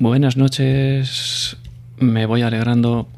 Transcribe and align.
Buenas 0.00 0.36
noches, 0.36 1.56
me 1.98 2.24
voy 2.24 2.42
alegrando. 2.42 3.08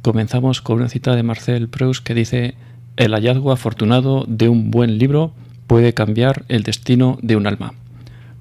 Comenzamos 0.00 0.62
con 0.62 0.78
una 0.78 0.88
cita 0.88 1.14
de 1.14 1.22
Marcel 1.22 1.68
Proust 1.68 2.02
que 2.02 2.14
dice, 2.14 2.54
el 2.96 3.12
hallazgo 3.12 3.52
afortunado 3.52 4.24
de 4.26 4.48
un 4.48 4.70
buen 4.70 4.96
libro 4.96 5.34
puede 5.66 5.92
cambiar 5.92 6.46
el 6.48 6.62
destino 6.62 7.18
de 7.20 7.36
un 7.36 7.46
alma. 7.46 7.74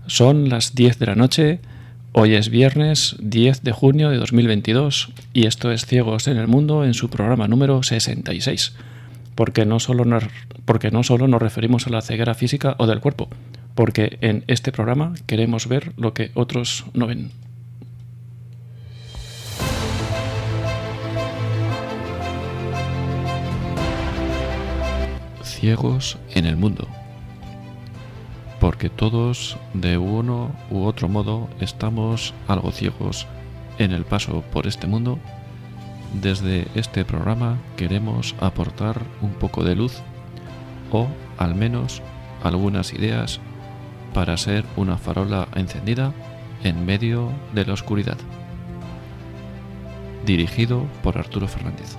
Son 0.07 0.47
las 0.47 0.75
10 0.75 0.99
de 0.99 1.05
la 1.07 1.15
noche, 1.15 1.59
hoy 2.13 2.35
es 2.35 2.47
viernes 2.47 3.17
10 3.19 3.61
de 3.63 3.73
junio 3.73 4.09
de 4.09 4.15
2022 4.15 5.11
y 5.33 5.45
esto 5.45 5.73
es 5.73 5.85
Ciegos 5.85 6.29
en 6.29 6.37
el 6.37 6.47
Mundo 6.47 6.85
en 6.85 6.93
su 6.93 7.09
programa 7.09 7.49
número 7.49 7.83
66, 7.83 8.75
porque 9.35 9.65
no 9.65 9.81
solo 9.81 10.05
nos, 10.05 10.23
porque 10.63 10.89
no 10.89 11.03
solo 11.03 11.27
nos 11.27 11.41
referimos 11.41 11.85
a 11.85 11.89
la 11.89 12.01
ceguera 12.01 12.33
física 12.33 12.75
o 12.77 12.87
del 12.87 13.01
cuerpo, 13.01 13.27
porque 13.75 14.17
en 14.21 14.43
este 14.47 14.71
programa 14.71 15.13
queremos 15.25 15.67
ver 15.67 15.93
lo 15.97 16.13
que 16.13 16.31
otros 16.33 16.85
no 16.93 17.07
ven. 17.07 17.31
Ciegos 25.43 26.17
en 26.33 26.45
el 26.45 26.55
mundo. 26.55 26.87
Porque 28.59 28.89
todos, 28.89 29.57
de 29.73 29.97
uno 29.97 30.51
u 30.69 30.83
otro 30.83 31.07
modo, 31.07 31.49
estamos 31.61 32.33
algo 32.47 32.71
ciegos 32.71 33.27
en 33.77 33.91
el 33.91 34.05
paso 34.05 34.43
por 34.51 34.67
este 34.67 34.87
mundo. 34.87 35.17
Desde 36.21 36.67
este 36.75 37.05
programa 37.05 37.57
queremos 37.77 38.35
aportar 38.39 39.01
un 39.21 39.31
poco 39.31 39.63
de 39.63 39.75
luz 39.75 40.01
o 40.91 41.07
al 41.37 41.55
menos 41.55 42.01
algunas 42.43 42.93
ideas 42.93 43.39
para 44.13 44.37
ser 44.37 44.65
una 44.75 44.97
farola 44.97 45.47
encendida 45.55 46.13
en 46.63 46.85
medio 46.85 47.31
de 47.53 47.65
la 47.65 47.73
oscuridad. 47.73 48.17
Dirigido 50.25 50.85
por 51.03 51.17
Arturo 51.17 51.47
Fernández. 51.47 51.97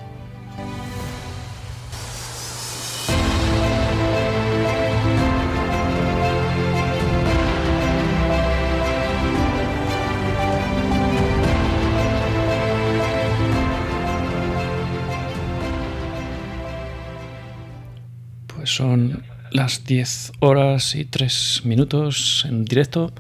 Pues 18.47 18.75
son 18.75 19.30
las 19.51 19.85
10 19.85 20.33
horas 20.41 20.95
y 20.95 21.05
3 21.05 21.63
minutos 21.65 22.45
en 22.49 22.65
directo. 22.65 23.13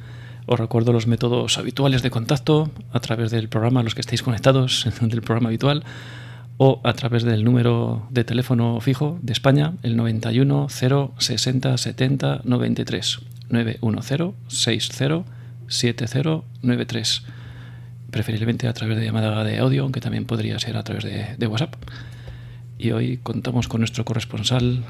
Os 0.46 0.58
recuerdo 0.58 0.92
los 0.92 1.06
métodos 1.06 1.58
habituales 1.58 2.02
de 2.02 2.10
contacto 2.10 2.70
a 2.92 3.00
través 3.00 3.30
del 3.30 3.48
programa, 3.48 3.82
los 3.82 3.94
que 3.94 4.00
estéis 4.00 4.22
conectados 4.22 4.88
del 5.00 5.22
programa 5.22 5.48
habitual, 5.48 5.84
o 6.56 6.80
a 6.84 6.92
través 6.92 7.22
del 7.22 7.44
número 7.44 8.06
de 8.10 8.24
teléfono 8.24 8.80
fijo 8.80 9.18
de 9.22 9.32
España, 9.32 9.74
el 9.82 9.96
91 9.96 10.66
0 10.68 11.14
60 11.18 11.78
70 11.78 12.40
93 12.44 13.20
910 13.48 14.34
60 14.48 15.24
70 15.68 16.42
93. 16.62 17.22
Preferiblemente 18.10 18.66
a 18.66 18.72
través 18.72 18.98
de 18.98 19.04
llamada 19.04 19.44
de 19.44 19.58
audio, 19.58 19.84
aunque 19.84 20.00
también 20.00 20.26
podría 20.26 20.58
ser 20.58 20.76
a 20.76 20.82
través 20.82 21.04
de 21.38 21.46
WhatsApp. 21.46 21.76
Y 22.76 22.92
hoy 22.92 23.18
contamos 23.22 23.68
con 23.68 23.82
nuestro 23.82 24.04
corresponsal 24.04 24.82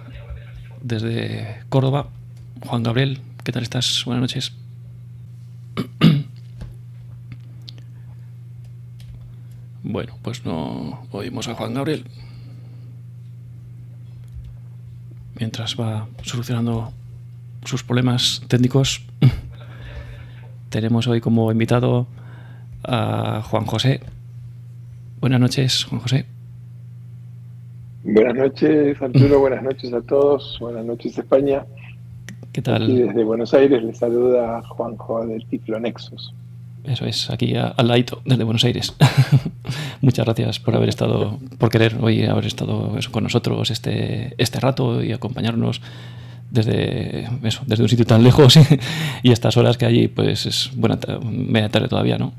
desde 0.83 1.63
Córdoba, 1.69 2.09
Juan 2.67 2.83
Gabriel. 2.83 3.21
¿Qué 3.45 3.53
tal 3.53 3.63
estás? 3.63 4.03
Buenas 4.05 4.23
noches. 4.23 4.53
Bueno, 9.83 10.13
pues 10.23 10.45
no 10.45 11.07
oímos 11.11 11.49
a 11.49 11.55
Juan 11.55 11.75
Gabriel. 11.75 12.05
Mientras 15.35 15.75
va 15.75 16.07
solucionando 16.23 16.93
sus 17.65 17.83
problemas 17.83 18.43
técnicos, 18.47 19.03
tenemos 20.69 21.07
hoy 21.07 21.21
como 21.21 21.51
invitado 21.51 22.07
a 22.85 23.43
Juan 23.43 23.65
José. 23.65 24.01
Buenas 25.21 25.41
noches, 25.41 25.85
Juan 25.85 26.03
José. 26.03 26.27
Buenas 28.13 28.35
noches, 28.35 29.01
Arturo. 29.01 29.39
Buenas 29.41 29.63
noches 29.63 29.93
a 29.93 30.01
todos. 30.01 30.57
Buenas 30.59 30.85
noches, 30.85 31.17
España. 31.17 31.65
¿Qué 32.53 32.61
tal? 32.61 32.83
Aquí 32.83 32.97
desde 32.97 33.23
Buenos 33.23 33.55
Aires 33.55 33.83
les 33.85 33.99
saluda 33.99 34.63
Juanjo 34.63 35.25
del 35.27 35.47
Tiflo 35.47 35.79
Nexus. 35.79 36.35
Eso 36.83 37.05
es, 37.05 37.31
aquí 37.31 37.55
al 37.55 37.87
ladito, 37.87 38.21
desde 38.25 38.43
Buenos 38.43 38.65
Aires. 38.65 38.97
Muchas 40.01 40.25
gracias 40.25 40.59
por 40.59 40.75
haber 40.75 40.89
estado, 40.89 41.39
por 41.59 41.71
querer 41.71 41.99
hoy 42.01 42.25
haber 42.25 42.47
estado 42.47 42.97
eso, 42.99 43.13
con 43.13 43.23
nosotros 43.23 43.71
este, 43.71 44.35
este 44.39 44.59
rato 44.59 45.05
y 45.05 45.13
acompañarnos 45.13 45.81
desde 46.51 47.29
eso, 47.45 47.63
desde 47.67 47.85
un 47.85 47.89
sitio 47.89 48.07
tan 48.07 48.25
lejos 48.25 48.59
y 49.23 49.31
estas 49.31 49.57
horas 49.57 49.79
que 49.79 49.87
allí 49.87 50.09
pues 50.09 50.47
es 50.47 50.73
buena 50.75 50.99
media 51.23 51.69
tarde 51.69 51.87
todavía, 51.87 52.19
¿no? 52.19 52.33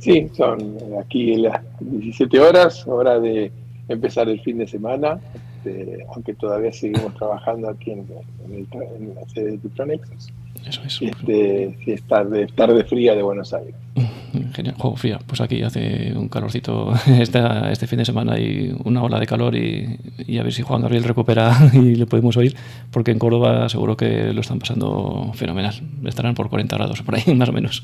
Sí, 0.00 0.28
son 0.36 0.76
aquí 1.00 1.36
las 1.36 1.60
17 1.80 2.40
horas, 2.40 2.86
hora 2.86 3.20
de 3.20 3.52
empezar 3.88 4.28
el 4.28 4.40
fin 4.40 4.58
de 4.58 4.66
semana, 4.66 5.20
este, 5.64 6.06
aunque 6.14 6.34
todavía 6.34 6.72
seguimos 6.72 7.14
trabajando 7.14 7.68
aquí 7.68 7.90
en, 7.90 8.06
en, 8.46 8.54
el, 8.54 8.66
en 8.96 9.14
la 9.14 9.28
sede 9.28 9.52
de 9.52 9.58
Titronexus. 9.58 10.32
Eso 10.66 10.82
es. 10.84 11.02
Este, 11.02 11.76
sí, 11.84 11.92
es 11.92 12.02
tarde, 12.04 12.46
tarde 12.54 12.84
fría 12.84 13.14
de 13.14 13.22
Buenos 13.22 13.52
Aires. 13.52 13.74
Genial, 14.54 14.74
juego 14.78 14.96
fría. 14.96 15.18
Pues 15.26 15.40
aquí 15.40 15.62
hace 15.62 16.12
un 16.16 16.28
calorcito 16.28 16.92
este, 17.06 17.40
este 17.70 17.86
fin 17.86 17.98
de 17.98 18.04
semana 18.04 18.38
y 18.38 18.74
una 18.84 19.02
ola 19.02 19.18
de 19.18 19.26
calor 19.26 19.54
y, 19.54 19.98
y, 20.26 20.38
a 20.38 20.42
ver 20.42 20.52
si 20.52 20.62
Juan 20.62 20.82
Gabriel 20.82 21.04
recupera 21.04 21.54
y 21.72 21.94
le 21.94 22.06
podemos 22.06 22.36
oír, 22.36 22.56
porque 22.90 23.10
en 23.10 23.18
Córdoba 23.18 23.68
seguro 23.68 23.96
que 23.96 24.32
lo 24.32 24.40
están 24.40 24.58
pasando 24.58 25.32
fenomenal. 25.34 25.74
Estarán 26.06 26.34
por 26.34 26.48
40 26.48 26.76
grados 26.76 27.02
por 27.02 27.16
ahí, 27.16 27.34
más 27.34 27.48
o 27.48 27.52
menos. 27.52 27.82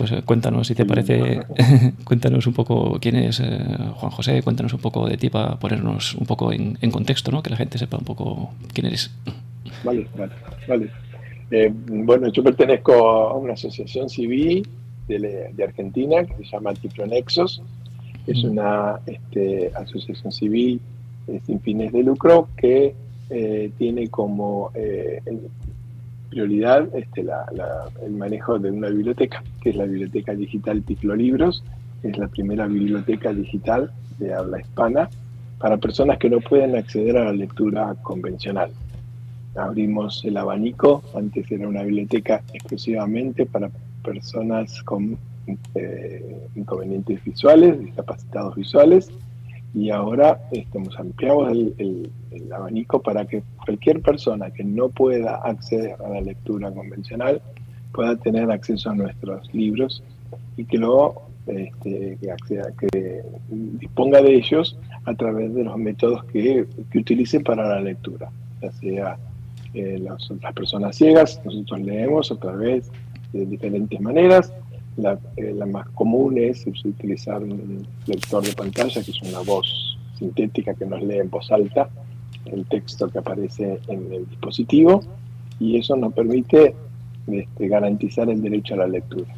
Pues 0.00 0.14
cuéntanos, 0.24 0.66
si 0.66 0.74
te 0.74 0.86
parece, 0.86 1.42
cuéntanos 2.04 2.46
un 2.46 2.54
poco 2.54 2.96
quién 2.98 3.16
es 3.16 3.38
eh, 3.38 3.58
Juan 3.96 4.10
José, 4.10 4.42
cuéntanos 4.42 4.72
un 4.72 4.80
poco 4.80 5.06
de 5.06 5.18
ti 5.18 5.28
para 5.28 5.58
ponernos 5.58 6.14
un 6.14 6.24
poco 6.24 6.54
en, 6.54 6.78
en, 6.80 6.90
contexto, 6.90 7.30
¿no? 7.30 7.42
que 7.42 7.50
la 7.50 7.58
gente 7.58 7.76
sepa 7.76 7.98
un 7.98 8.06
poco 8.06 8.50
quién 8.72 8.86
eres. 8.86 9.10
Vale, 9.84 10.06
vale, 10.16 10.32
vale. 10.66 10.90
Eh, 11.50 11.70
bueno, 11.70 12.28
yo 12.28 12.42
pertenezco 12.42 12.94
a 12.94 13.36
una 13.36 13.52
asociación 13.52 14.08
civil 14.08 14.66
de, 15.06 15.50
de 15.52 15.64
Argentina 15.64 16.24
que 16.24 16.34
se 16.36 16.44
llama 16.44 16.72
Tiflonexos. 16.72 17.60
Es 18.26 18.42
una 18.42 19.00
este, 19.04 19.70
asociación 19.74 20.32
civil 20.32 20.80
eh, 21.26 21.42
sin 21.44 21.60
fines 21.60 21.92
de 21.92 22.02
lucro 22.02 22.48
que 22.56 22.94
eh, 23.28 23.70
tiene 23.76 24.08
como 24.08 24.70
eh, 24.74 25.20
prioridad 26.30 26.88
este, 26.94 27.26
el 28.04 28.12
manejo 28.12 28.58
de 28.58 28.70
una 28.70 28.88
biblioteca, 28.88 29.42
que 29.60 29.70
es 29.70 29.76
la 29.76 29.84
Biblioteca 29.84 30.34
Digital 30.34 30.82
Tiflolibros. 30.82 31.62
Es 32.02 32.16
la 32.16 32.28
primera 32.28 32.66
biblioteca 32.66 33.32
digital 33.32 33.90
de 34.18 34.32
habla 34.32 34.60
hispana 34.60 35.10
para 35.58 35.76
personas 35.76 36.18
que 36.18 36.30
no 36.30 36.40
pueden 36.40 36.76
acceder 36.76 37.18
a 37.18 37.24
la 37.24 37.32
lectura 37.32 37.94
convencional 38.02 38.70
abrimos 39.56 40.24
el 40.24 40.36
abanico, 40.36 41.02
antes 41.14 41.50
era 41.50 41.68
una 41.68 41.82
biblioteca 41.82 42.42
exclusivamente 42.52 43.46
para 43.46 43.70
personas 44.04 44.82
con 44.84 45.18
eh, 45.74 46.48
inconvenientes 46.54 47.22
visuales, 47.24 47.80
discapacitados 47.80 48.54
visuales, 48.56 49.10
y 49.74 49.90
ahora 49.90 50.40
estamos, 50.50 50.98
ampliamos 50.98 51.52
el, 51.52 52.10
el, 52.30 52.52
abanico 52.52 53.00
para 53.00 53.24
que 53.24 53.42
cualquier 53.64 54.02
persona 54.02 54.50
que 54.50 54.64
no 54.64 54.88
pueda 54.88 55.36
acceder 55.36 55.96
a 56.04 56.08
la 56.08 56.20
lectura 56.20 56.72
convencional 56.72 57.40
pueda 57.92 58.16
tener 58.16 58.50
acceso 58.50 58.90
a 58.90 58.94
nuestros 58.94 59.52
libros 59.54 60.02
y 60.56 60.64
que 60.64 60.78
luego 60.78 61.30
este, 61.46 62.18
que, 62.20 62.30
acceda, 62.30 62.72
que 62.78 63.22
disponga 63.48 64.20
de 64.22 64.34
ellos 64.34 64.76
a 65.04 65.14
través 65.14 65.54
de 65.54 65.64
los 65.64 65.76
métodos 65.76 66.24
que, 66.24 66.66
que 66.90 66.98
utilicen 66.98 67.42
para 67.42 67.68
la 67.68 67.80
lectura, 67.80 68.30
ya 68.60 68.70
sea 68.72 69.18
eh, 69.74 69.98
las, 69.98 70.30
las, 70.42 70.52
personas 70.52 70.96
ciegas, 70.96 71.40
nosotros 71.44 71.80
leemos 71.80 72.30
a 72.30 72.36
través 72.36 72.90
de 73.32 73.46
diferentes 73.46 74.00
maneras. 74.00 74.52
La, 75.02 75.18
eh, 75.36 75.52
la, 75.54 75.66
más 75.66 75.88
común 75.90 76.38
es 76.38 76.66
utilizar 76.66 77.42
un 77.42 77.86
lector 78.06 78.44
de 78.44 78.52
pantalla, 78.52 79.02
que 79.02 79.10
es 79.10 79.22
una 79.22 79.40
voz 79.40 79.96
sintética 80.18 80.74
que 80.74 80.86
nos 80.86 81.02
lee 81.02 81.18
en 81.18 81.30
voz 81.30 81.50
alta 81.50 81.88
el 82.46 82.64
texto 82.66 83.08
que 83.08 83.18
aparece 83.18 83.80
en 83.88 84.12
el 84.12 84.28
dispositivo, 84.28 85.02
y 85.58 85.76
eso 85.76 85.96
nos 85.96 86.12
permite 86.12 86.74
este, 87.26 87.68
garantizar 87.68 88.28
el 88.30 88.40
derecho 88.42 88.74
a 88.74 88.78
la 88.78 88.86
lectura. 88.88 89.32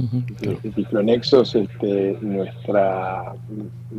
Uh 0.00 0.04
-huh, 0.04 0.24
claro. 0.36 0.58
Tiflonexos, 0.74 1.54
este, 1.54 2.16
nuestra, 2.22 3.34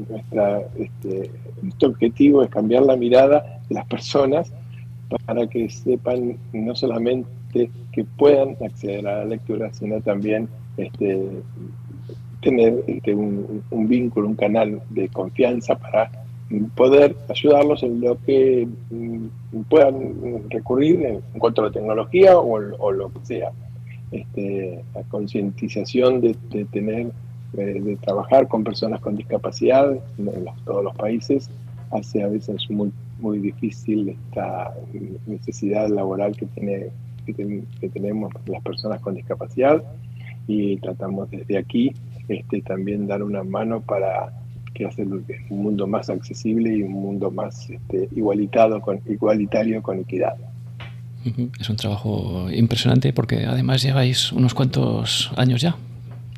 nuestra, 0.09 0.61
este, 0.77 1.29
nuestro 1.61 1.89
objetivo 1.89 2.43
es 2.43 2.49
cambiar 2.49 2.83
la 2.83 2.95
mirada 2.95 3.61
de 3.69 3.75
las 3.75 3.85
personas 3.85 4.51
para 5.25 5.45
que 5.47 5.69
sepan 5.69 6.37
no 6.51 6.75
solamente 6.75 7.69
que 7.91 8.03
puedan 8.17 8.57
acceder 8.65 9.07
a 9.07 9.19
la 9.19 9.25
lectura, 9.25 9.71
sino 9.73 10.01
también 10.01 10.49
este, 10.77 11.29
tener 12.41 12.83
este, 12.87 13.15
un, 13.15 13.87
vínculo, 13.87 14.27
un 14.27 14.35
canal 14.35 14.81
de 14.89 15.07
confianza 15.09 15.75
para 15.75 16.11
poder 16.75 17.15
ayudarlos 17.29 17.81
en 17.83 18.01
lo 18.01 18.17
que 18.25 18.67
mm, 18.91 19.61
puedan 19.69 20.49
recurrir 20.49 21.03
en, 21.05 21.39
cuanto 21.39 21.61
a 21.61 21.65
la 21.65 21.71
tecnología 21.71 22.37
o, 22.37 22.59
lo 22.59 23.11
que 23.11 23.25
sea. 23.25 23.51
Este, 24.11 24.83
la 24.93 25.01
concientización 25.03 26.21
de, 26.21 26.35
tener, 26.71 27.11
eh, 27.57 27.81
de, 27.81 27.95
trabajar 27.95 28.47
con 28.47 28.63
personas 28.63 29.01
con 29.01 29.15
discapacidad 29.15 29.91
en 29.91 30.45
todos 30.65 30.83
los 30.83 30.95
países 30.95 31.49
hace 31.93 32.23
a 32.23 32.27
veces 32.27 32.69
muy, 32.69 32.91
muy 33.19 33.39
difícil 33.39 34.09
esta 34.09 34.73
necesidad 35.25 35.89
laboral 35.89 36.35
que, 36.35 36.45
tiene, 36.47 36.89
que, 37.25 37.89
tenemos 37.89 38.33
las 38.45 38.61
personas 38.63 38.99
con 39.01 39.15
discapacidad 39.15 39.83
y 40.47 40.77
tratamos 40.77 41.29
desde 41.31 41.57
aquí 41.57 41.91
este, 42.27 42.61
también 42.61 43.07
dar 43.07 43.23
una 43.23 43.43
mano 43.43 43.81
para 43.81 44.31
que 44.73 44.85
hacer 44.85 45.07
un 45.07 45.23
mundo 45.49 45.87
más 45.87 46.09
accesible 46.09 46.75
y 46.75 46.81
un 46.81 46.93
mundo 46.93 47.29
más 47.31 47.69
este, 47.69 48.09
igualitado 48.15 48.81
con, 48.81 48.99
igualitario 49.07 49.83
con 49.83 49.99
equidad. 49.99 50.35
Es 51.59 51.69
un 51.69 51.77
trabajo 51.77 52.47
impresionante 52.51 53.13
porque 53.13 53.45
además 53.45 53.81
lleváis 53.81 54.31
unos 54.31 54.53
cuantos 54.53 55.31
años 55.37 55.61
ya. 55.61 55.75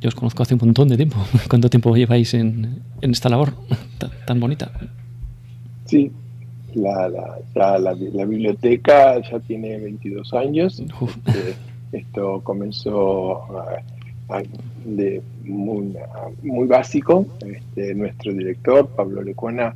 Yo 0.02 0.10
os 0.10 0.16
conozco 0.16 0.44
hace 0.44 0.54
un 0.54 0.60
montón 0.62 0.90
de 0.90 0.98
tiempo. 0.98 1.18
¿Cuánto 1.50 1.69
tiempo 1.69 1.96
lleváis 1.96 2.34
en, 2.34 2.81
en 3.01 3.12
esta 3.12 3.30
labor 3.30 3.54
tan, 4.28 4.40
bonita? 4.40 4.72
Sí, 5.86 6.12
la, 6.75 7.10
la, 7.56 7.80
la, 7.80 8.25
biblioteca 8.25 9.22
ya 9.22 9.40
tiene 9.40 9.80
22 9.80 10.34
años. 10.34 10.80
Este, 10.80 11.56
esto 11.94 12.42
comenzó 12.44 13.44
de 14.86 15.22
muy, 15.44 15.95
muy 16.44 16.68
básico. 16.68 17.25
Este, 17.45 17.94
nuestro 17.95 18.33
director, 18.33 18.88
Pablo 18.88 19.22
Lecuana, 19.22 19.75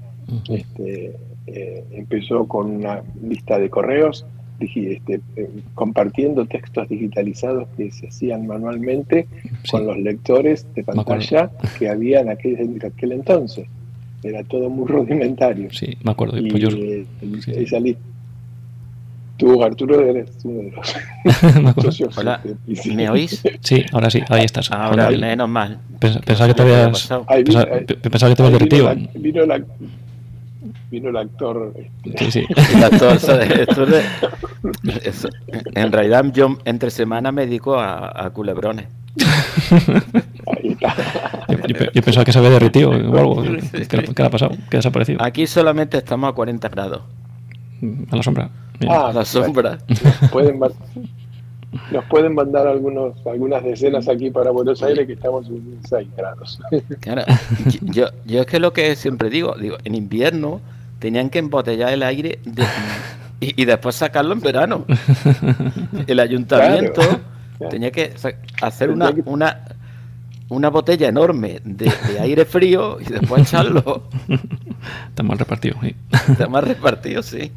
este, 0.49 1.15
eh, 1.47 1.83
empezó 1.91 2.47
con 2.47 2.71
una 2.71 3.01
lista 3.21 3.57
de 3.57 3.69
correos 3.69 4.25
este, 4.59 5.21
eh, 5.37 5.49
compartiendo 5.73 6.45
textos 6.45 6.89
digitalizados 6.89 7.67
que 7.77 7.91
se 7.91 8.07
hacían 8.07 8.45
manualmente 8.45 9.27
con 9.71 9.87
los 9.87 9.97
lectores 9.97 10.67
de 10.75 10.83
pantalla 10.83 11.49
que 11.77 11.87
había 11.87 12.19
en 12.19 12.29
aquel, 12.29 12.79
aquel 12.85 13.13
entonces. 13.13 13.67
Era 14.21 14.43
todo 14.43 14.69
muy 14.69 14.85
rudimentario. 14.91 15.71
Sí, 15.71 15.97
me 16.03 16.11
acuerdo. 16.11 16.37
Y, 16.37 16.51
pues 16.51 16.73
eh, 16.73 17.05
esa 17.55 17.79
lista 17.79 18.01
Tú, 19.39 19.63
Arturo, 19.63 20.01
eres 20.01 20.29
uno 20.43 20.63
de 20.63 20.71
los 21.71 22.01
Hola, 22.17 22.41
¿me 22.93 23.09
oís? 23.09 23.41
Sí, 23.61 23.85
ahora 23.93 24.09
sí, 24.09 24.21
ahí 24.27 24.43
estás. 24.43 24.69
Ahora, 24.69 25.09
menos 25.11 25.47
mal. 25.47 25.79
Pensaba 25.97 26.47
que 26.47 26.53
te 26.53 26.61
habías, 26.61 27.07
pensaba, 27.07 27.25
que 27.25 27.43
te 28.35 28.43
habías 28.43 28.51
derretido. 28.51 28.93
Vino, 29.15 29.45
la, 29.45 29.61
vino 30.91 31.09
el 31.09 31.15
actor. 31.15 31.73
Este. 32.03 32.25
Sí, 32.25 32.31
sí. 32.31 32.45
El 32.75 32.83
actor, 32.83 33.17
en 35.73 35.91
realidad, 35.93 36.25
yo 36.33 36.57
entre 36.65 36.91
semana 36.91 37.31
me 37.31 37.45
dedico 37.45 37.79
a, 37.79 38.25
a 38.25 38.31
culebrones. 38.31 38.87
Ahí 40.47 40.71
está. 40.71 40.93
Yo, 41.93 42.01
pensaba 42.01 42.25
que 42.25 42.33
se 42.33 42.39
había 42.39 42.51
derretido 42.51 42.89
o 42.89 43.17
algo. 43.17 43.41
¿Qué, 43.87 43.97
le 43.97 44.25
ha 44.25 44.29
pasado? 44.29 44.51
¿Qué 44.69 44.75
ha 44.75 44.79
desaparecido? 44.79 45.23
Aquí 45.23 45.47
solamente 45.47 45.97
estamos 45.97 46.29
a 46.29 46.33
40 46.33 46.67
grados. 46.67 47.03
A 48.11 48.17
la 48.17 48.23
sombra. 48.23 48.49
Ah, 48.87 49.11
la 49.13 49.25
sombra. 49.25 49.77
Nos 51.91 52.05
pueden, 52.05 52.33
mandar 52.33 52.67
algunos, 52.67 53.15
algunas 53.27 53.63
decenas 53.63 54.07
aquí 54.07 54.31
para 54.31 54.49
Buenos 54.49 54.81
Aires 54.81 55.05
que 55.05 55.13
estamos 55.13 55.47
en 55.47 55.79
6 55.87 56.07
grados. 56.15 56.59
Claro, 56.99 57.23
yo, 57.81 58.07
yo 58.25 58.41
es 58.41 58.45
que 58.47 58.59
lo 58.59 58.73
que 58.73 58.95
siempre 58.95 59.29
digo, 59.29 59.55
digo, 59.55 59.77
en 59.83 59.95
invierno 59.95 60.61
tenían 60.97 61.29
que 61.29 61.39
embotellar 61.39 61.93
el 61.93 62.03
aire 62.03 62.39
y, 63.39 63.65
después 63.65 63.95
sacarlo 63.95 64.33
en 64.33 64.41
verano. 64.41 64.85
El 66.07 66.19
ayuntamiento 66.19 67.01
tenía 67.69 67.91
que 67.91 68.13
hacer 68.61 68.89
una, 68.89 69.13
una, 69.25 69.59
una 70.49 70.69
botella 70.69 71.07
enorme 71.07 71.61
de, 71.63 71.91
aire 72.19 72.45
frío 72.45 72.99
y 72.99 73.05
después 73.05 73.43
echarlo. 73.43 74.03
Está 75.09 75.23
mal 75.23 75.37
repartido, 75.37 75.77
sí. 75.81 75.95
Está 76.29 76.47
mal 76.47 76.65
repartido, 76.65 77.21
sí 77.21 77.51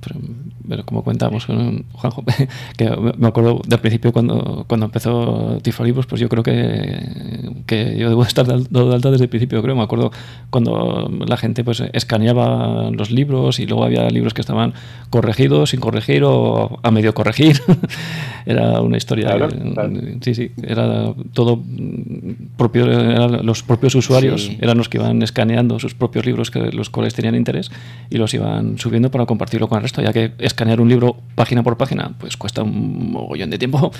para 0.00 0.18
pero, 0.70 0.84
como 0.86 1.02
contamos 1.02 1.46
con 1.46 1.84
Juanjo, 1.92 2.24
que 2.76 2.88
me 3.18 3.26
acuerdo 3.26 3.60
del 3.66 3.80
principio 3.80 4.12
cuando, 4.12 4.64
cuando 4.68 4.86
empezó 4.86 5.58
Tiflolibros, 5.62 6.06
pues 6.06 6.20
yo 6.20 6.28
creo 6.28 6.44
que, 6.44 7.64
que 7.66 7.96
yo 7.98 8.08
debo 8.08 8.22
estar 8.30 8.46
dado 8.46 8.88
de 8.88 8.94
alta 8.94 9.10
desde 9.10 9.24
el 9.24 9.30
principio, 9.30 9.60
creo. 9.62 9.74
Me 9.74 9.82
acuerdo 9.82 10.12
cuando 10.50 11.10
la 11.26 11.36
gente 11.36 11.64
pues 11.64 11.82
escaneaba 11.92 12.90
los 12.92 13.10
libros 13.10 13.58
y 13.58 13.66
luego 13.66 13.82
había 13.82 14.08
libros 14.10 14.32
que 14.32 14.42
estaban 14.42 14.74
corregidos, 15.10 15.70
sin 15.70 15.80
corregir 15.80 16.22
o 16.22 16.78
a 16.84 16.90
medio 16.92 17.14
corregir. 17.14 17.60
era 18.46 18.80
una 18.80 18.96
historia. 18.96 19.36
Sí, 20.20 20.36
sí, 20.36 20.52
era 20.62 21.12
todo 21.32 21.60
propio, 22.56 22.86
los 23.42 23.64
propios 23.64 23.96
usuarios 23.96 24.52
eran 24.60 24.78
los 24.78 24.88
que 24.88 24.98
iban 24.98 25.20
escaneando 25.22 25.80
sus 25.80 25.94
propios 25.94 26.26
libros, 26.26 26.52
que 26.52 26.60
los 26.70 26.90
cuales 26.90 27.14
tenían 27.14 27.34
interés, 27.34 27.72
y 28.08 28.18
los 28.18 28.32
iban 28.34 28.78
subiendo 28.78 29.10
para 29.10 29.26
compartirlo 29.26 29.68
con 29.68 29.78
el 29.78 29.82
resto, 29.82 30.00
ya 30.00 30.12
que 30.12 30.32
escanear 30.60 30.80
un 30.82 30.90
libro 30.90 31.16
página 31.36 31.62
por 31.62 31.78
página 31.78 32.12
pues 32.18 32.36
cuesta 32.36 32.62
un 32.62 33.12
mogollón 33.12 33.48
de 33.48 33.58
tiempo, 33.58 33.90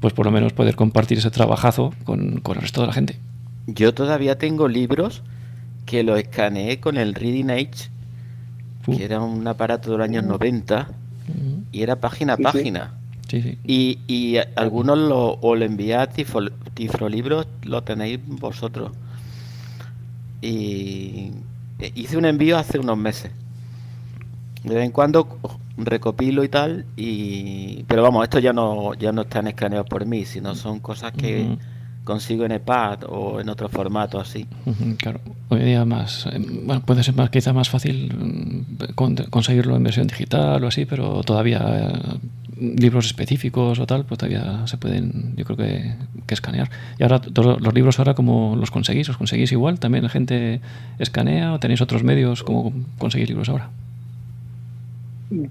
pues 0.00 0.12
por 0.12 0.26
lo 0.26 0.32
menos 0.32 0.52
poder 0.52 0.76
compartir 0.76 1.16
ese 1.16 1.30
trabajazo 1.30 1.94
con, 2.04 2.40
con 2.40 2.56
el 2.56 2.62
resto 2.62 2.82
de 2.82 2.88
la 2.88 2.92
gente. 2.92 3.18
Yo 3.66 3.94
todavía 3.94 4.36
tengo 4.36 4.68
libros 4.68 5.22
que 5.86 6.02
lo 6.02 6.16
escaneé 6.16 6.78
con 6.78 6.98
el 6.98 7.14
Reading 7.14 7.50
Age, 7.50 7.88
que 8.84 9.02
era 9.02 9.20
un 9.20 9.46
aparato 9.46 9.92
de 9.92 9.98
los 9.98 10.04
años 10.04 10.24
90, 10.24 10.88
y 11.72 11.82
era 11.82 11.96
página 11.96 12.34
a 12.34 12.36
página. 12.36 12.92
Y, 13.64 13.98
y 14.06 14.36
algunos 14.56 14.98
lo, 14.98 15.38
o 15.40 15.56
lo 15.56 15.64
envié 15.64 15.96
a 15.96 16.08
Tifrolibros, 16.08 17.48
lo 17.62 17.82
tenéis 17.82 18.20
vosotros. 18.26 18.92
Y 20.42 21.30
e 21.80 21.92
hice 21.94 22.18
un 22.18 22.26
envío 22.26 22.58
hace 22.58 22.78
unos 22.78 22.98
meses. 22.98 23.32
De 24.64 24.74
vez 24.74 24.84
en 24.84 24.90
cuando 24.92 25.28
recopilo 25.76 26.42
y 26.44 26.48
tal, 26.48 26.86
y 26.96 27.82
pero 27.84 28.02
vamos, 28.02 28.24
esto 28.24 28.38
ya 28.38 28.52
no 28.52 28.94
ya 28.94 29.12
no 29.12 29.22
están 29.22 29.46
escaneados 29.46 29.88
por 29.88 30.06
mí, 30.06 30.24
sino 30.24 30.54
son 30.54 30.80
cosas 30.80 31.12
que 31.12 31.56
consigo 32.04 32.44
en 32.44 32.52
EPUB 32.52 33.10
o 33.10 33.40
en 33.40 33.48
otro 33.48 33.68
formato 33.68 34.20
así. 34.20 34.46
claro, 34.98 35.20
hoy 35.48 35.60
día 35.60 35.84
más, 35.84 36.26
eh, 36.26 36.38
bueno, 36.38 36.82
puede 36.82 37.02
ser 37.02 37.14
más 37.16 37.30
quizá 37.30 37.52
más 37.52 37.68
fácil 37.68 38.14
mm, 38.14 39.30
conseguirlo 39.30 39.76
en 39.76 39.82
versión 39.82 40.06
digital 40.06 40.62
o 40.62 40.68
así, 40.68 40.84
pero 40.84 41.22
todavía 41.22 41.62
eh, 41.66 42.18
libros 42.56 43.06
específicos 43.06 43.78
o 43.78 43.86
tal, 43.86 44.04
pues 44.04 44.18
todavía 44.18 44.66
se 44.66 44.76
pueden, 44.76 45.34
yo 45.36 45.44
creo 45.44 45.56
que, 45.56 45.94
que 46.26 46.34
escanear. 46.34 46.70
Y 46.98 47.02
ahora 47.02 47.20
todos 47.20 47.60
los 47.60 47.74
libros 47.74 47.98
ahora 47.98 48.14
cómo 48.14 48.54
los 48.56 48.70
conseguís, 48.70 49.08
os 49.08 49.16
conseguís 49.16 49.50
igual, 49.52 49.80
también 49.80 50.04
la 50.04 50.10
gente 50.10 50.60
escanea 50.98 51.54
o 51.54 51.58
tenéis 51.58 51.80
otros 51.80 52.04
medios 52.04 52.42
como 52.42 52.72
conseguir 52.98 53.28
libros 53.28 53.48
ahora 53.48 53.70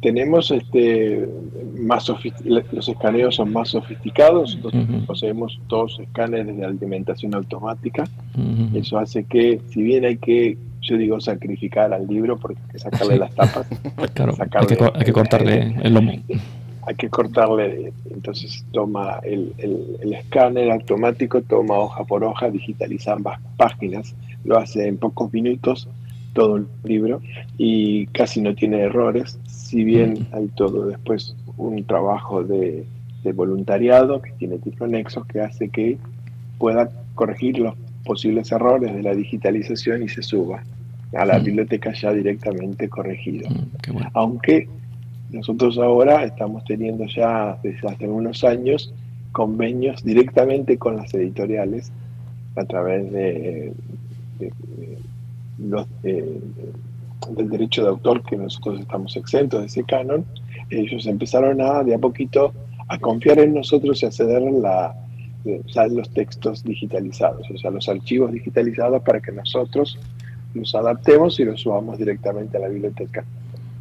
tenemos 0.02 0.52
este 0.52 1.28
más 1.78 2.10
los 2.46 2.90
escaneos 2.90 3.36
son 3.36 3.52
más 3.52 3.70
sofisticados, 3.70 4.58
nosotros 4.58 4.86
poseemos 5.06 5.60
dos 5.68 6.00
escáneres 6.00 6.56
de 6.56 6.66
alimentación 6.66 7.34
automática. 7.36 8.06
Eso 8.74 8.98
hace 8.98 9.24
que, 9.26 9.60
si 9.70 9.82
bien 9.82 10.06
hay 10.06 10.18
que, 10.18 10.58
yo 10.82 10.98
digo, 10.98 11.20
sacrificar 11.20 11.94
al 11.94 12.08
libro 12.08 12.38
porque 12.38 12.60
hay 12.62 12.72
que 12.72 12.80
sacarle 12.80 13.18
las 13.18 13.34
tapas, 13.36 13.68
hay, 13.98 15.06
que, 15.06 15.14
cortarle 15.14 15.76
el 15.84 15.94
lomo. 15.94 16.12
Hay 16.86 16.96
que 16.96 17.10
cortarle, 17.10 17.94
entonces 18.12 18.66
toma 18.72 19.20
el, 19.24 19.54
el 19.58 20.14
escáner 20.14 20.72
automático, 20.72 21.42
toma 21.42 21.76
hoja 21.76 22.04
por 22.04 22.24
hoja, 22.24 22.50
digitaliza 22.50 23.14
ambas 23.14 23.40
páginas, 23.58 24.16
lo 24.44 24.58
hace 24.58 24.88
en 24.88 24.98
pocos 24.98 25.34
minutos 25.34 25.88
todo 26.34 26.58
el 26.58 26.68
libro 26.84 27.22
y 27.58 28.08
casi 28.08 28.42
no 28.42 28.56
tiene 28.56 28.82
errores, 28.82 29.40
si 29.74 29.84
bien 29.84 30.28
hay 30.34 30.50
todo 30.50 30.86
después 30.86 31.36
un 31.58 31.84
trabajo 31.86 32.44
de, 32.44 32.86
voluntariado 33.34 34.22
que 34.22 34.32
tiene 34.34 34.60
tipo 34.60 34.86
nexos 34.86 35.26
que 35.26 35.42
hace 35.42 35.70
que 35.70 35.98
pueda 36.60 36.92
corregir 37.16 37.58
los 37.58 37.74
posibles 38.06 38.52
errores 38.52 38.94
de 38.94 39.02
la 39.02 39.16
digitalización 39.16 40.04
y 40.04 40.10
se 40.10 40.22
suba 40.22 40.62
a 41.18 41.26
la 41.26 41.40
biblioteca 41.40 41.92
ya 41.92 42.12
directamente 42.14 42.88
corregido. 42.88 43.50
Aunque 44.14 44.68
nosotros 45.32 45.80
ahora 45.80 46.24
estamos 46.24 46.64
teniendo 46.66 47.08
ya 47.08 47.58
desde 47.64 47.88
hace 47.88 48.08
unos 48.08 48.44
años 48.44 48.94
convenios 49.32 50.04
directamente 50.04 50.78
con 50.78 50.98
las 50.98 51.12
editoriales 51.16 51.92
a 52.56 52.66
través 52.66 53.12
de 53.12 53.74
los, 55.58 55.88
eh, 56.04 56.40
del 57.30 57.50
derecho 57.50 57.84
de 57.84 57.90
autor, 57.90 58.24
que 58.24 58.36
nosotros 58.36 58.80
estamos 58.80 59.16
exentos 59.16 59.62
de 59.62 59.68
ese 59.68 59.84
canon, 59.84 60.26
ellos 60.70 61.06
empezaron 61.06 61.62
a, 61.62 61.84
de 61.84 61.96
a 61.96 62.00
poquito, 62.00 62.54
a 62.88 62.98
confiar 63.00 63.40
en 63.40 63.54
nosotros 63.54 64.02
y 64.04 64.06
a 64.06 64.12
ceder 64.12 64.42
la, 64.42 64.96
los 65.46 66.10
textos 66.12 66.64
digitalizados, 66.64 67.50
o 67.50 67.58
sea, 67.58 67.72
los 67.72 67.88
archivos 67.90 68.32
digitalizados 68.32 69.02
para 69.04 69.20
que 69.20 69.32
nosotros 69.32 70.00
los 70.54 70.76
adaptemos 70.76 71.40
y 71.40 71.46
los 71.46 71.62
subamos 71.62 71.98
directamente 71.98 72.58
a 72.58 72.62
la 72.62 72.68
biblioteca. 72.68 73.24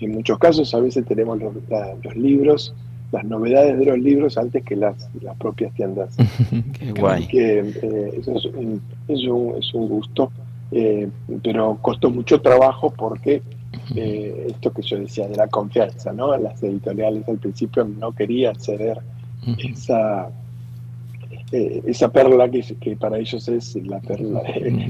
En 0.01 0.13
muchos 0.13 0.39
casos 0.39 0.75
a 0.75 0.81
veces 0.81 1.05
tenemos 1.05 1.39
los, 1.41 2.17
libros, 2.17 2.75
las 3.13 3.25
novedades 3.25 3.79
de 3.79 3.85
los 3.85 3.99
libros 3.99 4.37
antes 4.37 4.65
que 4.65 4.75
las, 4.75 5.09
las 5.21 5.37
propias 5.37 5.73
tiendas. 5.75 6.17
Qué 6.79 6.93
guay. 6.93 7.27
Que, 7.29 7.61
eh, 7.61 8.13
eso 8.19 8.37
es 8.37 8.45
un, 8.47 8.83
es 9.07 9.75
un, 9.75 9.89
gusto, 9.89 10.33
eh, 10.73 11.09
pero 11.43 11.79
costó 11.81 12.11
mucho 12.11 12.41
trabajo 12.41 12.91
porque 12.91 13.43
eh, 13.95 14.47
esto 14.49 14.73
que 14.73 14.83
yo 14.83 14.99
decía 14.99 15.29
de 15.29 15.37
la 15.37 15.49
confianza, 15.49 16.13
¿no? 16.13 16.37
Las 16.37 16.63
editoriales 16.63 17.29
al 17.29 17.39
principio 17.39 17.85
no 17.85 18.13
querían 18.13 18.59
ceder 18.59 19.01
esa 19.59 20.31
eh, 21.53 21.83
esa 21.87 22.11
perla 22.11 22.49
que, 22.49 22.63
que, 22.81 22.97
para 22.97 23.19
ellos 23.19 23.47
es 23.49 23.77
la 23.87 24.01
perla, 24.01 24.43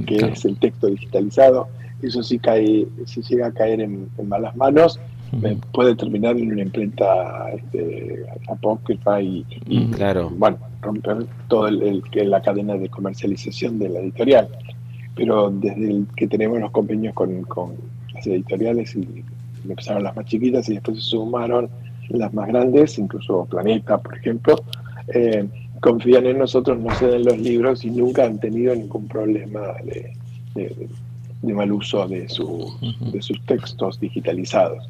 que 0.07 0.31
es 0.33 0.45
el 0.45 0.57
texto 0.59 0.87
digitalizado, 0.87 1.67
eso 2.03 2.23
sí 2.23 2.39
cae, 2.39 2.87
si 3.05 3.23
llega 3.23 3.49
a 3.49 3.53
caer 3.53 3.81
en, 3.81 4.09
malas 4.25 4.55
manos, 4.57 5.01
puede 5.73 5.97
terminar 5.97 6.37
en 6.37 6.53
una 6.53 6.63
imprenta 6.63 7.51
este, 7.53 8.25
apócrifa 8.49 9.21
y, 9.21 9.45
claro. 9.97 10.31
bueno, 10.37 10.59
romper 10.81 11.27
toda 11.49 11.71
el, 11.71 12.03
la 12.13 12.43
cadena 12.43 12.77
de 12.77 12.89
comercialización 12.89 13.79
de 13.79 13.89
la 13.89 14.01
editorial. 14.01 14.49
Pero 15.15 15.51
desde 15.51 15.91
el 15.91 16.07
que 16.17 16.27
tenemos 16.27 16.59
los 16.61 16.71
convenios 16.71 17.15
con, 17.15 17.43
con 17.43 17.75
las 18.15 18.27
editoriales 18.27 18.95
y 18.97 19.25
empezaron 19.69 20.03
las 20.03 20.17
más 20.17 20.25
chiquitas 20.27 20.69
y 20.69 20.75
después 20.75 20.99
se 20.99 21.11
sumaron 21.11 21.69
las 22.09 22.33
más 22.35 22.49
grandes, 22.49 22.99
incluso 22.99 23.45
Planeta, 23.47 23.99
por 23.99 24.17
ejemplo, 24.17 24.57
eh, 25.15 25.47
confían 25.81 26.27
en 26.27 26.39
nosotros, 26.39 26.79
no 26.79 26.91
ceden 26.95 27.25
los 27.25 27.39
libros 27.39 27.85
y 27.85 27.91
nunca 27.91 28.25
han 28.25 28.39
tenido 28.39 28.75
ningún 28.75 29.09
problema 29.09 29.61
de, 29.85 30.15
mal 31.43 31.73
uso 31.73 32.07
de, 32.07 32.21
de 32.21 33.23
sus 33.23 33.45
textos 33.47 33.99
digitalizados. 33.99 34.89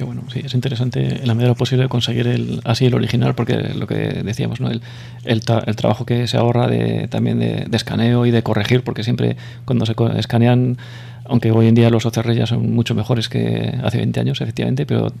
Qué 0.00 0.04
bueno, 0.04 0.22
sí, 0.32 0.40
es 0.42 0.54
interesante 0.54 1.20
en 1.20 1.26
la 1.26 1.34
medida 1.34 1.48
de 1.48 1.50
lo 1.50 1.56
posible 1.56 1.86
conseguir 1.90 2.26
el, 2.26 2.62
así 2.64 2.86
el 2.86 2.94
original, 2.94 3.34
porque 3.34 3.58
lo 3.58 3.86
que 3.86 4.22
decíamos, 4.24 4.58
¿no? 4.58 4.70
el, 4.70 4.80
el, 5.24 5.42
trabajo 5.42 6.06
que 6.06 6.26
se 6.26 6.38
ahorra 6.38 6.68
de, 6.68 7.06
también 7.08 7.38
de, 7.38 7.68
escaneo 7.70 8.24
y 8.24 8.30
de 8.30 8.42
corregir, 8.42 8.82
porque 8.82 9.04
siempre 9.04 9.36
cuando 9.66 9.84
se 9.84 9.94
escanean, 10.16 10.78
aunque 11.26 11.50
hoy 11.50 11.66
en 11.66 11.74
día 11.74 11.90
los 11.90 12.06
OCR 12.06 12.32
ya 12.32 12.46
son 12.46 12.72
mucho 12.72 12.94
mejores 12.94 13.28
que 13.28 13.74
hace 13.84 13.98
20 13.98 14.20
años, 14.20 14.40
efectivamente, 14.40 14.86
pero 14.86 15.12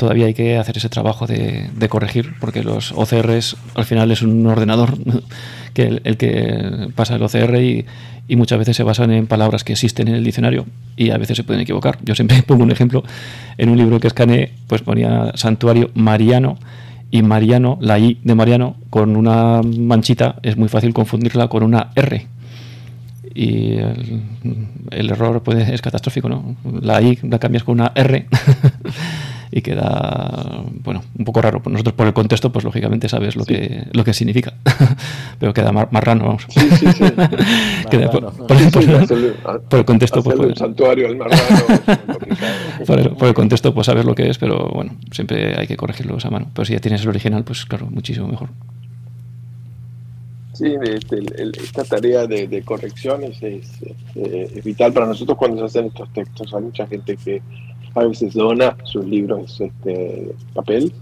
todavía 0.00 0.24
hay 0.24 0.32
que 0.32 0.56
hacer 0.56 0.78
ese 0.78 0.88
trabajo 0.88 1.26
de, 1.26 1.68
corregir, 1.90 2.32
porque 2.40 2.62
los 2.62 2.92
OCRs 2.92 3.58
al 3.74 3.84
final 3.84 4.10
es 4.10 4.22
un 4.22 4.46
ordenador 4.46 4.96
que 5.74 6.00
el, 6.02 6.16
que 6.16 6.88
pasa 6.96 7.16
el 7.16 7.22
OCR 7.22 7.60
y, 7.60 7.86
muchas 8.34 8.60
veces 8.60 8.76
se 8.76 8.84
basan 8.84 9.10
en 9.10 9.26
palabras 9.26 9.62
que 9.64 9.72
existen 9.72 10.08
en 10.08 10.14
el 10.14 10.24
diccionario 10.24 10.64
y 10.96 11.10
a 11.10 11.18
veces 11.18 11.36
se 11.36 11.44
pueden 11.44 11.60
equivocar. 11.60 11.98
Yo 12.02 12.14
siempre 12.14 12.42
pongo 12.46 12.62
un 12.62 12.70
ejemplo, 12.70 13.04
en 13.58 13.68
un 13.68 13.76
libro 13.76 14.00
que 14.00 14.06
escaneé, 14.06 14.52
pues 14.68 14.80
ponía 14.80 15.32
santuario 15.34 15.90
mariano 15.94 16.56
y 17.10 17.22
Mariano, 17.22 17.76
la 17.82 17.98
I 17.98 18.20
de 18.22 18.34
Mariano, 18.34 18.76
con 18.88 19.16
una 19.16 19.60
manchita, 19.62 20.36
es 20.42 20.56
muy 20.56 20.68
fácil 20.68 20.94
confundirla 20.94 21.48
con 21.48 21.62
una 21.62 21.90
R. 21.94 22.26
Y 23.34 23.72
el, 23.72 24.22
el 24.92 25.10
error 25.10 25.42
puede, 25.42 25.74
es 25.74 25.82
catastrófico, 25.82 26.28
¿no? 26.28 26.56
La 26.80 27.02
I 27.02 27.18
la 27.22 27.38
cambias 27.38 27.64
con 27.64 27.80
una 27.80 27.92
R 27.94 28.26
y 29.52 29.62
queda, 29.62 30.62
bueno, 30.84 31.02
un 31.18 31.24
poco 31.24 31.42
raro. 31.42 31.60
Nosotros 31.64 31.94
por 31.94 32.06
el 32.06 32.12
contexto, 32.12 32.52
pues 32.52 32.64
lógicamente 32.64 33.08
sabes 33.08 33.34
lo, 33.34 33.44
que, 33.44 33.84
lo 33.92 34.04
que 34.04 34.14
significa, 34.14 34.54
pero 35.38 35.52
queda 35.52 35.72
marrano, 35.72 36.26
vamos. 36.26 36.46
Sí, 36.48 36.60
sí, 36.70 36.86
sí. 36.92 37.04
por, 39.68 39.78
el 39.78 39.84
contexto, 39.84 40.22
pues... 40.22 40.38
El 40.38 40.56
santuario 40.56 41.08
al 41.08 41.16
marrano. 41.16 41.42
por, 42.86 43.28
el, 43.28 43.34
contexto, 43.34 43.74
pues 43.74 43.86
sabes 43.86 44.04
lo 44.04 44.14
que 44.14 44.30
es, 44.30 44.38
pero 44.38 44.68
bueno, 44.68 44.92
siempre 45.10 45.58
hay 45.58 45.66
que 45.66 45.76
corregirlo 45.76 46.16
a 46.22 46.30
mano. 46.30 46.50
Pero 46.54 46.64
si 46.64 46.74
ya 46.74 46.80
tienes 46.80 47.02
el 47.02 47.08
original, 47.08 47.42
pues 47.42 47.64
claro, 47.64 47.88
muchísimo 47.90 48.28
mejor. 48.28 48.50
Sí, 50.52 50.74
este, 50.82 51.24
esta 51.60 51.84
tarea 51.84 52.26
de, 52.26 52.62
correcciones 52.62 53.42
es, 53.42 53.66
es, 54.14 54.62
vital 54.62 54.92
para 54.92 55.06
nosotros 55.06 55.38
cuando 55.38 55.58
se 55.58 55.64
hacen 55.64 55.86
estos 55.86 56.12
textos. 56.12 56.52
Hay 56.54 56.62
mucha 56.62 56.86
gente 56.86 57.16
que 57.16 57.40
a 57.94 58.04
veces 58.04 58.34
dona 58.34 58.76
sus 58.84 59.04
libros 59.04 59.60
este, 59.60 60.32
papel. 60.54 60.92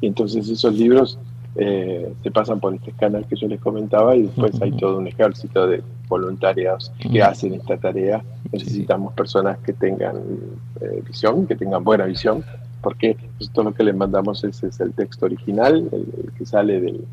Y 0.00 0.06
entonces 0.06 0.48
esos 0.48 0.74
libros 0.74 1.18
eh, 1.56 2.12
se 2.22 2.30
pasan 2.30 2.60
por 2.60 2.74
este 2.74 2.92
canal 2.92 3.26
que 3.26 3.36
yo 3.36 3.48
les 3.48 3.60
comentaba 3.60 4.14
y 4.14 4.22
después 4.22 4.60
hay 4.62 4.70
todo 4.72 4.98
un 4.98 5.08
ejército 5.08 5.66
de 5.66 5.82
voluntarios 6.08 6.92
que 7.10 7.22
hacen 7.22 7.54
esta 7.54 7.76
tarea. 7.76 8.22
Necesitamos 8.52 9.12
personas 9.14 9.58
que 9.58 9.72
tengan 9.72 10.16
eh, 10.80 11.02
visión, 11.06 11.46
que 11.46 11.56
tengan 11.56 11.82
buena 11.82 12.04
visión, 12.04 12.44
porque 12.80 13.16
todo 13.52 13.66
lo 13.66 13.74
que 13.74 13.82
les 13.82 13.96
mandamos 13.96 14.44
es, 14.44 14.62
es 14.62 14.78
el 14.80 14.92
texto 14.92 15.26
original, 15.26 15.88
el, 15.92 16.32
que 16.36 16.46
sale 16.46 16.80
del, 16.80 17.04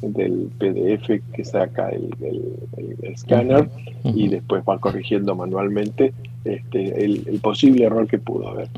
del 0.00 0.50
PDF 0.58 1.20
que 1.32 1.44
saca 1.44 1.88
el, 1.90 2.10
el, 2.20 2.96
escáner 3.02 3.68
y 4.04 4.28
después 4.28 4.62
va 4.68 4.78
corrigiendo 4.78 5.34
manualmente 5.34 6.12
este, 6.44 7.04
el, 7.04 7.40
posible 7.42 7.84
error 7.84 8.06
que 8.06 8.18
pudo 8.18 8.48
haber. 8.48 8.68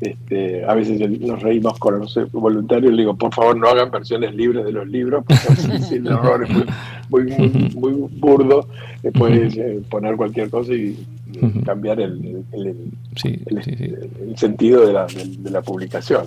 este, 0.00 0.64
a 0.64 0.74
veces 0.74 1.20
nos 1.20 1.42
reímos 1.42 1.78
con 1.78 1.98
los 1.98 2.18
voluntarios 2.32 2.92
y 2.92 2.96
digo, 2.96 3.16
por 3.16 3.34
favor 3.34 3.56
no 3.56 3.68
hagan 3.68 3.90
versiones 3.90 4.34
libres 4.34 4.64
de 4.64 4.72
los 4.72 4.86
libros, 4.86 5.24
porque 5.26 5.78
si 5.80 5.94
el 5.96 6.06
error 6.06 6.44
es 6.44 6.50
muy, 7.08 7.24
muy, 7.24 7.48
muy, 7.74 7.92
burdo, 8.18 8.68
puedes 9.14 9.56
eh, 9.56 9.80
poner 9.88 10.16
cualquier 10.16 10.50
cosa 10.50 10.72
y 10.72 10.96
cambiar 11.64 12.00
el, 12.00 12.44
el, 12.52 14.36
sentido 14.36 14.86
de 14.86 14.92
la, 14.92 15.06
de, 15.06 15.50
la 15.50 15.62
publicación. 15.62 16.26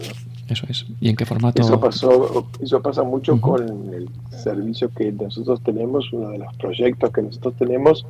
Eso 0.50 0.66
es. 0.68 0.86
¿Y 1.00 1.10
en 1.10 1.16
qué 1.16 1.26
formato? 1.26 1.62
Eso, 1.62 1.80
pasó, 1.80 2.48
eso 2.60 2.82
pasa 2.82 3.04
mucho 3.04 3.40
con 3.40 3.94
el 3.94 4.10
servicio 4.32 4.90
que 4.90 5.12
nosotros 5.12 5.62
tenemos, 5.62 6.12
uno 6.12 6.30
de 6.30 6.40
los 6.40 6.54
proyectos 6.56 7.12
que 7.12 7.22
nosotros 7.22 7.54
tenemos 7.56 8.06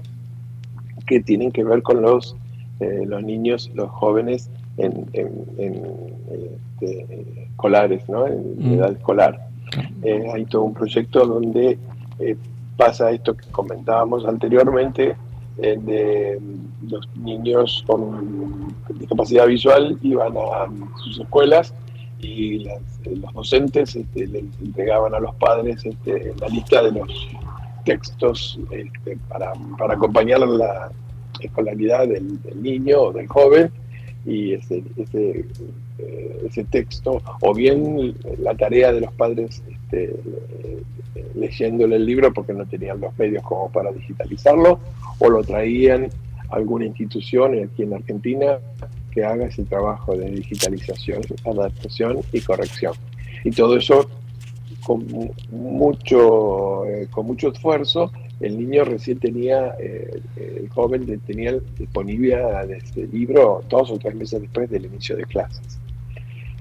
que 1.06 1.20
tienen 1.22 1.52
que 1.52 1.64
ver 1.64 1.82
con 1.82 2.02
los 2.02 2.36
eh, 2.80 3.04
los 3.06 3.22
niños, 3.22 3.70
los 3.74 3.90
jóvenes 3.90 4.50
en, 4.78 5.06
este, 6.78 7.44
escolares, 7.50 8.08
¿no? 8.08 8.26
en 8.26 8.56
mm. 8.58 8.74
edad 8.76 8.92
escolar. 8.94 9.48
Eh, 10.02 10.26
hay 10.34 10.46
todo 10.46 10.64
un 10.64 10.74
proyecto 10.74 11.26
donde 11.26 11.78
eh, 12.20 12.38
pasa 12.78 13.12
esto 13.12 13.36
que 13.36 13.46
comentábamos 13.52 14.26
anteriormente, 14.26 15.16
de 15.58 16.40
los 16.88 17.06
niños 17.18 17.84
con 17.86 18.74
discapacidad 18.98 19.46
visual 19.46 19.98
iban 20.02 20.32
a 20.38 20.68
sus 21.04 21.20
escuelas 21.20 21.74
y 22.22 22.66
los 23.06 23.34
docentes 23.34 23.96
este, 23.96 24.28
les 24.28 24.44
entregaban 24.62 25.14
a 25.14 25.20
los 25.20 25.34
padres 25.36 25.86
este, 25.86 26.34
la 26.40 26.48
lista 26.48 26.84
de 26.84 26.92
los 26.92 27.28
textos 27.86 28.60
este, 28.72 29.18
para, 29.30 29.54
para 29.78 29.94
acompañar 29.94 30.40
la, 30.42 30.92
escolaridad 31.40 32.08
del, 32.08 32.40
niño 32.62 33.00
o 33.02 33.14
del 33.14 33.28
joven 33.28 33.72
y 34.26 34.54
ese, 34.54 34.84
ese, 34.98 35.46
eh, 35.98 36.42
ese, 36.46 36.64
texto, 36.66 37.22
o 37.42 37.54
bien 37.54 38.16
la 38.40 38.54
tarea 38.56 38.92
de 38.92 39.02
los 39.02 39.14
padres 39.14 39.64
este, 39.70 40.16
eh, 41.16 41.26
leyéndole 41.36 41.96
el 41.96 42.06
libro 42.06 42.34
porque 42.34 42.54
no 42.54 42.66
tenían 42.66 43.00
los 43.00 43.18
medios 43.18 43.44
como 43.44 43.72
para 43.72 43.92
digitalizarlo, 43.92 44.80
o 45.20 45.30
lo 45.30 45.44
traían 45.44 46.10
a 46.50 46.56
alguna 46.56 46.86
institución 46.86 47.64
aquí 47.64 47.84
en 47.84 47.94
Argentina 47.94 48.60
que 49.12 49.24
haga 49.24 49.48
ese 49.48 49.64
trabajo 49.64 50.16
de 50.16 50.30
digitalización, 50.30 51.22
adaptación 51.46 52.20
y 52.32 52.42
corrección. 52.42 52.94
Y 53.44 53.52
todo 53.52 53.78
eso 53.78 54.10
con 54.86 55.06
mucho, 55.52 56.86
eh, 56.86 57.08
con 57.12 57.28
mucho 57.28 57.50
esfuerzo 57.50 58.12
el 58.40 58.58
niño 58.58 58.86
recién 58.86 59.20
tenía, 59.20 59.76
eh, 59.80 60.22
el 60.38 60.70
joven 60.70 61.20
tenía 61.26 61.58
disponible 61.78 62.38
este 62.78 63.08
libro 63.08 63.62
dos 63.70 63.92
o 63.92 63.98
tres 63.98 64.16
meses 64.16 64.42
después 64.42 64.70
del 64.70 64.86
inicio 64.86 65.18
de 65.18 65.26
clases. 65.26 65.80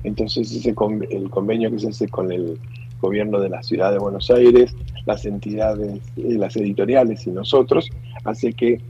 Entonces 0.03 0.51
ese 0.53 0.75
el 1.11 1.31
convenio 1.31 1.71
que 1.71 1.79
se 1.79 1.89
hace 1.89 2.09
con 2.09 2.33
el 2.33 2.59
gobierno 3.01 3.39
de 3.41 3.49
la 3.49 3.63
ciudad 3.63 3.93
de 3.93 3.99
Buenos 3.99 4.29
Aires, 4.31 4.75
las 5.07 5.25
entidades, 5.25 6.01
eh, 6.17 6.35
las 6.37 6.57
editoriales 6.57 7.27
y 7.27 7.31
nosotros, 7.31 7.89
hace 8.25 8.53
que 8.53 8.81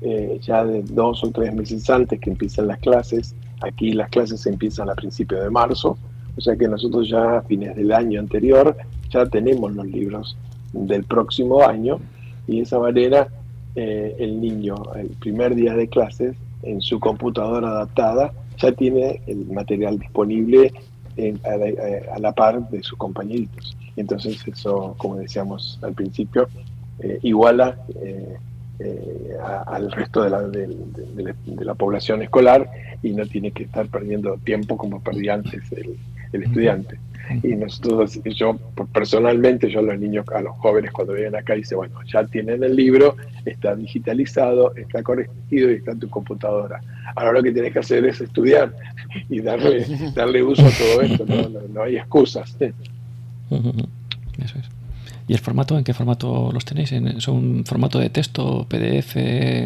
eh, 0.00 0.38
ya 0.42 0.64
de 0.64 0.82
dos 0.82 1.24
o 1.24 1.30
tres 1.30 1.54
meses 1.54 1.88
antes 1.88 2.20
que 2.20 2.30
empiezan 2.30 2.66
las 2.68 2.78
clases, 2.78 3.34
aquí 3.62 3.92
las 3.92 4.10
clases 4.10 4.46
empiezan 4.46 4.90
a 4.90 4.94
principios 4.94 5.42
de 5.42 5.50
marzo, 5.50 5.96
o 6.36 6.40
sea 6.40 6.56
que 6.56 6.68
nosotros 6.68 7.08
ya 7.08 7.38
a 7.38 7.42
fines 7.42 7.74
del 7.76 7.92
año 7.92 8.20
anterior 8.20 8.76
ya 9.10 9.24
tenemos 9.26 9.74
los 9.74 9.86
libros 9.86 10.36
del 10.72 11.04
próximo 11.04 11.62
año 11.62 11.98
y 12.46 12.56
de 12.56 12.62
esa 12.62 12.78
manera 12.78 13.28
eh, 13.74 14.16
el 14.18 14.40
niño, 14.40 14.76
el 14.94 15.08
primer 15.08 15.54
día 15.54 15.74
de 15.74 15.88
clases, 15.88 16.36
en 16.62 16.80
su 16.80 16.98
computadora 16.98 17.68
adaptada, 17.68 18.32
ya 18.58 18.72
tiene 18.72 19.20
el 19.26 19.46
material 19.46 19.98
disponible 19.98 20.72
a, 21.44 22.18
la, 22.18 22.32
par 22.32 22.68
de 22.68 22.82
sus 22.82 22.98
compañeritos. 22.98 23.76
Entonces 23.96 24.42
eso, 24.46 24.94
como 24.98 25.16
decíamos 25.16 25.78
al 25.82 25.94
principio, 25.94 26.48
eh, 27.00 27.18
iguala 27.22 27.78
eh, 28.78 29.30
eh, 29.30 29.36
al 29.66 29.90
resto 29.90 30.22
de 30.22 30.30
la, 30.30 30.42
de, 30.42 31.34
la, 31.64 31.74
población 31.74 32.22
escolar 32.22 32.70
y 33.02 33.12
no 33.12 33.26
tiene 33.26 33.50
que 33.50 33.64
estar 33.64 33.86
perdiendo 33.86 34.36
tiempo 34.38 34.76
como 34.76 35.02
perdía 35.02 35.34
antes 35.34 35.70
el, 35.72 35.96
el 36.32 36.42
estudiante. 36.42 36.98
Y 37.42 37.56
nosotros, 37.56 38.20
yo 38.24 38.56
personalmente, 38.92 39.68
yo 39.68 39.80
a 39.80 39.82
los 39.82 39.98
niños, 39.98 40.26
a 40.28 40.40
los 40.40 40.56
jóvenes 40.58 40.92
cuando 40.92 41.14
vienen 41.14 41.36
acá, 41.36 41.54
dice, 41.54 41.74
bueno, 41.74 41.98
ya 42.04 42.24
tienen 42.24 42.62
el 42.62 42.76
libro, 42.76 43.16
está 43.44 43.74
digitalizado, 43.74 44.74
está 44.76 45.02
corregido 45.02 45.70
y 45.70 45.74
está 45.74 45.92
en 45.92 46.00
tu 46.00 46.08
computadora. 46.08 46.80
Ahora 47.16 47.32
lo 47.32 47.42
que 47.42 47.52
tienes 47.52 47.72
que 47.72 47.80
hacer 47.80 48.04
es 48.06 48.20
estudiar 48.20 48.72
y 49.28 49.40
darle, 49.40 49.86
darle 50.14 50.42
uso 50.42 50.64
a 50.64 50.70
todo 50.70 51.02
esto, 51.02 51.24
no, 51.72 51.82
hay 51.82 51.96
excusas. 51.96 52.56
Eso 52.60 54.58
es. 54.58 54.75
¿Y 55.28 55.32
el 55.32 55.40
formato? 55.40 55.76
¿En 55.76 55.84
qué 55.84 55.92
formato 55.92 56.50
los 56.52 56.64
tenéis? 56.64 56.94
¿Son 57.18 57.64
formato 57.64 57.98
de 57.98 58.10
texto, 58.10 58.66
PDF, 58.68 59.16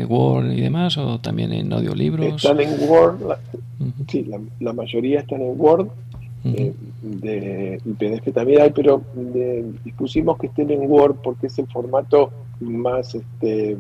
Word 0.09 0.53
y 0.53 0.61
demás? 0.61 0.97
¿O 0.97 1.21
también 1.21 1.53
en 1.53 1.73
audiolibros? 1.73 2.37
Están 2.37 2.61
en 2.61 2.89
Word, 2.89 3.19
sí, 4.09 4.31
la, 4.59 4.73
mayoría 4.73 5.21
están 5.21 5.43
en 5.43 5.61
Word 5.61 5.89
eh, 6.43 6.73
de 7.03 7.81
PDF 7.99 8.33
también 8.33 8.63
hay, 8.63 8.71
pero 8.71 9.03
dispusimos 9.85 10.39
que 10.39 10.47
estén 10.47 10.71
en 10.71 10.91
Word 10.91 11.17
porque 11.23 11.49
es 11.49 11.59
el 11.59 11.67
formato 11.67 12.31
más, 12.61 13.15
este, 13.15 13.77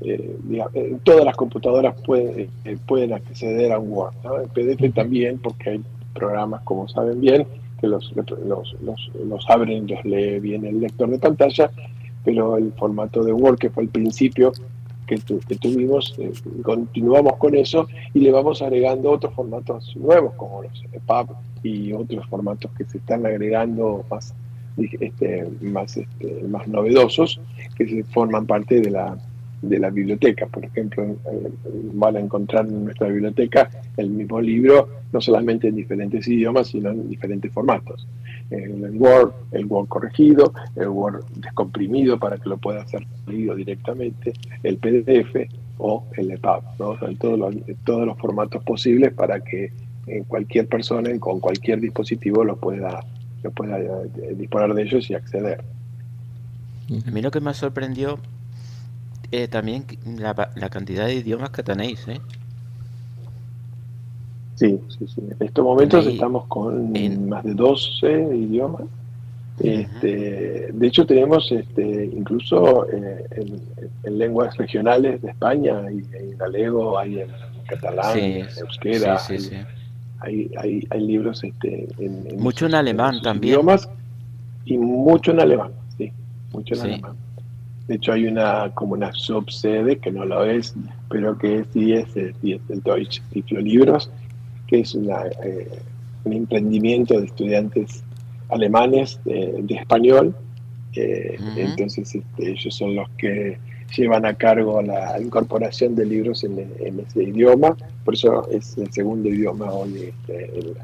eh, 0.00 0.36
eh, 0.74 0.96
todas 1.02 1.24
las 1.24 1.34
computadoras 1.34 1.96
pueden, 2.02 2.48
pueden 2.86 3.12
acceder 3.12 3.72
a 3.72 3.80
Word. 3.80 4.14
En 4.24 4.48
PDF 4.50 4.94
también 4.94 5.38
porque 5.38 5.70
hay 5.70 5.84
programas, 6.14 6.62
como 6.62 6.86
saben 6.86 7.20
bien, 7.20 7.46
que 7.80 7.86
los, 7.86 8.12
los, 8.14 8.76
los, 8.82 9.10
los 9.24 9.50
abren, 9.50 9.86
los 9.86 10.04
lee 10.04 10.40
bien 10.40 10.64
el 10.64 10.80
lector 10.80 11.08
de 11.10 11.18
pantalla, 11.18 11.70
pero 12.24 12.56
el 12.56 12.72
formato 12.72 13.22
de 13.22 13.32
Word, 13.32 13.58
que 13.58 13.70
fue 13.70 13.84
el 13.84 13.88
principio, 13.88 14.52
que, 15.06 15.18
tuvimos, 15.56 16.14
eh, 16.18 16.32
continuamos 16.62 17.36
con 17.36 17.54
eso 17.54 17.86
y 18.12 18.20
le 18.20 18.32
vamos 18.32 18.60
agregando 18.60 19.12
otros 19.12 19.32
formatos 19.34 19.94
nuevos 19.96 20.34
como 20.34 20.62
los 20.62 20.84
EPUB 20.92 21.36
y 21.62 21.92
otros 21.92 22.26
formatos 22.26 22.70
que 22.72 22.84
se 22.84 22.98
están 22.98 23.24
agregando 23.24 24.04
más, 24.10 24.34
este, 24.76 25.48
más, 25.60 25.96
este, 25.96 26.42
más 26.48 26.66
novedosos 26.66 27.40
que 27.76 27.86
se 27.88 28.02
forman 28.04 28.46
parte 28.46 28.80
de 28.80 28.90
la, 28.90 29.16
de 29.62 29.78
la 29.78 29.90
biblioteca. 29.90 30.46
Por 30.46 30.64
ejemplo, 30.64 31.04
eh, 31.04 31.52
van 31.94 32.16
a 32.16 32.20
encontrar 32.20 32.66
en 32.66 32.84
nuestra 32.84 33.08
biblioteca 33.08 33.70
el 33.96 34.10
mismo 34.10 34.40
libro, 34.40 34.88
no 35.12 35.20
solamente 35.20 35.68
en 35.68 35.76
diferentes 35.76 36.26
idiomas, 36.28 36.68
sino 36.68 36.90
en 36.90 37.08
diferentes 37.08 37.52
formatos. 37.52 38.06
El 38.50 38.96
Word, 38.96 39.32
el 39.52 39.66
Word 39.66 39.88
corregido, 39.88 40.52
el 40.76 40.88
Word 40.88 41.24
descomprimido 41.36 42.18
para 42.18 42.38
que 42.38 42.48
lo 42.48 42.58
pueda 42.58 42.82
hacer 42.82 43.04
leído 43.26 43.56
directamente, 43.56 44.32
el 44.62 44.76
PDF 44.78 45.50
o 45.78 46.04
el 46.16 46.30
EPUB, 46.30 46.62
¿no? 46.78 46.96
todos, 47.18 47.38
los, 47.38 47.54
todos 47.84 48.06
los 48.06 48.16
formatos 48.18 48.62
posibles 48.62 49.12
para 49.12 49.40
que 49.40 49.72
cualquier 50.28 50.68
persona 50.68 51.10
con 51.18 51.40
cualquier 51.40 51.80
dispositivo 51.80 52.44
lo 52.44 52.56
pueda, 52.56 53.04
lo 53.42 53.50
pueda 53.50 53.78
eh, 53.78 54.34
disponer 54.36 54.72
de 54.74 54.82
ellos 54.82 55.10
y 55.10 55.14
acceder. 55.14 55.64
A 57.06 57.10
mí 57.10 57.20
lo 57.20 57.30
que 57.30 57.40
me 57.40 57.52
sorprendió 57.52 58.18
eh, 59.30 59.48
también 59.48 59.84
la, 60.18 60.50
la, 60.54 60.68
cantidad 60.68 61.06
de 61.06 61.14
idiomas 61.14 61.50
que 61.50 61.62
tenéis, 61.62 62.06
¿eh? 62.08 62.20
Sí, 64.56 64.80
sí, 64.88 65.06
sí. 65.06 65.22
En 65.38 65.46
estos 65.46 65.64
momentos 65.64 66.06
estamos 66.06 66.46
con 66.46 66.92
más 67.28 67.44
de 67.44 67.54
12 67.54 68.36
idiomas. 68.36 68.82
Este, 69.58 70.70
de 70.72 70.86
hecho, 70.86 71.06
tenemos 71.06 71.50
este, 71.50 72.10
incluso 72.14 72.86
eh, 72.90 73.26
en, 74.04 74.18
lenguas 74.18 74.56
regionales 74.56 75.20
de 75.22 75.30
España, 75.30 75.78
hay, 75.78 76.04
en 76.12 76.36
galego, 76.36 76.98
hay 76.98 77.20
en 77.20 77.28
catalán, 77.66 78.18
en 78.18 78.46
euskera, 78.58 79.18
hay, 80.20 80.50
hay, 80.58 80.86
hay, 80.90 81.00
libros 81.00 81.42
este, 81.42 81.88
en, 81.98 82.38
mucho 82.38 82.66
en 82.66 82.74
alemán 82.74 83.20
también. 83.22 83.54
Idiomas 83.54 83.88
y 84.66 84.76
mucho 84.76 85.30
en 85.32 85.40
alemán, 85.40 85.72
sí, 85.96 86.12
mucho 86.52 86.74
en 86.74 86.80
alemán. 86.80 87.25
De 87.88 87.94
hecho, 87.94 88.12
hay 88.12 88.26
una 88.26 88.70
como 88.74 88.94
una 88.94 89.12
subsede 89.12 89.98
que 89.98 90.10
no 90.10 90.24
lo 90.24 90.44
es, 90.44 90.74
pero 91.08 91.38
que 91.38 91.64
sí 91.72 91.92
es, 91.92 92.16
es, 92.16 92.34
el 92.42 92.82
Deutsche 92.82 93.22
Libros, 93.50 94.10
que 94.66 94.80
es 94.80 94.94
una, 94.94 95.22
eh, 95.44 95.68
un 96.24 96.32
emprendimiento 96.32 97.18
de 97.18 97.26
estudiantes 97.26 98.02
alemanes 98.48 99.20
de, 99.24 99.64
español. 99.70 100.34
Eh, 100.94 101.36
entonces, 101.56 102.14
este, 102.14 102.50
ellos 102.50 102.74
son 102.74 102.96
los 102.96 103.08
que 103.10 103.58
llevan 103.96 104.26
a 104.26 104.34
cargo 104.34 104.82
la 104.82 105.20
incorporación 105.20 105.94
de 105.94 106.06
libros 106.06 106.42
en, 106.42 106.58
ese 107.06 107.22
idioma. 107.22 107.76
Por 108.04 108.14
eso 108.14 108.48
es 108.50 108.76
el 108.78 108.92
segundo 108.92 109.28
idioma 109.28 109.70
hoy 109.70 110.12
este, 110.12 110.74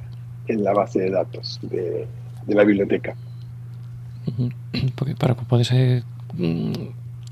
en, 0.46 0.62
la, 0.62 0.72
base 0.72 1.00
de 1.00 1.10
datos 1.10 1.58
de, 1.62 2.06
de 2.46 2.54
la 2.54 2.62
biblioteca. 2.62 3.16
Porque 4.96 5.14
para 5.16 5.34
poder 5.34 5.66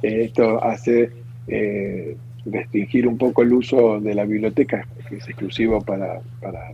Esto 0.01 0.63
hace 0.63 1.09
eh, 1.47 2.15
restringir 2.45 3.07
un 3.07 3.17
poco 3.17 3.41
el 3.41 3.53
uso 3.53 3.99
de 3.99 4.13
la 4.13 4.25
biblioteca, 4.25 4.87
que 5.09 5.17
es 5.17 5.27
exclusivo 5.27 5.81
para, 5.81 6.19
para, 6.41 6.71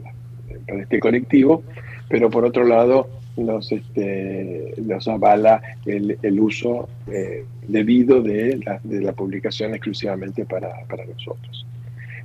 este 0.68 1.00
colectivo, 1.00 1.64
pero 2.10 2.30
por 2.30 2.46
otro 2.46 2.66
lado 2.66 3.08
nos, 3.38 3.72
este, 3.72 4.74
nos 4.78 5.08
avala 5.08 5.62
el, 5.86 6.40
uso 6.40 6.90
eh, 7.08 7.46
debido 7.68 8.22
de 8.22 8.60
la, 8.84 9.14
publicación 9.14 9.74
exclusivamente 9.74 10.46
para, 10.46 10.86
para, 10.88 11.06
nosotros. 11.06 11.66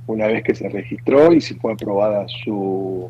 Una 0.07 0.27
vez 0.27 0.43
que 0.43 0.55
se 0.55 0.69
registró 0.69 1.33
y 1.33 1.41
si 1.41 1.55
fue 1.55 1.73
aprobada 1.73 2.25
su, 2.43 3.09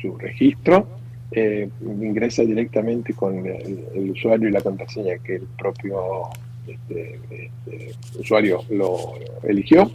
su 0.00 0.16
registro, 0.18 0.86
eh, 1.32 1.68
ingresa 1.80 2.42
directamente 2.42 3.14
con 3.14 3.46
el, 3.46 4.10
usuario 4.10 4.48
y 4.48 4.52
la 4.52 4.60
contraseña 4.60 5.18
que 5.18 5.36
el 5.36 5.46
propio 5.56 6.22
este, 6.66 7.20
este, 7.30 7.94
usuario 8.18 8.62
lo 8.70 9.14
eligió 9.44 9.90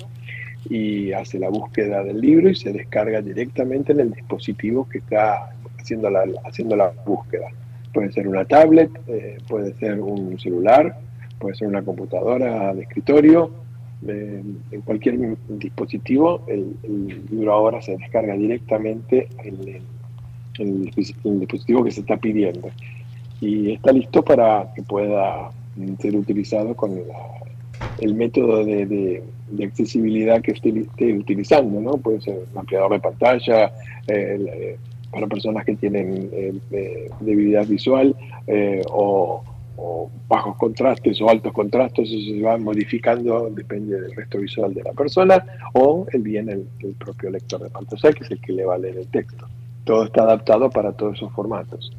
y 0.69 1.11
hace 1.11 1.37
la 1.37 1.49
búsqueda 1.49 2.03
del 2.03 2.21
libro 2.21 2.49
y 2.49 2.55
se 2.55 2.71
descarga 2.71 3.21
directamente 3.21 3.91
en 3.91 3.99
el 3.99 4.11
dispositivo 4.13 4.87
que 4.87 4.99
está 4.99 5.53
haciendo 5.85 6.09
la, 6.09 6.23
haciendo 6.43 6.75
la 6.75 6.91
búsqueda. 7.05 7.47
Puede 7.93 8.11
ser 8.11 8.27
una 8.27 8.43
tablet, 8.43 8.89
eh, 9.07 9.37
puede 9.47 9.73
ser 9.75 10.01
un 10.01 10.37
celular, 10.39 10.97
puede 11.39 11.55
ser 11.55 11.67
una 11.67 11.83
computadora 11.83 12.73
de 12.73 12.81
escritorio, 12.81 13.51
eh, 14.07 14.43
en 14.71 14.81
cualquier 14.81 15.37
dispositivo 15.47 16.41
el, 16.47 16.75
libro 17.31 17.53
ahora 17.53 17.81
se 17.81 17.97
descarga 17.97 18.35
directamente 18.35 19.29
en 19.43 19.81
el, 20.59 20.91
dispositivo 21.39 21.83
que 21.83 21.91
se 21.91 22.01
está 22.01 22.17
pidiendo. 22.17 22.69
y 23.41 23.73
está 23.73 23.91
listo 23.91 24.23
para 24.23 24.71
que 24.73 24.81
pueda 24.83 25.51
ser 25.99 26.15
utilizado 26.15 26.75
con 26.75 26.97
el 27.99 28.15
método 28.15 28.63
de, 28.63 29.23
accesibilidad 29.63 30.41
que 30.41 30.51
esté, 30.51 31.13
utilizando, 31.13 31.81
¿no? 31.81 31.97
Puede 31.97 32.21
ser 32.21 32.39
un 32.51 32.57
ampliador 32.57 32.93
de 32.93 32.99
pantalla, 32.99 33.71
eh, 34.07 34.77
para 35.15 35.27
personas 35.27 35.65
que 35.65 35.75
tienen 35.75 36.29
eh, 36.31 37.09
debilidad 37.21 37.65
visual 37.65 38.15
o 38.91 39.43
o 39.77 40.09
bajos 40.27 40.55
contrastes 40.57 41.21
o 41.21 41.29
altos 41.29 41.51
contrastes, 41.53 42.09
eso 42.09 42.31
se 42.31 42.41
va 42.41 42.57
modificando, 42.57 43.49
depende 43.49 43.99
del 43.99 44.15
resto 44.15 44.39
visual 44.39 44.73
de 44.73 44.83
la 44.83 44.93
persona, 44.93 45.43
o 45.73 46.05
el 46.11 46.21
bien 46.21 46.49
el, 46.49 46.65
propio 46.97 47.29
lector 47.29 47.61
de 47.61 47.69
pantalla, 47.69 48.13
que 48.13 48.23
es 48.23 48.31
el 48.31 48.39
que 48.39 48.53
le 48.53 48.65
va 48.65 48.75
a 48.75 48.77
leer 48.77 48.97
el 48.97 49.07
texto. 49.07 49.45
Todo 49.83 50.05
está 50.05 50.23
adaptado 50.23 50.69
para 50.69 50.93
todos 50.93 51.17
esos 51.17 51.31
formatos. 51.33 51.91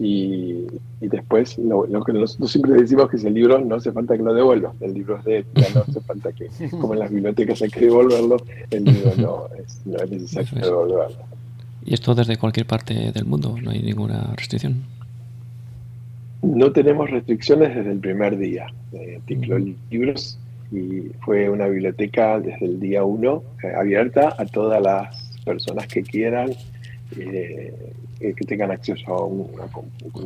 Y, 0.00 0.66
después, 1.00 1.56
lo, 1.58 1.86
que 2.04 2.12
nosotros 2.12 2.50
siempre 2.50 2.72
decimos 2.72 3.08
que 3.08 3.16
si 3.16 3.28
el 3.28 3.34
libro 3.34 3.60
no 3.60 3.76
hace 3.76 3.92
falta 3.92 4.16
que 4.16 4.24
lo 4.24 4.34
devuelva, 4.34 4.72
el 4.80 4.92
libro 4.92 5.18
es 5.18 5.24
de 5.24 5.44
ya 5.54 5.68
no 5.72 5.82
hace 5.82 6.00
falta 6.00 6.32
que, 6.32 6.48
como 6.70 6.94
en 6.94 6.98
las 6.98 7.10
bibliotecas 7.10 7.62
hay 7.62 7.70
que 7.70 7.80
devolverlo, 7.80 8.36
el 8.70 8.84
libro 8.84 9.12
no 9.16 9.46
es, 9.56 9.80
no 9.86 9.98
es 9.98 10.10
necesario 10.10 10.60
devolverlo. 10.64 11.34
Y 11.84 11.94
esto 11.94 12.14
desde 12.14 12.36
cualquier 12.36 12.66
parte 12.66 13.12
del 13.12 13.24
mundo, 13.24 13.56
no 13.62 13.70
hay 13.70 13.82
ninguna 13.82 14.32
restricción. 14.36 14.84
No 16.42 16.72
tenemos 16.72 17.10
restricciones 17.10 17.74
desde 17.74 17.92
el 17.92 17.98
primer 17.98 18.36
día. 18.36 18.66
Eh, 18.92 19.20
Libros 19.90 20.38
y 20.72 21.10
fue 21.24 21.48
una 21.48 21.66
biblioteca 21.66 22.40
desde 22.40 22.66
el 22.66 22.80
día 22.80 23.04
uno 23.04 23.42
eh, 23.62 23.72
abierta 23.76 24.34
a 24.36 24.44
todas 24.46 24.82
las 24.82 25.38
personas 25.44 25.86
que 25.86 26.02
quieran, 26.02 26.50
eh, 27.16 27.92
que 28.18 28.44
tengan 28.46 28.70
acceso 28.70 29.14
a 29.14 29.24
un, 29.24 29.50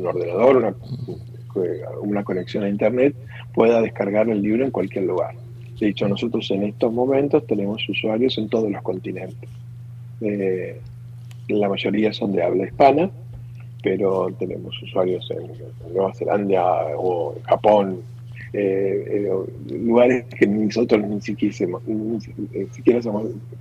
ordenador, 0.05 0.75
una, 2.01 2.23
conexión 2.23 2.63
a 2.63 2.69
Internet, 2.69 3.15
pueda 3.53 3.81
descargar 3.81 4.29
el 4.29 4.41
libro 4.41 4.63
en 4.63 4.71
cualquier 4.71 5.05
lugar. 5.05 5.35
De 5.79 5.89
hecho, 5.89 6.07
nosotros 6.07 6.49
en 6.51 6.63
estos 6.63 6.91
momentos 6.91 7.45
tenemos 7.47 7.87
usuarios 7.87 8.37
en 8.37 8.49
todos 8.49 8.71
los 8.71 8.81
continentes. 8.81 9.49
Eh, 10.21 10.79
la 11.49 11.69
mayoría 11.69 12.13
son 12.13 12.33
de 12.33 12.43
habla 12.43 12.65
hispana, 12.65 13.09
pero 13.81 14.29
tenemos 14.37 14.81
usuarios 14.81 15.29
en, 15.31 15.93
Nueva 15.93 16.13
Zelanda 16.13 16.85
o 16.97 17.35
en 17.35 17.43
Japón, 17.43 18.01
eh, 18.51 19.27
eh, 19.29 19.75
lugares 19.75 20.25
que 20.25 20.47
nosotros 20.47 21.01
ni 21.07 21.21
siquiera, 21.21 23.01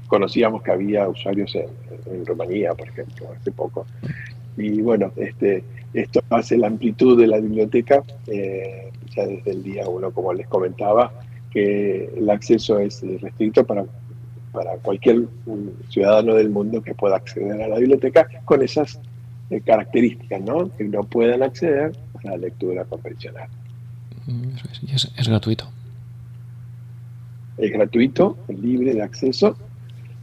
conocíamos 0.07 0.63
que 0.63 0.71
había 0.71 1.09
usuarios 1.09 1.55
en, 1.55 1.69
en, 2.11 2.25
Rumanía, 2.25 2.75
por 2.75 2.89
ejemplo, 2.89 3.29
hace 3.39 3.53
poco. 3.53 3.87
Y 4.57 4.81
bueno, 4.81 5.13
este, 5.17 5.63
esto 5.93 6.21
hace 6.31 6.57
la 6.57 6.67
amplitud 6.69 7.19
de 7.19 7.27
la 7.27 7.39
biblioteca, 7.39 8.03
eh, 8.27 8.91
ya 9.15 9.27
desde 9.27 9.51
el 9.51 9.63
día 9.63 9.89
uno, 9.89 10.11
como 10.11 10.33
les 10.33 10.47
comentaba, 10.49 11.13
que 11.51 12.11
el 12.17 12.29
acceso 12.31 12.79
es 12.79 13.03
restricto 13.21 13.65
para, 13.65 13.85
para 14.59 14.77
cualquier 14.79 15.29
ciudadano 15.89 16.35
del 16.35 16.51
mundo 16.51 16.83
que 16.83 16.93
pueda 16.93 17.15
acceder 17.15 17.63
a 17.63 17.69
la 17.69 17.79
biblioteca 17.79 18.27
con 18.45 18.61
esas 18.61 18.99
características, 19.65 20.41
¿no? 20.43 20.69
Que 20.77 20.83
no 20.83 21.05
puedan 21.05 21.45
acceder 21.45 21.93
a 22.25 22.31
la 22.31 22.37
lectura 22.37 22.85
convencional. 22.85 23.49
Mm, 24.27 24.49
es, 24.93 25.29
gratuito. 25.29 25.71
Es 27.57 27.71
gratuito, 27.71 28.37
es 28.49 28.59
libre 28.59 28.95
de 28.95 29.03
acceso, 29.03 29.57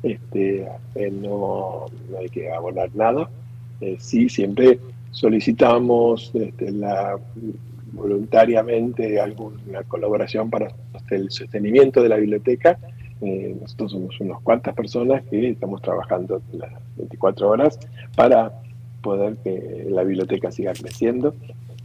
este, 0.03 0.67
eh, 0.95 1.11
no, 1.11 1.85
hay 2.19 2.27
que 2.27 2.51
abonar 2.51 2.89
nada. 2.93 3.29
Eh, 3.79 3.95
sí, 4.01 4.27
siempre 4.27 4.79
solicitamos 5.11 6.31
este, 6.33 6.71
la, 6.73 7.17
voluntariamente 7.93 9.17
alguna 9.17 9.83
colaboración 9.87 10.49
para 10.49 10.67
el 11.09 11.31
sostenimiento 11.31 12.03
de 12.03 12.09
la 12.09 12.17
biblioteca. 12.17 12.77
Eh, 13.25 13.57
nosotros 13.59 13.91
somos 13.91 14.19
unas 14.21 14.39
cuantas 14.41 14.75
personas 14.75 15.23
que 15.23 15.49
estamos 15.49 15.81
trabajando 15.81 16.43
las 16.53 16.71
24 16.95 17.49
horas 17.49 17.79
para 18.15 18.61
poder 19.01 19.37
que 19.37 19.87
la 19.89 20.03
biblioteca 20.03 20.51
siga 20.51 20.73
creciendo 20.73 21.33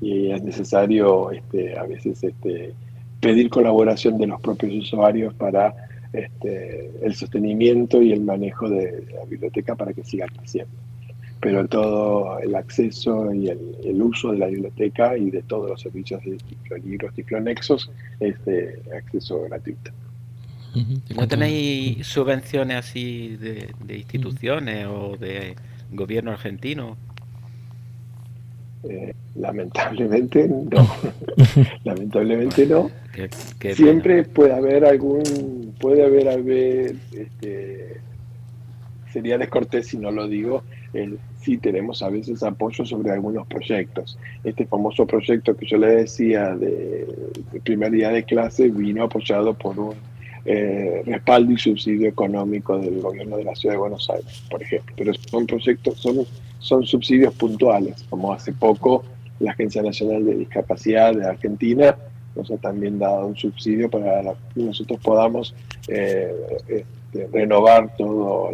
y 0.03 0.33
es 0.33 0.43
necesario 0.43 1.31
este, 1.31 1.79
a 1.79 1.85
veces 1.85 2.23
este, 2.23 2.75
pedir 3.21 3.49
colaboración 3.49 4.19
de 4.19 4.27
los 4.27 4.39
propios 4.43 4.75
usuarios 4.75 5.33
para 5.33 5.75
este, 6.13 6.91
el 7.03 7.15
sostenimiento 7.15 8.03
y 8.03 8.13
el 8.13 8.21
manejo 8.21 8.69
de 8.69 9.07
la 9.15 9.25
biblioteca 9.25 9.75
para 9.75 9.95
que 9.95 10.05
siga 10.05 10.27
creciendo. 10.27 10.75
Pero 11.41 11.67
todo 11.67 12.39
el 12.41 12.55
acceso 12.55 13.33
y 13.33 13.49
el, 13.49 14.03
uso 14.03 14.33
de 14.33 14.39
la 14.39 14.47
biblioteca 14.49 15.17
y 15.17 15.31
de 15.31 15.41
todos 15.41 15.71
los 15.71 15.81
servicios 15.81 16.21
de 16.23 16.39
libros 16.85 17.15
ciclonexos 17.15 17.91
es 18.21 18.45
de 18.45 18.79
acceso 18.95 19.41
gratuito. 19.45 19.91
¿No 21.17 21.27
tenéis 21.27 22.07
subvenciones 22.07 22.77
así 22.77 23.37
de, 23.37 23.71
de 23.85 23.99
instituciones 23.99 24.87
o 24.87 25.17
de 25.17 25.57
gobierno 25.91 26.31
argentino? 26.31 26.97
Eh, 28.85 29.15
lamentablemente 29.35 30.49
no. 30.49 30.69
lamentablemente 31.85 32.67
no. 32.67 32.91
Siempre 33.75 34.25
puede 34.25 34.55
haber 34.55 34.85
algún, 34.85 35.75
puede 35.79 36.05
haber, 36.05 36.29
haber 36.29 36.95
este, 37.13 38.01
sería 39.13 39.37
descortés 39.37 39.89
si 39.89 39.99
no 39.99 40.11
lo 40.11 40.29
digo, 40.29 40.63
si 40.93 41.19
sí 41.41 41.59
tenemos 41.59 42.03
a 42.03 42.09
veces 42.09 42.43
apoyo 42.43 42.85
sobre 42.85 43.11
algunos 43.11 43.47
proyectos. 43.47 44.19
Este 44.45 44.65
famoso 44.67 45.07
proyecto 45.07 45.57
que 45.57 45.67
yo 45.67 45.77
le 45.77 45.89
decía 45.89 46.55
de, 46.57 47.07
primer 47.65 47.91
día 47.93 48.11
de 48.11 48.25
clase 48.25 48.69
vino 48.69 49.05
apoyado 49.05 49.55
por 49.55 49.79
un 49.79 49.95
eh, 50.45 51.03
respaldo 51.05 51.53
y 51.53 51.59
subsidio 51.59 52.09
económico 52.09 52.79
del 52.79 53.01
gobierno 53.01 53.37
de 53.37 53.45
la 53.45 53.55
ciudad 53.55 53.75
de 53.75 53.81
Buenos 53.81 54.09
Aires, 54.11 54.43
por 54.51 54.63
ejemplo. 54.63 54.95
Pero 54.97 55.13
son 55.15 55.47
proyectos, 55.47 55.99
son 55.99 56.27
son 56.61 56.85
subsidios 56.87 57.35
puntuales, 57.35 58.05
como 58.11 58.33
hace 58.33 58.53
poco 58.53 59.03
la 59.41 59.53
Agencia 59.53 59.83
Nacional 59.83 60.25
de 60.25 60.37
Discapacidad 60.37 61.15
de 61.15 61.27
Argentina 61.27 61.97
nos 62.37 62.51
ha 62.51 62.57
también 62.59 62.99
dado 62.99 63.27
un 63.27 63.37
subsidio 63.37 63.91
para 63.91 64.35
que 64.55 64.63
nosotros 64.63 65.01
podamos 65.03 65.55
eh, 65.89 66.33
este, 66.69 67.27
renovar 67.33 67.97
todo 67.97 68.51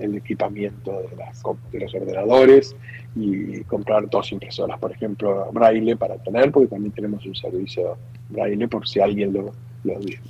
el 0.00 0.16
equipamiento 0.16 1.02
de, 1.02 1.16
las, 1.16 1.42
de, 1.72 1.80
los 1.80 1.94
ordenadores 1.94 2.76
y 3.14 3.60
comprar 3.64 4.08
dos 4.08 4.32
impresoras, 4.32 4.78
por 4.78 4.92
ejemplo, 4.92 5.48
Braille 5.52 5.96
para 5.96 6.16
tener, 6.16 6.50
porque 6.52 6.68
también 6.68 6.92
tenemos 6.92 7.24
un 7.26 7.34
servicio 7.34 7.96
Braille 8.30 8.68
por 8.68 8.86
si 8.86 9.00
alguien 9.00 9.32
lo, 9.32 9.52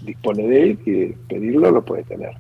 dispone 0.03 0.47
de 0.47 0.63
él 0.63 0.79
y 0.85 1.07
pedirlo, 1.29 1.71
lo 1.71 1.85
puede 1.85 2.05
tener. 2.05 2.33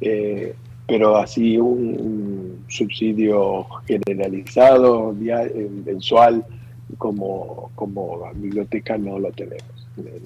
Eh, 0.00 0.54
pero 0.86 1.16
así 1.16 1.56
un, 1.58 2.64
subsidio 2.68 3.66
generalizado, 3.86 5.14
eh, 5.20 5.70
mensual, 5.84 6.44
como, 6.98 7.70
como 7.74 8.30
biblioteca 8.34 8.98
no 8.98 9.18
lo 9.18 9.30
tenemos. 9.32 9.88
Eh, 9.98 10.20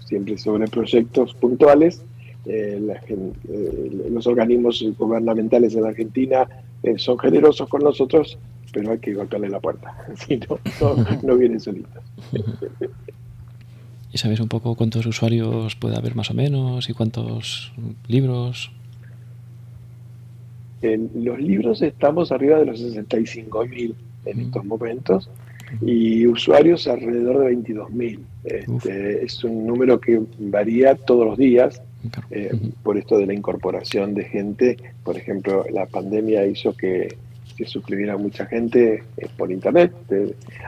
siempre 0.00 0.36
sobre 0.38 0.66
proyectos 0.68 1.34
puntuales. 1.34 2.04
Eh, 2.48 2.80
los 4.10 4.26
organismos 4.26 4.82
gubernamentales 4.98 5.74
en 5.74 5.84
Argentina 5.84 6.48
son 6.96 7.18
generosos 7.18 7.68
con 7.68 7.82
nosotros, 7.82 8.38
pero 8.72 8.92
hay 8.92 8.98
que 8.98 9.14
golpearle 9.14 9.48
la 9.48 9.60
puerta, 9.60 9.94
si 10.14 10.38
no, 10.38 10.58
no, 11.22 11.36
vienen 11.36 11.60
solitos. 11.60 12.02
¿Y 14.12 14.18
sabes 14.18 14.40
un 14.40 14.48
poco 14.48 14.74
cuántos 14.74 15.04
usuarios 15.04 15.76
puede 15.76 15.96
haber 15.96 16.14
más 16.14 16.30
o 16.30 16.34
menos 16.34 16.88
y 16.88 16.94
cuántos 16.94 17.72
libros? 18.06 18.70
En 20.80 21.10
los 21.14 21.38
libros 21.38 21.82
estamos 21.82 22.32
arriba 22.32 22.58
de 22.58 22.66
los 22.66 22.80
65.000 22.80 23.94
en 24.26 24.40
estos 24.40 24.64
momentos 24.64 25.28
y 25.82 26.26
usuarios 26.26 26.86
alrededor 26.86 27.40
de 27.40 27.56
22.000. 27.56 28.18
Este, 28.44 29.24
es 29.24 29.44
un 29.44 29.66
número 29.66 30.00
que 30.00 30.22
varía 30.38 30.94
todos 30.94 31.26
los 31.26 31.38
días 31.38 31.82
eh, 32.30 32.50
por 32.82 32.96
esto 32.96 33.18
de 33.18 33.26
la 33.26 33.34
incorporación 33.34 34.14
de 34.14 34.24
gente. 34.24 34.76
Por 35.02 35.16
ejemplo, 35.16 35.64
la 35.72 35.86
pandemia 35.86 36.46
hizo 36.46 36.76
que 36.76 37.16
se 37.56 37.64
suscribiera 37.64 38.16
mucha 38.16 38.46
gente 38.46 39.02
eh, 39.16 39.26
por 39.36 39.50
internet. 39.50 39.92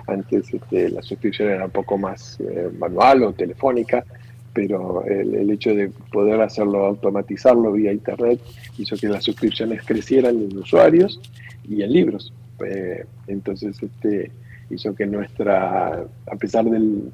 antes 0.07 0.53
este, 0.53 0.91
la 0.91 1.03
suscripción 1.03 1.51
era 1.51 1.67
un 1.67 1.71
poco 1.71 1.99
más 1.99 2.39
eh, 2.41 2.69
manual 2.79 3.23
o 3.23 3.33
telefónica 3.33 4.05
pero 4.53 5.05
el, 5.05 5.51
hecho 5.51 5.75
de 5.75 5.91
poder 6.13 6.41
hacerlo, 6.41 6.87
automatizarlo 6.87 7.73
vía 7.73 7.93
Internet, 7.93 8.41
hizo 8.79 8.97
que 8.97 9.09
las 9.09 9.25
suscripciones 9.25 9.85
crecieran 9.85 10.37
en 10.37 10.57
usuarios 10.59 11.21
y 11.69 11.83
en 11.83 11.93
libros. 11.93 12.33
Eh, 12.67 13.05
entonces, 13.27 13.81
este, 13.83 14.31
hizo 14.71 14.95
que 14.95 15.07
nuestra, 15.07 16.05
a 16.27 16.37
pesar 16.37 16.65
del 16.65 17.13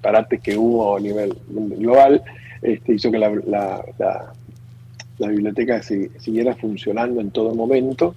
parate 0.00 0.38
que 0.38 0.56
hubo 0.56 0.96
a 0.96 1.00
nivel 1.00 1.34
global, 1.48 2.22
este, 2.62 2.94
hizo 2.94 3.10
que 3.10 3.18
la, 3.18 3.30
la, 3.46 3.84
la, 5.18 5.28
biblioteca 5.28 5.82
siguiera 5.82 6.54
funcionando 6.54 7.20
en 7.20 7.30
todo 7.30 7.54
momento. 7.54 8.14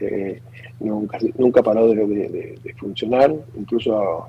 Eh, 0.00 0.40
nunca, 0.80 1.18
nunca 1.36 1.62
paró 1.62 1.88
de, 1.88 2.58
funcionar, 2.76 3.34
incluso 3.56 4.26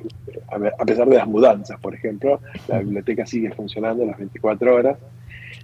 a, 0.47 0.85
pesar 0.85 1.07
de 1.07 1.17
las 1.17 1.27
mudanzas, 1.27 1.79
por 1.79 1.93
ejemplo, 1.93 2.39
la 2.67 2.79
biblioteca 2.79 3.25
sigue 3.25 3.51
funcionando 3.51 4.05
las 4.05 4.17
24 4.17 4.75
horas. 4.75 4.97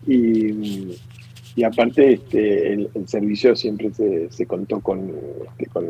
Y, 0.06 0.98
y 1.56 1.64
aparte 1.64 2.14
este, 2.14 2.74
el, 2.74 2.90
servicio 3.08 3.56
siempre 3.56 3.90
se, 4.30 4.46
contó 4.46 4.82
con, 4.82 5.10
este, 5.58 5.68
con, 5.68 5.86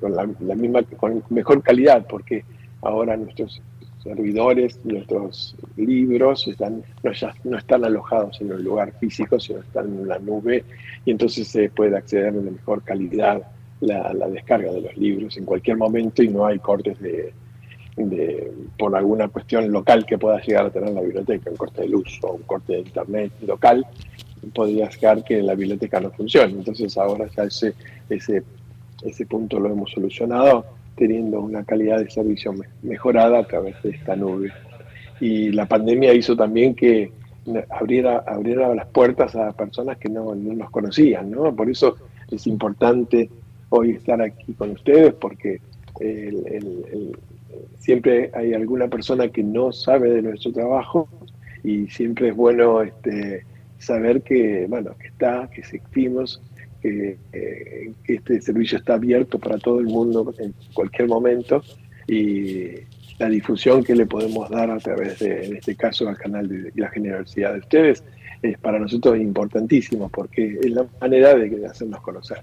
con, 0.00 0.14
la, 0.14 0.54
misma, 0.54 0.82
con 0.96 1.22
mejor 1.28 1.62
calidad, 1.62 2.06
porque 2.08 2.44
ahora 2.80 3.16
nuestros 3.16 3.60
servidores, 4.02 4.78
nuestros 4.84 5.54
libros 5.76 6.48
están, 6.48 6.82
no, 7.02 7.12
ya, 7.12 7.34
no 7.44 7.58
están 7.58 7.84
alojados 7.84 8.40
en 8.40 8.52
un 8.52 8.64
lugar 8.64 8.92
físico, 8.98 9.38
sino 9.38 9.60
están 9.60 9.86
en 9.86 10.08
la 10.08 10.18
nube 10.18 10.64
y 11.04 11.10
entonces 11.10 11.48
se 11.48 11.68
puede 11.70 11.96
acceder 11.96 12.32
de 12.32 12.50
mejor 12.50 12.82
calidad 12.82 13.42
la, 13.80 14.12
descarga 14.28 14.72
de 14.72 14.80
los 14.82 14.96
libros 14.96 15.36
en 15.36 15.44
cualquier 15.44 15.76
momento 15.76 16.22
y 16.22 16.28
no 16.28 16.46
hay 16.46 16.58
cortes 16.58 16.98
de, 17.00 17.32
de, 17.96 18.52
por 18.78 18.94
alguna 18.96 19.28
cuestión 19.28 19.70
local 19.70 20.04
que 20.06 20.18
pueda 20.18 20.40
llegar 20.40 20.66
a 20.66 20.70
tener 20.70 20.90
la 20.90 21.00
biblioteca, 21.00 21.50
un 21.50 21.56
corte 21.56 21.82
de 21.82 21.88
luz 21.88 22.18
o 22.22 22.32
un 22.32 22.42
corte 22.42 22.74
de 22.74 22.80
internet 22.80 23.32
local, 23.42 23.86
podría 24.54 24.88
llegar 24.88 25.22
que 25.24 25.42
la 25.42 25.54
biblioteca 25.54 26.00
no 26.00 26.10
funcione. 26.10 26.52
Entonces 26.52 26.96
ahora 26.96 27.26
ya 27.36 27.44
ese, 27.44 27.74
ese, 28.08 28.42
ese 29.02 29.26
punto 29.26 29.60
lo 29.60 29.70
hemos 29.70 29.90
solucionado 29.90 30.79
teniendo 30.96 31.40
una 31.40 31.64
calidad 31.64 31.98
de 31.98 32.10
servicio 32.10 32.54
mejorada 32.82 33.40
a 33.40 33.46
través 33.46 33.82
de 33.82 33.90
esta 33.90 34.16
nube. 34.16 34.52
Y 35.20 35.50
la 35.50 35.66
pandemia 35.66 36.14
hizo 36.14 36.36
también 36.36 36.74
que 36.74 37.12
abriera, 37.70 38.24
abriera 38.26 38.74
las 38.74 38.86
puertas 38.86 39.34
a 39.34 39.52
personas 39.52 39.98
que 39.98 40.08
no, 40.08 40.34
nos 40.34 40.70
conocían, 40.70 41.30
¿no? 41.30 41.54
Por 41.54 41.70
eso 41.70 41.96
es 42.30 42.46
importante 42.46 43.30
hoy 43.70 43.92
estar 43.92 44.20
aquí 44.20 44.52
con 44.54 44.70
ustedes, 44.70 45.14
porque 45.14 45.60
siempre 47.78 48.30
hay 48.34 48.54
alguna 48.54 48.88
persona 48.88 49.28
que 49.28 49.42
no 49.42 49.72
sabe 49.72 50.10
de 50.10 50.22
nuestro 50.22 50.52
trabajo 50.52 51.08
y 51.62 51.86
siempre 51.88 52.28
es 52.28 52.36
bueno 52.36 52.82
este, 52.82 53.44
saber 53.78 54.22
que, 54.22 54.66
bueno, 54.68 54.92
que 54.98 55.08
está, 55.08 55.48
que 55.52 55.60
existimos 55.60 56.40
que, 56.80 57.18
este 58.06 58.40
servicio 58.40 58.78
está 58.78 58.94
abierto 58.94 59.38
para 59.38 59.58
todo 59.58 59.80
el 59.80 59.86
mundo 59.86 60.34
en 60.38 60.54
cualquier 60.74 61.08
momento 61.08 61.62
y 62.06 62.70
la 63.18 63.28
difusión 63.28 63.84
que 63.84 63.94
le 63.94 64.06
podemos 64.06 64.48
dar 64.50 64.70
a 64.70 64.78
través 64.78 65.18
de, 65.18 65.44
en 65.46 65.56
este 65.56 65.76
caso, 65.76 66.08
al 66.08 66.16
canal 66.16 66.48
de 66.48 66.72
la 66.74 66.88
generosidad 66.88 67.52
de 67.52 67.60
ustedes, 67.60 68.02
es 68.42 68.58
para 68.58 68.78
nosotros 68.78 69.18
importantísimo 69.18 70.08
porque 70.08 70.58
es 70.62 70.70
la 70.70 70.86
manera 71.00 71.34
de 71.34 71.66
hacernos 71.66 72.00
conocer. 72.00 72.38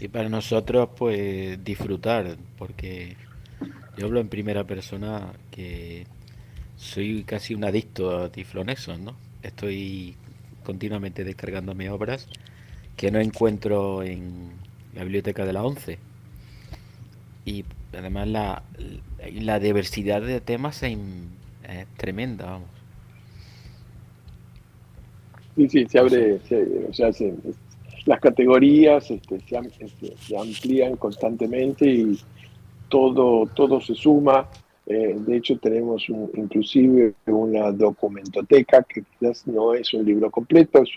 Y 0.00 0.08
para 0.08 0.28
nosotros, 0.28 0.88
pues 0.96 1.62
disfrutar, 1.62 2.36
porque 2.58 3.14
yo 3.96 4.06
hablo 4.06 4.20
en 4.20 4.28
primera 4.28 4.64
persona 4.64 5.32
que 5.50 6.06
soy 6.76 7.22
casi 7.22 7.54
un 7.54 7.64
adicto 7.64 8.18
a 8.18 8.32
Tiflonexon, 8.32 9.04
¿no? 9.04 9.14
Estoy 9.42 10.16
continuamente 10.62 11.24
descargándome 11.24 11.90
obras 11.90 12.28
que 12.96 13.10
no 13.10 13.20
encuentro 13.20 14.02
en 14.02 14.50
la 14.94 15.02
biblioteca 15.02 15.44
de 15.44 15.52
la 15.52 15.64
11. 15.64 15.98
Y 17.44 17.64
además 17.92 18.28
la, 18.28 18.62
la 19.32 19.58
diversidad 19.58 20.22
de 20.22 20.40
temas 20.40 20.82
es, 20.82 20.98
tremenda, 21.96 22.46
vamos. 22.46 22.68
Sí, 25.56 25.68
sí, 25.68 25.86
se 25.86 25.98
abre, 25.98 26.40
o 26.88 26.92
sea, 26.92 27.10
las 28.06 28.20
categorías 28.20 29.10
este, 29.10 29.38
se, 29.40 29.56
este, 29.84 30.16
se, 30.16 30.36
amplían 30.36 30.96
constantemente 30.96 31.86
y 31.86 32.18
todo, 32.88 33.46
todo 33.54 33.80
se 33.80 33.94
suma 33.94 34.48
eh, 34.86 35.14
de 35.16 35.36
hecho, 35.36 35.58
tenemos 35.58 36.06
inclusive 36.08 37.14
una 37.26 37.70
documentoteca 37.70 38.82
que 38.82 39.02
quizás 39.02 39.46
no 39.46 39.74
es 39.74 39.94
un 39.94 40.04
libro 40.04 40.30
completo, 40.30 40.82
es, 40.82 40.90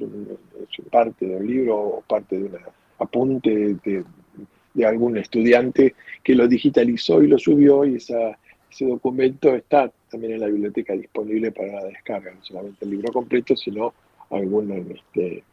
parte 0.89 1.27
de 1.27 1.35
un 1.35 1.47
libro 1.47 1.77
o 1.77 2.01
parte 2.01 2.39
de 2.39 2.45
un 2.45 2.57
apunte 2.97 3.75
de, 3.83 4.03
algún 4.85 5.17
estudiante 5.17 5.95
que 6.23 6.35
lo 6.35 6.47
digitalizó 6.47 7.21
y 7.21 7.27
lo 7.27 7.37
subió 7.37 7.85
y 7.85 7.95
esa, 7.95 8.37
ese 8.69 8.85
documento 8.85 9.55
está 9.55 9.89
también 10.09 10.33
en 10.33 10.41
la 10.41 10.47
biblioteca 10.47 10.93
disponible 10.93 11.51
para 11.51 11.73
la 11.73 11.85
descarga, 11.85 12.33
no 12.33 12.43
solamente 12.43 12.83
el 12.83 12.91
libro 12.91 13.13
completo, 13.13 13.55
sino 13.55 13.93
algún, 14.31 14.71
este, 14.93 15.43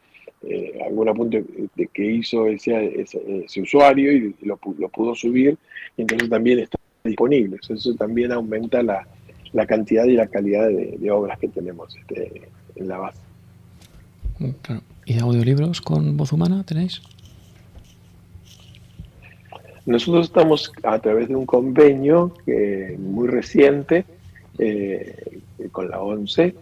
eh, 0.42 0.80
algún 0.84 1.08
apunte 1.08 1.44
de 1.76 1.86
que 1.88 2.04
hizo 2.04 2.48
ese, 2.48 3.00
ese, 3.00 3.60
usuario 3.60 4.10
y 4.10 4.34
lo, 4.42 4.58
lo 4.78 4.88
pudo 4.88 5.14
subir, 5.14 5.56
entonces 5.96 6.28
también 6.28 6.58
está 6.58 6.81
disponibles. 7.04 7.60
Eso 7.68 7.94
también 7.94 8.32
aumenta 8.32 8.82
la, 8.82 9.06
cantidad 9.66 10.04
y 10.04 10.12
la 10.12 10.26
calidad 10.26 10.68
de, 10.68 11.10
obras 11.10 11.38
que 11.38 11.48
tenemos 11.48 11.94
este, 11.96 12.48
en 12.76 12.88
la 12.88 12.98
base. 12.98 13.20
¿Y 15.06 15.18
audiolibros 15.18 15.80
con 15.80 16.16
voz 16.16 16.32
humana 16.32 16.64
tenéis? 16.64 17.02
Nosotros 19.84 20.26
estamos 20.26 20.72
a 20.84 20.98
través 21.00 21.28
de 21.28 21.36
un 21.36 21.44
convenio 21.44 22.32
muy 22.98 23.28
reciente 23.28 24.04
eh, 24.58 25.40
con 25.72 25.90
la 25.90 26.00
ONCE 26.00 26.54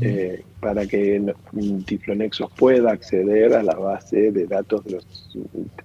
eh, 0.00 0.42
para 0.60 0.86
que 0.86 1.34
Tiflonexos 1.86 2.50
pueda 2.52 2.92
acceder 2.92 3.54
a 3.54 3.62
la 3.62 3.74
base 3.74 4.32
de 4.32 4.46
datos 4.46 4.84
de 4.84 4.92
los 4.92 5.06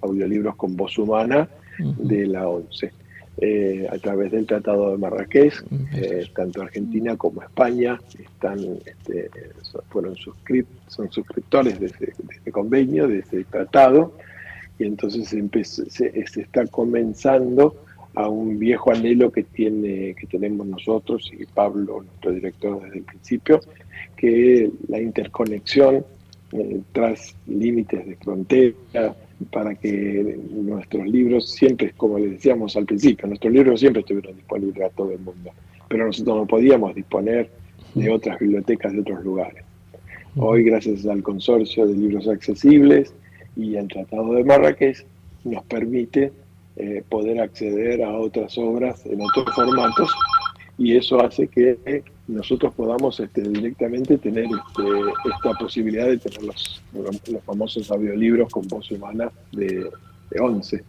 audiolibros 0.02 0.56
con 0.56 0.76
voz 0.76 0.98
humana 0.98 1.48
de 1.80 2.28
la 2.28 2.48
ONCE. 2.48 2.92
Eh, 3.38 3.88
a 3.90 3.98
través 3.98 4.32
del 4.32 4.46
Tratado 4.46 4.92
de 4.92 4.98
Marrakech, 5.00 5.64
eh, 5.96 6.28
tanto 6.36 6.62
Argentina 6.62 7.18
como 7.18 7.42
España 7.42 8.00
están, 8.18 8.60
este, 8.86 9.28
fueron 9.90 10.16
son 10.16 11.12
suscriptores 11.12 11.80
de 11.80 11.88
ese, 11.88 12.52
convenio, 12.52 13.08
de 13.08 13.20
ese 13.20 13.44
tratado, 13.46 14.14
y 14.78 14.84
entonces 14.84 15.30
se, 15.30 16.20
está 16.42 16.68
comenzando 16.68 17.76
a 18.14 18.30
un 18.30 18.60
viejo 18.60 18.92
anhelo 18.92 19.32
que, 19.32 19.42
tiene, 19.42 20.14
que 20.14 20.28
tenemos 20.28 20.68
nosotros 20.68 21.32
y 21.34 21.48
Pablo, 21.48 22.04
nuestro 22.04 22.34
director 22.34 22.84
desde 22.84 23.00
el 23.00 23.04
principio, 23.04 23.62
que 24.16 24.70
la 24.88 25.02
interconexión 25.02 26.06
eh, 26.52 26.82
tras 26.92 27.36
límites 27.48 28.06
de 28.06 28.16
frontera, 28.16 29.16
para 29.52 29.76
que 29.76 30.40
nuestros 30.52 31.08
libros 31.08 31.52
siempre, 31.52 31.94
como 31.98 32.20
les 32.20 32.32
decíamos 32.32 32.76
al 32.76 32.86
principio, 32.86 33.28
nuestros 33.28 33.54
libros 33.54 33.80
siempre 33.80 34.02
estuvieron 34.02 34.36
disponibles 34.36 34.84
a 34.84 34.90
todo 34.96 35.12
el 35.12 35.20
mundo, 35.20 35.52
pero 35.88 36.06
nosotros 36.06 36.38
no 36.38 36.46
podíamos 36.46 36.96
disponer 36.96 37.50
de 37.96 38.10
otras 38.10 38.40
bibliotecas 38.40 38.94
de 38.94 39.02
otros 39.02 39.24
lugares. 39.24 39.64
Hoy, 40.36 40.64
gracias 40.64 41.06
al 41.06 41.22
consorcio 41.22 41.86
de 41.86 41.94
libros 41.94 42.28
accesibles 42.28 43.14
y 43.56 43.76
al 43.76 43.88
Tratado 43.88 44.34
de 44.34 44.44
Marrakech, 44.44 45.06
nos 45.44 45.64
permite 45.66 46.32
eh, 46.76 47.04
poder 47.08 47.40
acceder 47.40 48.04
a 48.04 48.12
otras 48.14 48.58
obras 48.58 49.06
en 49.06 49.22
otros 49.22 49.54
formatos 49.54 50.12
y 50.78 50.96
eso 50.96 51.22
hace 51.22 51.48
que 51.48 51.78
nosotros 52.28 52.74
podamos 52.74 53.20
este, 53.20 53.42
directamente 53.42 54.18
tener 54.18 54.46
este, 54.46 54.84
esta 55.36 55.54
posibilidad 55.60 56.08
de 56.08 56.18
tener 56.18 56.44
los, 56.44 56.82
los, 56.94 57.44
famosos 57.44 57.92
audiolibros 57.92 58.50
con 58.50 58.68
voz 58.68 58.90
humana 58.92 59.32
de, 59.52 59.90
de 60.30 60.40
11 60.40 60.84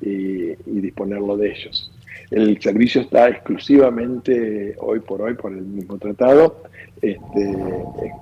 y, 0.00 0.80
disponerlo 0.80 1.36
de 1.36 1.52
ellos. 1.52 1.92
El 2.30 2.60
servicio 2.60 3.02
está 3.02 3.28
exclusivamente 3.28 4.74
hoy 4.78 5.00
por 5.00 5.22
hoy 5.22 5.34
por 5.34 5.52
el 5.52 5.62
mismo 5.62 5.98
tratado 5.98 6.62
este, 7.00 7.52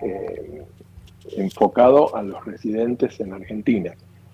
eh, 0.03 0.63
enfocado 1.37 2.15
a 2.15 2.23
los 2.23 2.45
residentes 2.45 3.19
en 3.21 3.33
Argentina. 3.33 3.93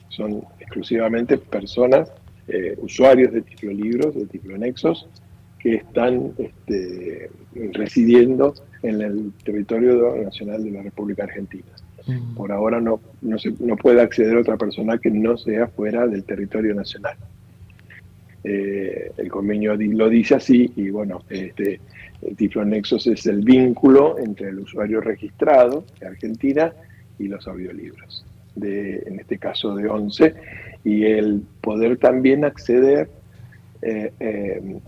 Son 0.09 0.43
exclusivamente 0.59 1.39
personas, 1.39 2.11
eh, 2.49 2.77
usuarios 2.79 3.33
de 3.33 3.45
libros 3.63 4.15
de 4.15 4.27
Tiflonexos, 4.27 5.07
que 5.63 5.77
están 5.77 6.33
este, 6.39 7.31
residiendo 7.73 8.55
en 8.83 9.01
el 9.03 9.33
territorio 9.45 10.17
nacional 10.25 10.65
de 10.65 10.71
la 10.71 10.83
República 10.83 11.25
Argentina. 11.25 11.69
Mm. 12.07 12.35
Por 12.35 12.51
ahora 12.51 12.81
no, 12.81 13.01
no, 13.21 13.39
se, 13.39 13.53
no 13.61 13.77
puede 13.77 14.01
acceder 14.01 14.37
otra 14.37 14.57
persona 14.57 14.99
que 14.99 15.11
no 15.11 15.37
sea 15.37 15.67
fuera 15.69 16.07
del 16.07 16.25
territorio 16.25 16.75
nacional. 16.75 17.17
Eh, 18.43 19.13
el 19.19 19.29
convenio 19.29 19.77
lo 19.77 20.09
dice 20.09 20.37
así 20.37 20.73
y 20.75 20.89
bueno, 20.89 21.23
este, 21.29 21.79
el 22.23 22.37
Tiflonexos 22.37 23.07
es 23.07 23.27
el 23.27 23.43
vínculo 23.43 24.19
entre 24.19 24.49
el 24.49 24.61
usuario 24.61 25.03
registrado 25.03 25.85
de 26.01 26.07
Argentina 26.07 26.73
y 27.19 27.29
los 27.29 27.47
audiolibros, 27.47 28.25
de, 28.55 29.03
en 29.07 29.21
este 29.21 29.37
caso 29.37 29.75
de 29.75 29.89
11, 29.89 30.35
y 30.85 31.05
el 31.05 31.43
poder 31.61 31.99
también 31.99 32.47
acceder 32.47 33.11
eh, 33.83 34.13
eh, 34.21 34.81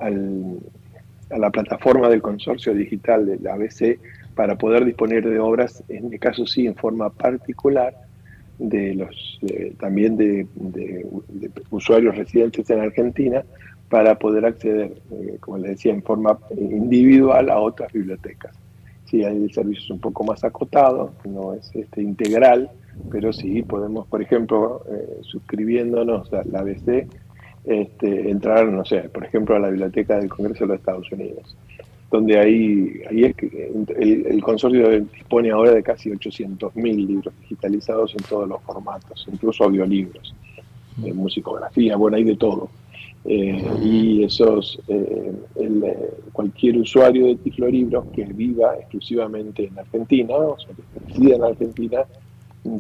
a 1.31 1.39
la 1.39 1.51
plataforma 1.51 2.11
del 2.11 2.21
consorcio 2.21 2.75
digital 2.75 3.25
de 3.25 3.39
la 3.39 3.55
ABC 3.55 3.99
para 4.35 4.57
poder 4.57 4.85
disponer 4.85 5.27
de 5.27 5.39
obras, 5.39 5.83
en 5.89 6.05
este 6.05 6.19
caso 6.19 6.47
sí, 6.47 6.67
en 6.67 6.75
forma 6.75 7.09
particular, 7.09 7.95
de 8.59 8.95
los 8.95 9.41
también 9.79 10.17
de, 10.17 10.47
usuarios 11.71 12.17
residentes 12.17 12.69
en 12.69 12.81
Argentina 12.81 13.43
para 13.89 14.19
poder 14.19 14.45
acceder, 14.45 14.93
eh, 15.11 15.39
como 15.41 15.59
les 15.59 15.71
decía, 15.73 15.93
en 15.93 16.03
forma 16.03 16.39
individual 16.57 17.51
a 17.51 17.59
otras 17.59 17.93
bibliotecas. 17.93 18.55
Sí, 19.07 19.25
hay 19.25 19.49
servicios 19.53 19.91
un 19.91 20.01
poco 20.01 20.25
más 20.25 20.45
acotados, 20.45 21.13
no 21.25 21.55
es 21.55 21.71
este, 21.75 22.03
integral, 22.03 22.71
pero 23.11 23.33
sí 23.33 23.63
podemos, 23.63 24.07
por 24.07 24.23
ejemplo, 24.23 24.85
suscribiéndonos 25.23 26.33
a 26.33 26.45
la 26.45 26.61
ABC, 26.61 27.07
este, 27.65 28.31
entrar, 28.31 28.67
no 28.67 28.85
sé, 28.85 29.01
por 29.09 29.25
ejemplo, 29.25 29.57
a 29.57 29.61
la 29.61 29.69
Biblioteca 29.69 30.19
del 30.19 30.29
Congreso 30.29 30.65
de 30.65 30.69
los 30.69 30.79
Estados 30.79 31.13
Unidos, 31.13 31.57
donde 32.11 32.39
ahí, 32.39 33.01
ahí 33.11 33.25
es 33.25 33.35
que 33.37 33.71
el, 33.99 34.27
el, 34.27 34.43
consorcio 34.43 34.91
dispone 35.01 35.51
ahora 35.51 35.73
de 35.73 35.83
casi 35.83 36.11
800.000 36.11 37.07
libros 37.07 37.33
digitalizados 37.41 38.15
en 38.15 38.25
todos 38.25 38.49
los 38.49 38.61
formatos, 38.63 39.27
incluso 39.33 39.65
audiolibros, 39.65 40.35
de 40.97 41.13
musicografía, 41.13 41.97
bueno, 41.97 42.17
hay 42.17 42.25
de 42.25 42.37
todo. 42.37 42.69
Eh, 43.25 43.65
y 43.81 44.25
esos, 44.25 44.81
eh, 44.89 45.33
eh, 45.55 46.11
cualquier 46.33 46.79
usuario 46.79 47.27
de 47.27 47.37
Tiflolibros 47.37 48.07
que 48.15 48.25
viva 48.25 48.77
exclusivamente 48.77 49.67
en 49.67 49.79
Argentina, 49.79 50.35
o 50.35 50.59
sea, 50.59 50.75
que 50.75 51.07
resida 51.07 51.37
en 51.37 51.45
Argentina, 51.45 52.05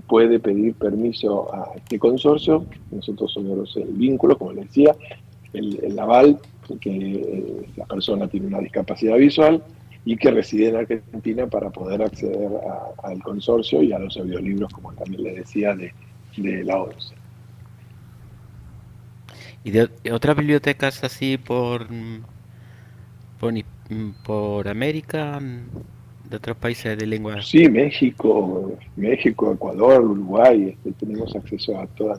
puede 0.07 0.39
pedir 0.39 0.75
permiso 0.75 1.53
a 1.55 1.73
este 1.77 1.99
consorcio. 1.99 2.65
Nosotros 2.91 3.33
somos 3.33 3.77
el 3.77 3.93
vínculo, 3.93 4.39
como 4.39 4.53
les 4.53 4.67
decía, 4.67 4.95
el, 5.53 5.99
aval 5.99 6.39
que 6.81 7.67
la 7.77 7.85
persona 7.87 8.29
tiene 8.29 8.47
una 8.47 8.61
discapacidad 8.61 9.17
visual 9.17 9.63
y 10.05 10.17
que 10.17 10.31
reside 10.31 10.69
en 10.69 10.77
Argentina 10.77 11.47
para 11.47 11.71
poder 11.71 12.03
acceder 12.03 12.51
al 13.03 13.23
consorcio 13.23 13.83
y 13.83 13.93
a 13.93 13.99
los 13.99 14.17
audiolibros, 14.17 14.73
como 14.73 14.93
también 14.95 15.23
les 15.23 15.37
decía, 15.37 15.75
de, 15.75 15.93
de 16.37 16.65
la 16.65 16.81
ONCE. 16.81 17.15
¿Y 19.65 19.71
de 19.71 19.89
otras 20.13 20.37
bibliotecas 20.37 21.05
así 21.05 21.39
por, 21.39 21.87
por, 23.39 23.55
por 24.25 24.69
América, 24.69 25.41
de 26.33 26.39
otros 26.39 26.57
países 26.57 26.99
de 26.99 27.07
lengua? 27.07 27.41
Sí, 27.43 27.69
México, 27.69 28.73
México, 28.97 29.53
Ecuador, 29.53 30.03
Uruguay, 30.03 30.75
este, 30.75 30.93
tenemos 30.93 31.35
acceso 31.37 31.79
a 31.79 31.87
todas. 31.89 32.19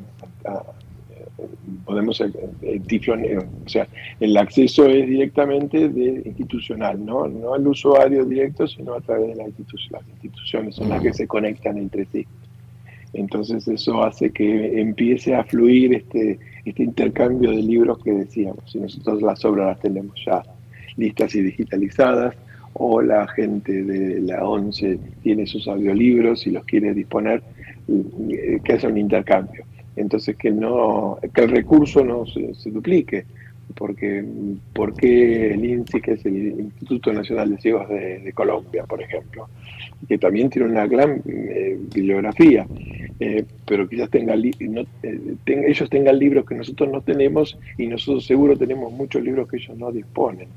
podemos, 1.83 2.21
eh, 2.21 2.31
eh, 2.61 3.37
o 3.65 3.69
sea, 3.69 3.87
el 4.19 4.37
acceso 4.37 4.85
es 4.85 5.07
directamente 5.07 5.89
de 5.89 6.21
institucional, 6.25 7.03
¿no? 7.03 7.27
No 7.27 7.55
al 7.55 7.67
usuario 7.67 8.23
directo, 8.23 8.67
sino 8.67 8.93
a 8.93 9.01
través 9.01 9.29
de 9.29 9.35
las 9.35 9.47
instituciones, 9.47 10.75
son 10.75 10.89
las 10.89 11.01
que 11.01 11.13
se 11.13 11.27
conectan 11.27 11.77
entre 11.77 12.05
sí. 12.05 12.25
Entonces 13.13 13.67
eso 13.67 14.03
hace 14.03 14.31
que 14.31 14.79
empiece 14.79 15.35
a 15.35 15.43
fluir 15.43 15.93
este, 15.95 16.39
este 16.65 16.83
intercambio 16.83 17.51
de 17.51 17.61
libros 17.61 18.01
que 18.03 18.11
decíamos. 18.11 18.71
Si 18.71 18.79
nosotros 18.79 19.21
las 19.21 19.43
obras 19.45 19.67
las 19.67 19.79
tenemos 19.79 20.13
ya 20.25 20.43
listas 20.97 21.33
y 21.35 21.41
digitalizadas, 21.41 22.35
o 22.73 23.01
la 23.01 23.27
gente 23.27 23.83
de 23.83 24.21
la 24.21 24.47
ONCE 24.47 24.99
tiene 25.21 25.45
sus 25.45 25.67
audiolibros 25.67 26.47
y 26.47 26.51
los 26.51 26.63
quiere 26.65 26.93
disponer, 26.93 27.43
eh, 27.87 28.59
que 28.63 28.73
hace 28.73 28.87
un 28.87 28.97
intercambio. 28.97 29.65
Entonces 29.95 30.35
que 30.35 30.49
no 30.49 31.19
que 31.33 31.41
el 31.41 31.49
recurso 31.49 32.03
no 32.03 32.25
se, 32.25 32.71
duplique, 32.71 33.25
porque, 33.75 34.23
porque 34.73 35.53
el 35.53 35.63
INSI, 35.63 36.01
que 36.01 36.13
es 36.13 36.25
el 36.25 36.59
Instituto 36.59 37.13
Nacional 37.13 37.51
de 37.51 37.57
Ciegos 37.59 37.89
de, 37.89 38.31
Colombia, 38.33 38.85
por 38.85 39.01
ejemplo, 39.01 39.47
que 40.07 40.17
también 40.17 40.49
tiene 40.49 40.69
una 40.69 40.87
gran 40.87 41.21
eh, 41.25 41.77
bibliografía, 41.93 42.65
eh, 43.19 43.45
pero 43.65 43.87
quizás 43.87 44.09
tenga, 44.09 44.35
no, 44.35 44.83
tenga, 45.45 45.67
ellos 45.67 45.89
tengan 45.89 46.17
libros 46.17 46.45
que 46.45 46.55
nosotros 46.55 46.89
no 46.91 47.01
tenemos 47.01 47.57
y 47.77 47.87
nosotros 47.87 48.25
seguro 48.25 48.57
tenemos 48.57 48.91
muchos 48.91 49.21
libros 49.23 49.47
que 49.47 49.57
ellos 49.57 49.77
no 49.77 49.91
disponen. 49.91 50.47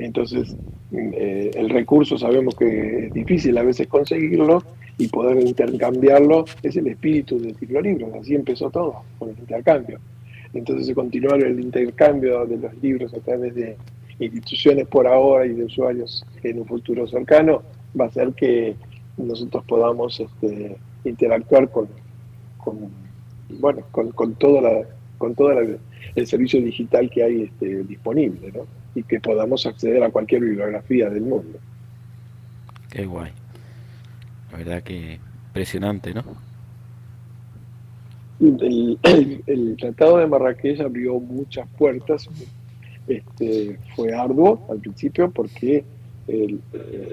Entonces, 0.00 0.56
eh, 0.92 1.50
el 1.54 1.68
recurso 1.68 2.16
sabemos 2.16 2.54
que 2.54 3.06
es 3.06 3.12
difícil 3.12 3.56
a 3.58 3.62
veces 3.62 3.86
conseguirlo 3.86 4.62
y 4.96 5.08
poder 5.08 5.46
intercambiarlo 5.46 6.46
es 6.62 6.74
el 6.76 6.86
espíritu 6.86 7.38
de 7.38 7.82
libros. 7.82 8.10
Así 8.18 8.34
empezó 8.34 8.70
todo, 8.70 9.02
con 9.18 9.28
el 9.28 9.38
intercambio. 9.38 10.00
Entonces, 10.54 10.94
continuar 10.94 11.42
el 11.42 11.60
intercambio 11.60 12.46
de 12.46 12.56
los 12.56 12.74
libros 12.82 13.12
a 13.12 13.20
través 13.20 13.54
de 13.54 13.76
instituciones 14.18 14.86
por 14.88 15.06
ahora 15.06 15.44
y 15.44 15.50
de 15.50 15.64
usuarios 15.64 16.24
en 16.42 16.60
un 16.60 16.66
futuro 16.66 17.06
cercano 17.06 17.62
va 17.98 18.06
a 18.06 18.08
hacer 18.08 18.32
que 18.32 18.74
nosotros 19.18 19.64
podamos 19.66 20.18
este, 20.18 20.76
interactuar 21.04 21.68
con, 21.70 21.88
bueno, 23.60 23.82
con 23.92 24.34
todo 24.34 25.60
el 26.14 26.26
servicio 26.26 26.62
digital 26.62 27.10
que 27.10 27.22
hay 27.22 27.42
este, 27.42 27.84
disponible. 27.84 28.50
¿no? 28.52 28.79
Y 28.94 29.02
que 29.02 29.20
podamos 29.20 29.66
acceder 29.66 30.02
a 30.02 30.10
cualquier 30.10 30.42
bibliografía 30.42 31.08
del 31.10 31.22
mundo. 31.22 31.58
Qué 32.90 33.04
guay. 33.04 33.30
La 34.50 34.58
verdad 34.58 34.82
que 34.82 35.18
impresionante, 35.48 36.12
¿no? 36.14 36.24
El, 38.40 39.76
Tratado 39.78 40.18
de 40.18 40.26
Marrakech 40.26 40.80
abrió 40.80 41.20
muchas 41.20 41.68
puertas. 41.76 42.28
Este, 43.06 43.78
fue 43.96 44.12
arduo 44.14 44.66
al 44.70 44.78
principio 44.78 45.30
porque 45.30 45.84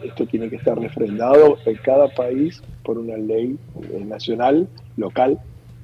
esto 0.03 0.27
tiene 0.27 0.49
que 0.49 0.57
estar 0.57 0.79
refrendado 0.79 1.57
en 1.65 1.75
cada 1.77 2.07
país 2.09 2.61
por 2.83 2.97
una 2.97 3.17
ley 3.17 3.57
eh, 3.91 4.03
nacional, 4.05 4.67
local, 4.95 5.39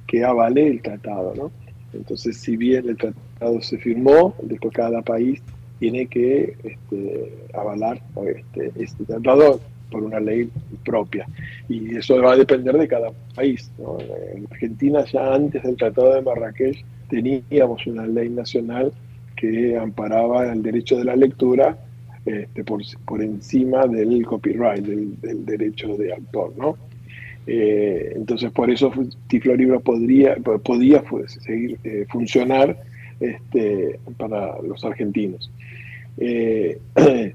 que 0.06 0.24
avale 0.24 0.68
el 0.68 0.82
tratado. 0.82 1.34
¿no? 1.34 1.50
Entonces, 1.92 2.36
si 2.36 2.56
bien 2.56 2.88
el 2.88 2.96
tratado 2.96 3.60
se 3.60 3.78
firmó, 3.78 4.34
después 4.42 4.72
cada 4.72 5.02
país 5.02 5.42
tiene 5.78 6.06
que 6.06 6.56
este, 6.62 7.34
avalar 7.54 8.00
este, 8.26 8.72
este, 8.82 9.04
tratado 9.04 9.60
por 9.90 10.02
una 10.02 10.20
ley 10.20 10.50
propia. 10.84 11.26
Y 11.68 11.96
eso 11.96 12.20
va 12.20 12.32
a 12.32 12.36
depender 12.36 12.76
de 12.76 12.88
cada 12.88 13.10
país. 13.34 13.70
En 14.34 14.46
Argentina 14.50 15.04
ya 15.04 15.34
antes 15.34 15.62
del 15.62 15.76
Tratado 15.76 16.14
de 16.14 16.22
Marrakech 16.22 16.84
teníamos 17.08 17.86
una 17.86 18.06
ley 18.06 18.28
nacional 18.28 18.92
que 19.36 19.76
amparaba 19.76 20.52
el 20.52 20.62
derecho 20.62 20.96
de 20.96 21.04
la 21.04 21.16
lectura 21.16 21.76
este, 22.24 22.64
por, 22.64 22.80
por, 23.04 23.22
encima 23.22 23.86
del 23.86 24.24
copyright, 24.24 24.84
del, 24.84 25.44
derecho 25.44 25.96
de 25.96 26.12
autor. 26.12 26.52
¿no? 26.56 26.76
Eh, 27.46 28.14
entonces 28.16 28.50
por 28.52 28.70
eso 28.70 28.90
Tiflo 29.28 29.54
Libro 29.54 29.80
podría, 29.80 30.36
podía 30.36 31.04
seguir 31.26 31.78
eh, 31.84 32.06
funcionar 32.08 32.76
este, 33.20 33.98
para 34.16 34.60
los 34.62 34.84
argentinos. 34.84 35.50
Eh, 36.18 36.78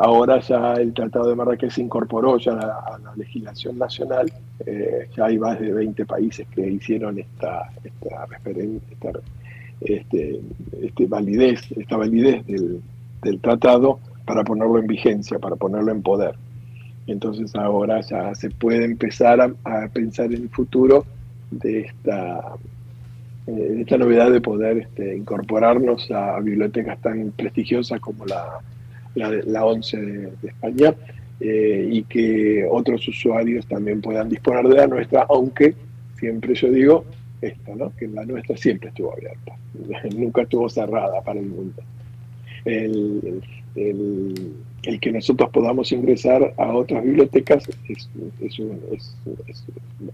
ahora 0.00 0.40
ya 0.40 0.74
el 0.74 0.92
Tratado 0.92 1.28
de 1.28 1.36
Marrakech 1.36 1.70
se 1.70 1.82
incorporó 1.82 2.38
ya 2.38 2.52
a 2.52 2.98
la, 2.98 3.12
legislación 3.16 3.78
nacional, 3.78 4.30
eh, 4.64 5.08
ya 5.16 5.26
hay 5.26 5.38
más 5.38 5.58
de 5.58 5.72
20 5.72 6.04
países 6.06 6.46
que 6.48 6.68
hicieron 6.68 7.18
esta, 7.18 7.70
esta, 7.82 8.26
este, 9.80 10.40
este 10.82 11.06
validez, 11.06 11.60
esta 11.72 11.96
validez 11.96 12.44
del, 12.46 12.80
tratado 13.40 13.98
para 14.24 14.44
ponerlo 14.44 14.78
en 14.78 14.86
vigencia, 14.86 15.38
para 15.38 15.56
ponerlo 15.56 15.90
en 15.90 16.02
poder. 16.02 16.34
Entonces 17.06 17.54
ahora 17.56 18.00
ya 18.02 18.34
se 18.34 18.50
puede 18.50 18.84
empezar 18.84 19.40
a 19.40 19.88
pensar 19.88 20.26
en 20.26 20.42
el 20.42 20.48
futuro 20.50 21.04
de 21.50 21.80
esta 21.80 22.56
eh, 23.48 23.78
esta 23.80 23.96
novedad 23.96 24.30
de 24.30 24.42
poder 24.42 24.76
este, 24.76 25.16
incorporarnos 25.16 26.10
a 26.10 26.38
bibliotecas 26.40 27.00
tan 27.00 27.32
prestigiosas 27.32 27.98
como 27.98 28.26
la, 28.26 28.60
la, 29.14 29.30
la 29.30 29.64
ONCE 29.64 29.96
de, 29.96 30.48
España 30.48 30.94
eh, 31.40 31.88
y 31.90 32.02
que 32.02 32.66
otros 32.70 33.08
usuarios 33.08 33.66
también 33.66 34.02
puedan 34.02 34.28
disponer 34.28 34.68
de 34.68 34.76
la 34.76 34.86
nuestra, 34.86 35.26
aunque 35.30 35.74
siempre 36.18 36.54
yo 36.54 36.70
digo 36.70 37.04
esto, 37.40 37.74
¿no? 37.74 37.90
que 37.96 38.06
la 38.08 38.26
nuestra 38.26 38.54
siempre 38.58 38.90
estuvo 38.90 39.14
abierta, 39.14 39.56
nunca 40.14 40.42
estuvo 40.42 40.68
cerrada 40.68 41.22
para 41.22 41.40
el 41.40 41.46
mundo. 41.46 41.82
El, 42.66 43.40
el, 43.76 44.52
el, 44.82 45.00
que 45.00 45.10
nosotros 45.10 45.48
podamos 45.50 45.90
ingresar 45.92 46.52
a 46.58 46.72
otras 46.74 47.02
bibliotecas 47.02 47.66
es, 47.88 48.10
es, 48.40 48.60
es, 48.90 49.64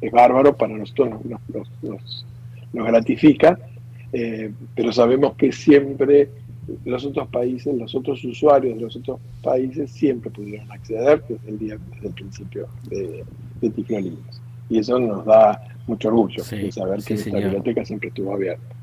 es 0.01 0.13
bárbaro 0.13 0.57
para 0.57 0.77
nosotros, 0.77 1.25
nos, 1.25 1.41
nos, 1.49 1.69
nos 1.83 2.27
gratifica, 2.83 3.59
eh, 4.13 4.51
pero 4.75 4.93
sabemos 4.93 5.35
que 5.35 5.53
siempre 5.53 6.31
los 6.85 7.05
otros 7.05 7.29
países, 7.29 7.75
los 7.75 7.95
otros 7.95 8.25
usuarios 8.25 8.77
de 8.77 8.81
los 8.81 8.97
otros 8.97 9.21
países 9.43 9.91
siempre 9.91 10.31
pudieron 10.31 10.71
acceder 10.73 11.23
desde 11.29 11.49
el 11.49 11.59
día, 11.59 11.79
desde 11.93 12.09
el 12.09 12.15
principio 12.15 12.69
de, 12.89 13.25
de 13.61 14.13
Y 14.71 14.79
eso 14.79 14.99
nos 14.99 15.25
da 15.25 15.63
mucho 15.87 16.09
orgullo 16.09 16.43
de 16.43 16.73
saber 16.73 17.03
que 17.03 17.15
esta 17.15 17.37
biblioteca 17.37 17.85
siempre 17.85 18.09
estuvo 18.09 18.35
abierta. 18.35 18.75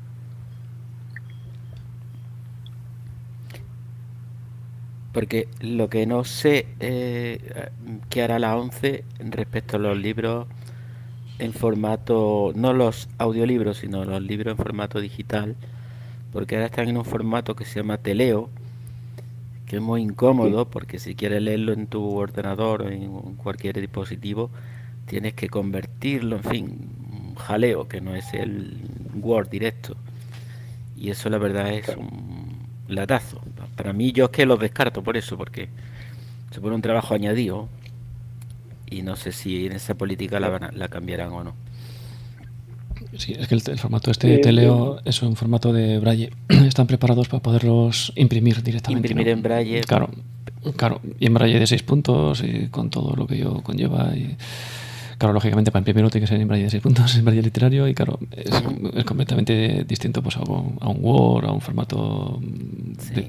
Porque 5.12 5.48
lo 5.60 5.90
que 5.90 6.06
no 6.06 6.24
sé 6.24 6.66
eh, 6.80 7.38
que 8.08 8.22
hará 8.22 8.38
la 8.38 8.56
ONCE 8.56 9.04
respecto 9.18 9.76
a 9.76 9.80
los 9.80 9.98
libros 9.98 10.46
en 11.42 11.52
formato, 11.52 12.52
no 12.54 12.72
los 12.72 13.08
audiolibros, 13.18 13.78
sino 13.78 14.04
los 14.04 14.22
libros 14.22 14.52
en 14.52 14.56
formato 14.58 15.00
digital, 15.00 15.56
porque 16.32 16.54
ahora 16.54 16.66
están 16.66 16.88
en 16.88 16.96
un 16.96 17.04
formato 17.04 17.56
que 17.56 17.64
se 17.64 17.80
llama 17.80 17.98
Teleo, 17.98 18.48
que 19.66 19.76
es 19.76 19.82
muy 19.82 20.02
incómodo, 20.02 20.66
porque 20.66 21.00
si 21.00 21.16
quieres 21.16 21.42
leerlo 21.42 21.72
en 21.72 21.88
tu 21.88 22.16
ordenador 22.16 22.82
o 22.82 22.88
en 22.88 23.34
cualquier 23.34 23.80
dispositivo, 23.80 24.50
tienes 25.06 25.34
que 25.34 25.48
convertirlo, 25.48 26.36
en 26.36 26.44
fin, 26.44 26.78
un 27.10 27.34
jaleo, 27.34 27.88
que 27.88 28.00
no 28.00 28.14
es 28.14 28.32
el 28.34 28.76
Word 29.20 29.48
directo. 29.48 29.96
Y 30.96 31.10
eso 31.10 31.28
la 31.28 31.38
verdad 31.38 31.72
es 31.72 31.88
un 31.88 32.68
latazo. 32.86 33.40
Para 33.74 33.92
mí 33.92 34.12
yo 34.12 34.26
es 34.26 34.30
que 34.30 34.46
los 34.46 34.60
descarto 34.60 35.02
por 35.02 35.16
eso, 35.16 35.36
porque 35.36 35.68
se 36.52 36.60
pone 36.60 36.76
un 36.76 36.82
trabajo 36.82 37.14
añadido 37.14 37.68
y 38.92 39.02
no 39.02 39.16
sé 39.16 39.32
si 39.32 39.66
en 39.66 39.72
esa 39.72 39.94
política 39.94 40.38
la, 40.40 40.70
la 40.72 40.88
cambiarán 40.88 41.32
o 41.32 41.44
no. 41.44 41.54
Sí, 43.16 43.34
es 43.38 43.48
que 43.48 43.54
el, 43.54 43.78
formato 43.78 44.10
este 44.10 44.28
de 44.28 44.38
Teleo 44.38 45.00
es 45.04 45.22
un 45.22 45.36
formato 45.36 45.72
de 45.72 45.98
braille. 45.98 46.30
Están 46.48 46.86
preparados 46.86 47.28
para 47.28 47.42
poderlos 47.42 48.12
imprimir 48.16 48.62
directamente. 48.62 49.08
Imprimir 49.08 49.28
en 49.28 49.42
braille. 49.42 49.80
Claro, 49.82 50.08
claro. 50.76 51.00
Y 51.18 51.26
en 51.26 51.34
braille 51.34 51.58
de 51.58 51.66
seis 51.66 51.82
puntos 51.82 52.42
y 52.42 52.68
con 52.68 52.90
todo 52.90 53.14
lo 53.14 53.26
que 53.26 53.36
ello 53.36 53.62
conlleva. 53.62 54.12
Y, 54.16 54.36
Claro, 55.18 55.34
lógicamente 55.34 55.70
para 55.70 55.80
imprimir 55.80 56.10
tiene 56.10 56.24
que 56.24 56.28
ser 56.28 56.40
en 56.40 56.48
braille 56.48 56.64
de 56.64 56.70
6 56.70 56.82
puntos, 56.82 57.14
en 57.16 57.24
braille 57.24 57.42
literario, 57.42 57.86
y 57.88 57.94
claro, 57.94 58.18
es, 58.32 59.04
completamente 59.04 59.84
distinto 59.84 60.22
pues, 60.22 60.36
a, 60.36 60.40
un, 60.40 60.78
Word, 61.00 61.46
a 61.46 61.52
un 61.52 61.60
formato 61.60 62.40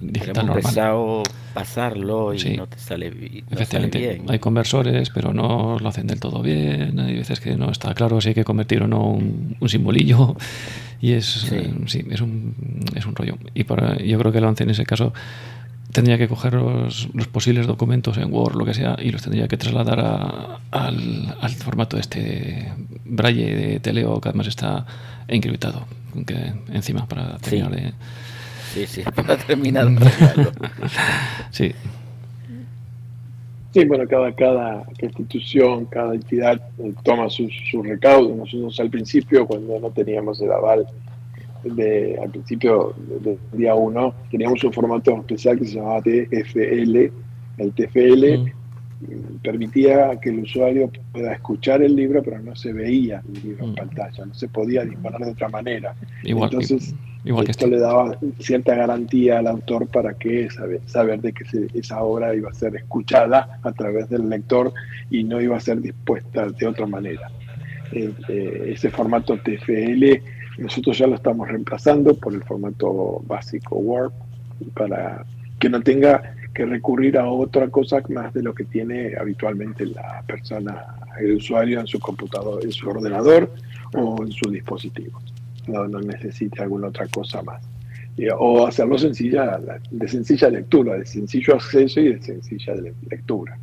digital 0.01 0.47
normal. 0.47 0.63
pesado 0.63 1.23
pasarlo 1.53 2.33
y 2.33 2.57
no 2.57 2.67
te 2.67 2.79
sale, 2.79 3.11
Efectivamente, 3.51 4.21
Hay 4.27 4.39
conversores, 4.39 5.09
pero 5.09 5.33
no 5.33 5.77
lo 5.79 5.87
hacen 5.87 6.07
del 6.07 6.19
todo 6.19 6.41
bien. 6.41 6.99
Hay 6.99 7.15
veces 7.15 7.39
que 7.39 7.55
no 7.55 7.71
está 7.71 7.93
claro 7.93 8.19
si 8.21 8.29
hay 8.29 8.35
que 8.35 8.43
convertir 8.43 8.81
o 8.83 8.87
no 8.87 9.03
un, 9.03 9.57
simbolillo. 9.67 10.35
Y 10.99 11.11
es, 11.11 11.25
sí. 11.25 11.55
Eh, 11.55 11.73
es, 12.11 12.21
un, 12.21 12.55
es 12.95 13.05
un 13.05 13.15
rollo. 13.15 13.37
Y 13.53 13.65
para, 13.65 13.97
yo 13.97 14.17
creo 14.17 14.31
que 14.31 14.41
lo 14.41 14.49
hace 14.49 14.63
en 14.63 14.71
ese 14.71 14.85
caso 14.85 15.13
tendría 15.93 16.17
que 16.17 16.27
coger 16.27 16.53
los, 16.55 17.07
posibles 17.31 17.67
documentos 17.67 18.17
en 18.17 18.33
Word, 18.33 18.55
lo 18.55 18.65
que 18.65 18.73
sea, 18.73 18.97
y 18.99 19.11
los 19.11 19.21
tendría 19.21 19.47
que 19.47 19.57
trasladar 19.57 19.99
al, 20.71 21.35
al, 21.39 21.51
formato 21.51 21.97
este 21.97 22.73
braille 23.05 23.55
de 23.55 23.79
Teleo, 23.79 24.19
que 24.19 24.29
además 24.29 24.47
está 24.47 24.85
encriptado, 25.27 25.85
que 26.25 26.53
encima 26.73 27.07
para 27.07 27.37
terminar 27.37 27.71
de... 27.71 27.93
Sí, 28.73 28.87
sí, 28.87 29.03
para 29.15 29.37
terminar. 29.37 29.87
sí. 31.51 31.71
Sí, 33.71 33.85
bueno, 33.85 34.07
cada, 34.07 34.31
cada 34.33 34.83
institución, 34.99 35.85
cada 35.85 36.13
entidad 36.13 36.61
eh, 36.79 36.93
toma 37.03 37.29
sus 37.29 37.51
su 37.71 37.81
recaudos. 37.81 38.35
Nosotros 38.35 38.79
al 38.79 38.89
principio, 38.89 39.47
cuando 39.47 39.79
no 39.79 39.89
teníamos 39.89 40.39
el 40.41 40.51
aval 40.51 40.85
de, 41.63 42.17
al 42.21 42.29
principio 42.29 42.93
del 43.21 43.37
día 43.53 43.75
1 43.75 44.13
teníamos 44.31 44.63
un 44.63 44.73
formato 44.73 45.17
especial 45.17 45.59
que 45.59 45.65
se 45.65 45.75
llamaba 45.75 46.01
TFL. 46.01 47.11
El 47.57 47.71
TFL 47.73 48.51
permitía 49.41 50.19
que 50.19 50.29
el 50.29 50.39
usuario 50.39 50.89
pueda 51.11 51.33
escuchar 51.33 51.81
el 51.81 51.95
libro, 51.95 52.23
pero 52.23 52.39
no 52.39 52.55
se 52.55 52.73
veía 52.73 53.21
el 53.27 53.43
libro 53.43 53.65
en 53.65 53.75
pantalla, 53.75 54.25
no 54.25 54.33
se 54.33 54.47
podía 54.47 54.85
disparar 54.85 55.21
de 55.21 55.31
otra 55.31 55.49
manera. 55.49 55.95
Entonces, 56.23 56.95
esto 57.25 57.41
este. 57.43 57.67
le 57.67 57.79
daba 57.79 58.17
cierta 58.39 58.75
garantía 58.75 59.39
al 59.39 59.47
autor 59.47 59.87
para 59.87 60.13
que 60.13 60.49
saber, 60.49 60.81
saber 60.85 61.21
de 61.21 61.33
que 61.33 61.43
esa 61.73 62.01
obra 62.01 62.35
iba 62.35 62.49
a 62.49 62.53
ser 62.53 62.75
escuchada 62.75 63.59
a 63.61 63.71
través 63.71 64.09
del 64.09 64.29
lector 64.29 64.73
y 65.09 65.23
no 65.23 65.41
iba 65.41 65.57
a 65.57 65.59
ser 65.59 65.81
dispuesta 65.81 66.47
de 66.47 66.67
otra 66.67 66.85
manera. 66.85 67.29
Eh, 67.91 68.11
eh, 68.27 68.71
ese 68.73 68.89
formato 68.89 69.37
TFL 69.37 70.03
nosotros 70.57 70.97
ya 70.97 71.07
lo 71.07 71.15
estamos 71.15 71.47
reemplazando 71.47 72.13
por 72.15 72.33
el 72.33 72.43
formato 72.43 73.21
básico 73.25 73.75
Word 73.77 74.11
para 74.75 75.25
que 75.59 75.69
no 75.69 75.81
tenga 75.81 76.35
que 76.53 76.65
recurrir 76.65 77.17
a 77.17 77.27
otra 77.27 77.69
cosa 77.69 78.01
más 78.09 78.33
de 78.33 78.43
lo 78.43 78.53
que 78.53 78.63
tiene 78.65 79.13
habitualmente 79.19 79.85
la 79.85 80.23
persona, 80.27 80.85
el 81.19 81.35
usuario 81.35 81.79
en 81.79 81.87
su 81.87 81.99
computador, 81.99 82.63
en 82.63 82.71
su 82.71 82.87
ordenador 82.89 83.51
o 83.93 84.23
en 84.23 84.31
su 84.31 84.51
dispositivo. 84.51 85.19
No, 85.67 85.87
no 85.87 85.99
necesite 86.01 86.61
alguna 86.61 86.89
otra 86.89 87.07
cosa 87.07 87.41
más. 87.41 87.63
O 88.37 88.67
hacerlo 88.67 88.97
sencilla, 88.99 89.59
de 89.89 90.07
sencilla 90.07 90.49
lectura, 90.49 90.95
de 90.95 91.05
sencillo 91.05 91.55
acceso 91.55 91.99
y 91.99 92.13
de 92.13 92.21
sencilla 92.21 92.75
lectura. 93.09 93.57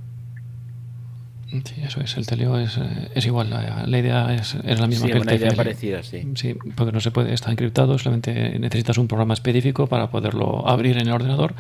Sí, 1.51 1.75
eso 1.83 2.01
es, 2.01 2.17
el 2.17 2.27
teleo 2.27 2.59
es, 2.59 2.77
eh, 2.77 3.09
es 3.15 3.27
igual, 3.27 3.51
la, 3.51 3.99
idea 3.99 4.33
es, 4.33 4.55
es, 4.55 4.79
la 4.79 4.87
misma 4.87 5.07
que 5.07 5.13
el 5.15 5.23
una 5.23 5.35
idea 5.35 5.51
parecida, 5.53 6.03
sí. 6.05 6.25
Sí, 6.35 6.55
porque 6.77 6.93
no 6.93 7.01
se 7.01 7.11
puede, 7.11 7.35
está 7.35 7.51
encriptado, 7.51 7.99
solamente 7.99 8.57
necesitas 8.61 8.99
un 8.99 9.09
programa 9.09 9.35
específico 9.35 9.89
para 9.89 10.11
poderlo 10.11 10.69
abrir 10.69 10.97
en 10.97 11.09
el 11.09 11.13
ordenador. 11.13 11.55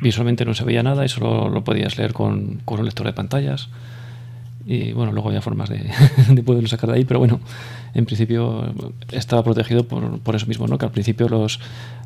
Visualmente 0.00 0.44
no 0.44 0.54
se 0.54 0.64
veía 0.64 0.82
nada 0.82 1.04
y 1.04 1.08
solo 1.08 1.48
lo 1.48 1.62
podías 1.62 1.96
leer 1.96 2.12
con, 2.12 2.60
con 2.64 2.80
un 2.80 2.86
lector 2.86 3.06
de 3.06 3.12
pantallas. 3.12 3.68
Y 4.66 4.90
bueno, 4.92 5.12
luego 5.12 5.28
había 5.28 5.40
formas 5.40 5.68
de, 5.68 5.92
de 6.28 6.42
poderlo 6.42 6.68
sacar 6.68 6.90
de 6.90 6.96
ahí, 6.96 7.04
pero 7.04 7.20
bueno, 7.20 7.38
en 7.94 8.04
principio 8.04 8.74
estaba 9.12 9.44
protegido 9.44 9.86
por, 9.86 10.18
por 10.18 10.34
eso 10.34 10.46
mismo, 10.46 10.66
¿no? 10.66 10.76
Que 10.76 10.86
al 10.86 10.92
principio 10.92 11.28
los, 11.28 11.60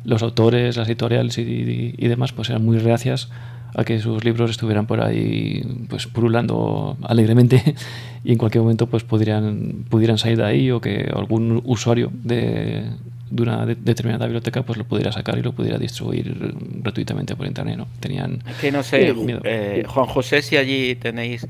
los 0.05 0.21
autores, 0.21 0.77
las 0.77 0.87
editoriales 0.87 1.39
y, 1.39 1.41
y, 1.41 1.95
y 1.97 2.07
demás 2.07 2.33
pues 2.33 2.51
eran 2.51 2.63
muy 2.63 2.77
reacias 2.77 3.29
a 3.73 3.83
que 3.83 3.99
sus 3.99 4.23
libros 4.23 4.51
estuvieran 4.51 4.85
por 4.85 5.01
ahí 5.01 5.63
pues 5.89 6.07
pululando 6.07 6.97
alegremente 7.03 7.75
y 8.23 8.31
en 8.31 8.37
cualquier 8.37 8.63
momento 8.63 8.87
pues 8.87 9.03
pudieran, 9.03 9.85
pudieran 9.89 10.17
salir 10.17 10.37
de 10.37 10.45
ahí 10.45 10.71
o 10.71 10.81
que 10.81 11.09
algún 11.13 11.61
usuario 11.65 12.11
de, 12.13 12.85
de 13.29 13.43
una 13.43 13.65
determinada 13.65 14.25
biblioteca 14.25 14.63
pues 14.63 14.77
lo 14.77 14.83
pudiera 14.85 15.11
sacar 15.11 15.37
y 15.37 15.41
lo 15.41 15.53
pudiera 15.53 15.77
distribuir 15.77 16.53
gratuitamente 16.81 17.35
por 17.35 17.47
internet 17.47 17.77
no 17.77 17.87
tenían 17.99 18.43
es 18.49 18.57
que 18.57 18.71
no 18.71 18.83
sé 18.83 19.13
eh, 19.43 19.83
Juan 19.87 20.05
José 20.07 20.41
si 20.41 20.57
allí 20.57 20.95
tenéis 20.95 21.47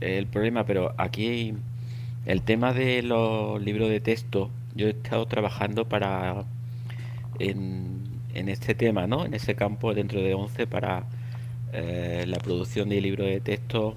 el 0.00 0.26
problema 0.26 0.64
pero 0.64 0.94
aquí 0.96 1.54
el 2.24 2.42
tema 2.42 2.72
de 2.72 3.02
los 3.02 3.62
libros 3.62 3.90
de 3.90 4.00
texto 4.00 4.50
yo 4.74 4.86
he 4.86 4.90
estado 4.90 5.26
trabajando 5.26 5.84
para 5.84 6.44
en, 7.38 8.00
en 8.34 8.48
este 8.48 8.74
tema 8.74 9.06
no 9.06 9.26
en 9.26 9.34
ese 9.34 9.54
campo 9.54 9.92
dentro 9.92 10.22
de 10.22 10.32
11 10.32 10.66
para 10.66 11.04
eh, 11.72 12.24
la 12.26 12.38
producción 12.38 12.88
de 12.88 13.00
libros 13.00 13.26
de 13.26 13.40
texto 13.40 13.94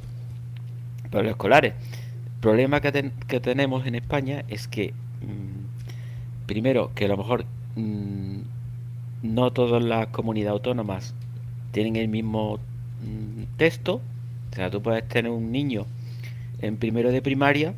para 1.11 1.23
los 1.23 1.31
escolares. 1.31 1.73
El 1.73 2.39
problema 2.41 2.81
que, 2.81 3.11
que 3.27 3.39
tenemos 3.39 3.85
en 3.85 3.95
España 3.95 4.43
es 4.47 4.67
que, 4.67 4.93
mm, 5.21 6.45
primero, 6.45 6.91
que 6.95 7.05
a 7.05 7.07
lo 7.07 7.17
mejor 7.17 7.45
mm, 7.75 8.41
no 9.23 9.51
todas 9.51 9.83
las 9.83 10.07
comunidades 10.07 10.53
autónomas 10.53 11.13
tienen 11.71 11.95
el 11.95 12.07
mismo 12.07 12.59
mm, 13.01 13.57
texto. 13.57 14.01
O 14.51 14.55
sea, 14.55 14.69
tú 14.69 14.81
puedes 14.81 15.07
tener 15.07 15.31
un 15.31 15.51
niño 15.51 15.85
en 16.61 16.77
primero 16.77 17.11
de 17.11 17.21
primaria 17.21 17.73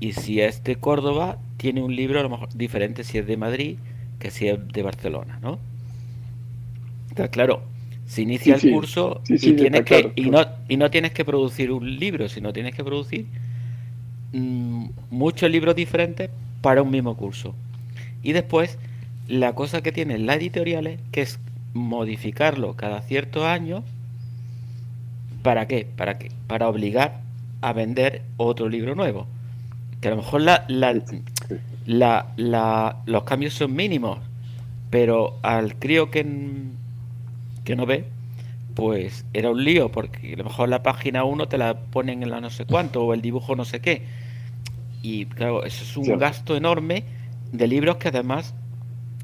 y 0.00 0.12
si 0.12 0.40
es 0.40 0.62
de 0.64 0.76
Córdoba, 0.76 1.38
tiene 1.56 1.82
un 1.82 1.94
libro 1.94 2.20
a 2.20 2.22
lo 2.22 2.28
mejor 2.28 2.48
diferente 2.54 3.04
si 3.04 3.18
es 3.18 3.26
de 3.26 3.36
Madrid 3.36 3.76
que 4.18 4.30
si 4.30 4.48
es 4.48 4.58
de 4.68 4.82
Barcelona, 4.82 5.38
¿no? 5.42 5.58
Entonces, 7.08 7.30
claro, 7.30 7.62
se 8.12 8.20
inicia 8.20 8.56
el 8.56 8.72
curso 8.72 9.22
y, 9.26 9.38
tienes 9.38 9.84
que, 9.86 10.12
y, 10.16 10.28
no, 10.28 10.44
y 10.68 10.76
no 10.76 10.90
tienes 10.90 11.12
que 11.12 11.24
producir 11.24 11.72
un 11.72 11.98
libro, 11.98 12.28
sino 12.28 12.52
tienes 12.52 12.74
que 12.74 12.84
producir 12.84 13.24
mm, 14.34 14.84
muchos 15.08 15.50
libros 15.50 15.74
diferentes 15.74 16.28
para 16.60 16.82
un 16.82 16.90
mismo 16.90 17.16
curso. 17.16 17.54
Y 18.22 18.32
después, 18.32 18.76
la 19.28 19.54
cosa 19.54 19.82
que 19.82 19.92
tiene 19.92 20.18
la 20.18 20.34
editorial 20.34 20.88
es 20.88 21.00
que 21.10 21.22
es 21.22 21.38
modificarlo 21.72 22.74
cada 22.76 23.00
cierto 23.00 23.46
año. 23.46 23.82
¿Para 25.42 25.66
qué? 25.66 25.86
¿Para 25.96 26.18
qué? 26.18 26.30
Para 26.48 26.68
obligar 26.68 27.22
a 27.62 27.72
vender 27.72 28.20
otro 28.36 28.68
libro 28.68 28.94
nuevo. 28.94 29.26
Que 30.02 30.08
a 30.08 30.10
lo 30.10 30.18
mejor 30.18 30.42
la, 30.42 30.66
la, 30.68 31.02
la, 32.36 32.96
los 33.06 33.24
cambios 33.24 33.54
son 33.54 33.74
mínimos, 33.74 34.18
pero 34.90 35.38
al 35.40 35.76
crío 35.76 36.10
que 36.10 36.24
que 37.64 37.76
no 37.76 37.86
ve, 37.86 38.06
pues 38.74 39.24
era 39.32 39.50
un 39.50 39.62
lío, 39.64 39.90
porque 39.90 40.34
a 40.34 40.36
lo 40.36 40.44
mejor 40.44 40.68
la 40.68 40.82
página 40.82 41.24
1 41.24 41.48
te 41.48 41.58
la 41.58 41.78
ponen 41.78 42.22
en 42.22 42.30
la 42.30 42.40
no 42.40 42.50
sé 42.50 42.64
cuánto, 42.64 43.04
o 43.04 43.14
el 43.14 43.20
dibujo 43.20 43.54
no 43.56 43.64
sé 43.64 43.80
qué. 43.80 44.06
Y 45.02 45.26
claro, 45.26 45.64
eso 45.64 45.84
es 45.84 45.96
un 45.96 46.18
gasto 46.18 46.56
enorme 46.56 47.04
de 47.52 47.66
libros 47.66 47.96
que 47.96 48.08
además 48.08 48.54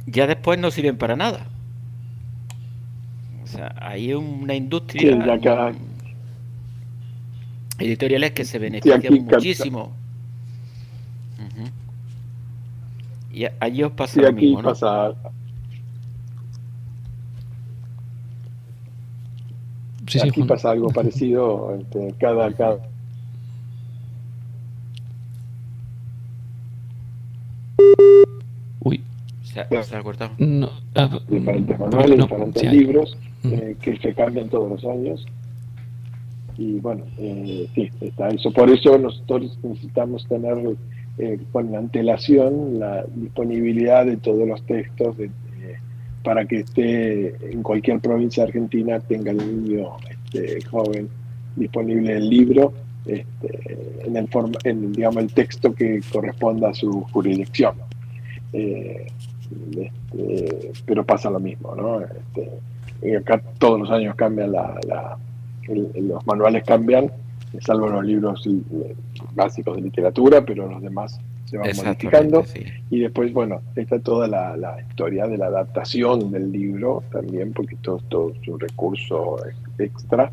ya 0.06 0.26
después 0.26 0.58
no 0.58 0.70
sirven 0.70 0.96
para 0.96 1.16
nada. 1.16 1.46
O 3.42 3.46
sea, 3.46 3.74
hay 3.80 4.12
una 4.12 4.54
industria 4.54 5.16
editoriales 7.78 8.32
que 8.32 8.44
se 8.44 8.58
benefician 8.58 9.24
muchísimo. 9.24 9.92
Y 13.32 13.46
allí 13.60 13.84
os 13.84 13.92
pasa 13.92 14.20
lo 14.20 14.32
mismo, 14.32 14.62
¿no? 14.62 14.74
Aquí 20.22 20.42
pasa 20.44 20.70
algo 20.70 20.88
parecido. 20.88 21.74
Este, 21.78 22.14
cada, 22.18 22.52
cada, 22.52 22.78
Uy. 28.80 29.02
Se 29.42 29.60
ha, 29.60 29.82
se 29.82 29.96
ha 29.96 30.02
cortado. 30.02 30.32
No, 30.38 30.70
ah, 30.94 31.18
diferentes 31.28 31.78
manuales, 31.78 32.18
no, 32.18 32.24
diferentes 32.26 32.62
sí 32.62 32.68
libros 32.68 33.16
Mm. 33.44 33.52
eh, 33.52 33.76
que 33.80 33.96
se 33.98 34.14
cambian 34.14 34.48
todos 34.48 34.68
los 34.68 34.84
años. 34.84 35.24
Y 36.56 36.80
bueno, 36.80 37.04
eh, 37.18 37.68
sí, 37.72 37.88
está 38.00 38.30
eso. 38.30 38.50
Por 38.52 38.68
eso 38.68 38.98
nosotros 38.98 39.56
necesitamos 39.62 40.26
tener 40.26 40.58
eh, 41.18 41.38
con 41.52 41.72
antelación 41.76 42.80
la 42.80 43.04
disponibilidad 43.14 44.06
de 44.06 44.16
todos 44.16 44.46
los 44.46 44.60
textos 44.62 45.16
de- 45.18 45.30
para 46.28 46.44
que 46.44 46.58
esté 46.58 47.34
en 47.52 47.62
cualquier 47.62 48.00
provincia 48.00 48.42
Argentina 48.44 49.00
tenga 49.00 49.30
el 49.30 49.38
niño 49.38 49.96
este, 50.10 50.62
joven 50.66 51.08
disponible 51.56 52.18
el 52.18 52.28
libro 52.28 52.74
este, 53.06 54.04
en 54.04 54.14
el 54.14 54.28
forma, 54.28 54.58
en 54.64 54.92
digamos 54.92 55.22
el 55.22 55.32
texto 55.32 55.74
que 55.74 56.02
corresponda 56.12 56.68
a 56.68 56.74
su 56.74 57.00
jurisdicción. 57.12 57.76
Eh, 58.52 59.06
este, 59.70 60.72
pero 60.84 61.02
pasa 61.02 61.30
lo 61.30 61.40
mismo, 61.40 61.74
¿no? 61.74 62.02
Este, 62.02 62.50
y 63.08 63.14
acá 63.14 63.40
todos 63.56 63.80
los 63.80 63.90
años 63.90 64.14
cambian 64.14 64.52
la, 64.52 64.78
la- 64.86 65.16
los 65.98 66.26
manuales 66.26 66.62
cambian, 66.64 67.10
salvo 67.60 67.88
los 67.88 68.04
libros 68.04 68.46
eh, 68.46 68.94
básicos 69.34 69.76
de 69.76 69.80
literatura, 69.82 70.44
pero 70.44 70.68
los 70.68 70.82
demás 70.82 71.18
se 71.50 71.56
van 71.58 71.68
modificando. 71.76 72.44
Sí. 72.44 72.60
Y 72.90 73.00
después, 73.00 73.32
bueno, 73.32 73.60
está 73.76 73.98
toda 73.98 74.26
la, 74.28 74.56
la 74.56 74.80
historia 74.80 75.26
de 75.26 75.36
la 75.38 75.46
adaptación 75.46 76.30
del 76.30 76.50
libro 76.52 77.02
también, 77.10 77.52
porque 77.52 77.76
todo, 77.76 77.98
todo 78.08 78.32
es 78.40 78.48
un 78.48 78.60
recurso 78.60 79.36
ex- 79.46 79.80
extra. 79.80 80.30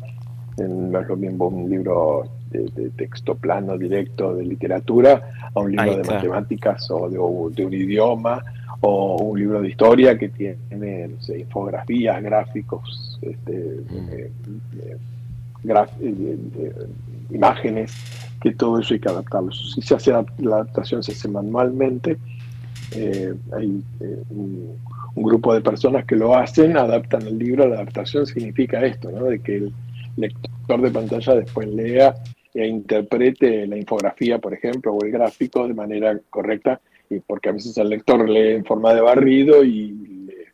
No 0.58 1.00
es 1.00 1.06
lo 1.08 1.16
mismo 1.16 1.48
un 1.48 1.68
libro 1.68 2.24
de, 2.50 2.60
de 2.74 2.88
texto 2.90 3.34
plano 3.34 3.76
directo 3.76 4.34
de 4.34 4.44
literatura 4.44 5.30
a 5.54 5.60
un 5.60 5.70
libro 5.72 5.96
de 5.98 6.04
matemáticas 6.14 6.90
o 6.90 7.10
de, 7.10 7.18
o 7.18 7.50
de 7.50 7.66
un 7.66 7.74
idioma 7.74 8.42
o 8.80 9.16
un 9.22 9.38
libro 9.38 9.60
de 9.60 9.68
historia 9.68 10.16
que 10.16 10.28
tiene 10.30 11.08
no 11.08 11.20
sé, 11.20 11.40
infografías, 11.40 12.22
gráficos, 12.22 13.18
este, 13.22 13.52
eh, 13.54 14.30
eh, 14.80 14.96
graf- 15.64 15.90
eh, 16.00 16.36
eh, 16.58 16.72
imágenes, 17.30 17.92
que 18.40 18.52
todo 18.54 18.78
eso 18.80 18.94
hay 18.94 19.00
que 19.00 19.08
adaptarlo. 19.08 19.50
Si 19.52 19.80
se 19.82 19.94
hace 19.94 20.10
la 20.12 20.24
adaptación, 20.56 21.02
se 21.02 21.12
hace 21.12 21.28
manualmente. 21.28 22.16
eh, 22.92 23.34
hay 23.52 23.82
eh, 24.00 24.22
un, 24.30 24.76
grupo 25.16 25.54
de 25.54 25.60
personas 25.62 26.04
que 26.04 26.14
lo 26.14 26.36
hacen, 26.36 26.76
adaptan 26.76 27.22
el 27.26 27.38
libro. 27.38 27.66
La 27.66 27.76
adaptación 27.76 28.26
significa 28.26 28.84
esto, 28.84 29.10
¿no? 29.10 29.24
de 29.24 29.40
que 29.40 29.56
el 29.56 29.72
lector 30.16 30.80
de 30.82 30.90
pantalla 30.90 31.34
después 31.34 31.68
lea 31.68 32.14
e 32.54 32.66
interprete 32.66 33.66
la 33.66 33.76
infografía, 33.76 34.38
por 34.38 34.52
ejemplo, 34.54 34.92
o 34.92 35.04
el 35.04 35.10
gráfico 35.10 35.66
de 35.66 35.74
manera 35.74 36.18
correcta, 36.30 36.80
y 37.10 37.18
porque 37.20 37.48
a 37.48 37.52
veces 37.52 37.76
el 37.78 37.88
lector 37.88 38.28
lee 38.28 38.52
en 38.56 38.64
forma 38.64 38.92
de 38.94 39.00
barrido 39.00 39.64
y 39.64 39.88
le- 40.26 40.46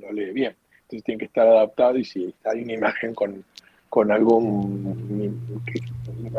lo 0.00 0.12
lee 0.12 0.32
bien. 0.32 0.52
Entonces 0.82 1.04
tiene 1.04 1.18
que 1.20 1.24
estar 1.26 1.46
adaptado 1.46 1.96
y 1.98 2.04
si 2.04 2.32
hay 2.44 2.62
una 2.62 2.74
imagen 2.74 3.14
con, 3.14 3.44
con 3.88 4.10
algún, 4.10 5.40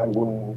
algún 0.02 0.56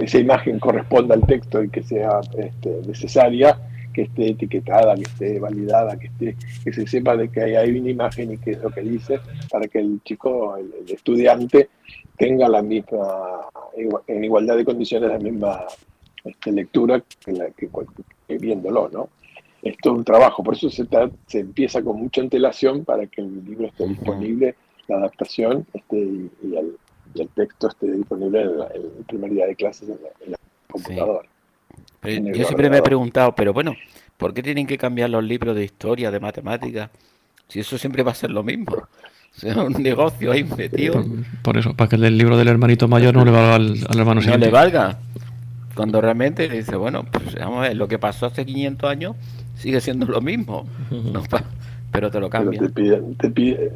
esa 0.00 0.18
imagen 0.18 0.58
corresponda 0.58 1.14
al 1.14 1.26
texto 1.26 1.62
y 1.62 1.68
que 1.68 1.82
sea 1.82 2.20
este, 2.36 2.80
necesaria, 2.86 3.58
que 3.92 4.02
esté 4.02 4.30
etiquetada, 4.30 4.94
que 4.94 5.02
esté 5.02 5.40
validada, 5.40 5.98
que 5.98 6.06
esté, 6.06 6.36
que 6.62 6.72
se 6.72 6.86
sepa 6.86 7.16
de 7.16 7.28
que 7.30 7.42
ahí 7.42 7.56
hay 7.56 7.78
una 7.78 7.90
imagen 7.90 8.32
y 8.32 8.38
qué 8.38 8.52
es 8.52 8.62
lo 8.62 8.70
que 8.70 8.82
dice, 8.82 9.20
para 9.50 9.66
que 9.66 9.80
el 9.80 10.00
chico, 10.04 10.56
el, 10.56 10.72
el 10.86 10.94
estudiante, 10.94 11.68
tenga 12.16 12.48
la 12.48 12.62
misma, 12.62 13.48
en 14.06 14.24
igualdad 14.24 14.56
de 14.56 14.64
condiciones, 14.64 15.10
la 15.10 15.18
misma 15.18 15.64
este, 16.24 16.52
lectura 16.52 17.02
que, 17.24 17.32
la, 17.32 17.50
que, 17.50 17.68
que 18.26 18.38
viéndolo, 18.38 18.88
¿no? 18.92 19.08
Es 19.62 19.76
todo 19.78 19.94
un 19.94 20.04
trabajo, 20.04 20.44
por 20.44 20.54
eso 20.54 20.70
se, 20.70 20.86
se 21.26 21.40
empieza 21.40 21.82
con 21.82 21.96
mucha 21.96 22.20
antelación 22.20 22.84
para 22.84 23.06
que 23.06 23.20
el 23.20 23.44
libro 23.44 23.66
esté 23.66 23.88
disponible, 23.88 24.54
la 24.86 24.98
adaptación 24.98 25.66
este, 25.74 25.98
y, 25.98 26.30
y 26.42 26.56
el, 26.56 26.76
y 27.14 27.22
el 27.22 27.28
texto 27.28 27.68
esté 27.68 27.90
disponible 27.92 28.42
el, 28.42 28.50
el 28.74 29.04
primer 29.06 29.30
día 29.30 29.46
de 29.46 29.54
clases 29.56 29.88
en 29.88 29.96
la, 30.02 30.08
en 30.24 30.32
la 30.32 30.38
computadora. 30.70 31.28
Pero 32.00 32.32
yo 32.32 32.44
siempre 32.44 32.70
me 32.70 32.78
he 32.78 32.82
preguntado, 32.82 33.34
pero 33.34 33.52
bueno, 33.52 33.74
¿por 34.16 34.32
qué 34.34 34.42
tienen 34.42 34.66
que 34.66 34.78
cambiar 34.78 35.10
los 35.10 35.24
libros 35.24 35.56
de 35.56 35.64
historia, 35.64 36.10
de 36.10 36.20
matemáticas? 36.20 36.90
Si 37.48 37.60
eso 37.60 37.76
siempre 37.78 38.02
va 38.02 38.12
a 38.12 38.14
ser 38.14 38.30
lo 38.30 38.42
mismo. 38.42 38.74
O 39.36 39.40
sea, 39.40 39.62
un 39.62 39.72
negocio 39.74 40.32
ahí 40.32 40.42
metido. 40.42 40.94
Por, 40.94 41.04
por 41.42 41.58
eso, 41.58 41.74
para 41.74 41.88
que 41.90 41.96
el 41.96 42.18
libro 42.18 42.36
del 42.36 42.48
hermanito 42.48 42.88
mayor 42.88 43.14
no 43.14 43.24
le 43.24 43.30
valga 43.30 43.54
al, 43.54 43.72
al 43.88 43.98
hermano 43.98 44.14
no 44.16 44.20
siguiente. 44.22 44.46
le 44.46 44.50
valga. 44.52 44.98
Cuando 45.74 46.00
realmente 46.00 46.48
dice, 46.48 46.74
bueno, 46.74 47.04
pues 47.04 47.36
vamos 47.36 47.58
a 47.58 47.68
ver, 47.68 47.76
lo 47.76 47.86
que 47.86 47.98
pasó 48.00 48.26
hace 48.26 48.44
500 48.44 48.90
años 48.90 49.16
sigue 49.54 49.80
siendo 49.80 50.06
lo 50.06 50.20
mismo. 50.20 50.66
No 50.90 51.22
pero 51.92 52.10
te 52.10 52.18
lo 52.20 52.28
Pero 52.30 52.56
te 52.56 52.68
cambian. 52.68 52.72
piden, 52.72 53.14
te 53.16 53.30
piden, 53.30 53.70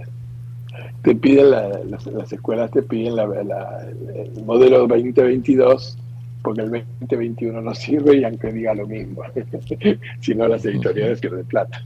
te 1.03 1.15
piden 1.15 1.51
la- 1.51 1.69
las, 1.89 2.07
las 2.07 2.33
escuelas 2.33 2.71
te 2.71 2.83
piden 2.83 3.17
la- 3.17 3.27
la- 3.27 3.87
el 4.15 4.45
modelo 4.45 4.87
2022 4.87 5.99
porque 6.43 6.63
el 6.63 6.71
2021 6.71 7.61
no 7.61 7.75
sirve 7.75 8.17
y 8.19 8.25
aunque 8.25 8.53
diga 8.53 8.75
lo 8.75 8.87
mismo. 8.87 9.23
si 10.21 10.35
no, 10.35 10.49
las 10.49 10.65
editoriales 10.65 11.21
pierden 11.21 11.45
plata. 11.47 11.85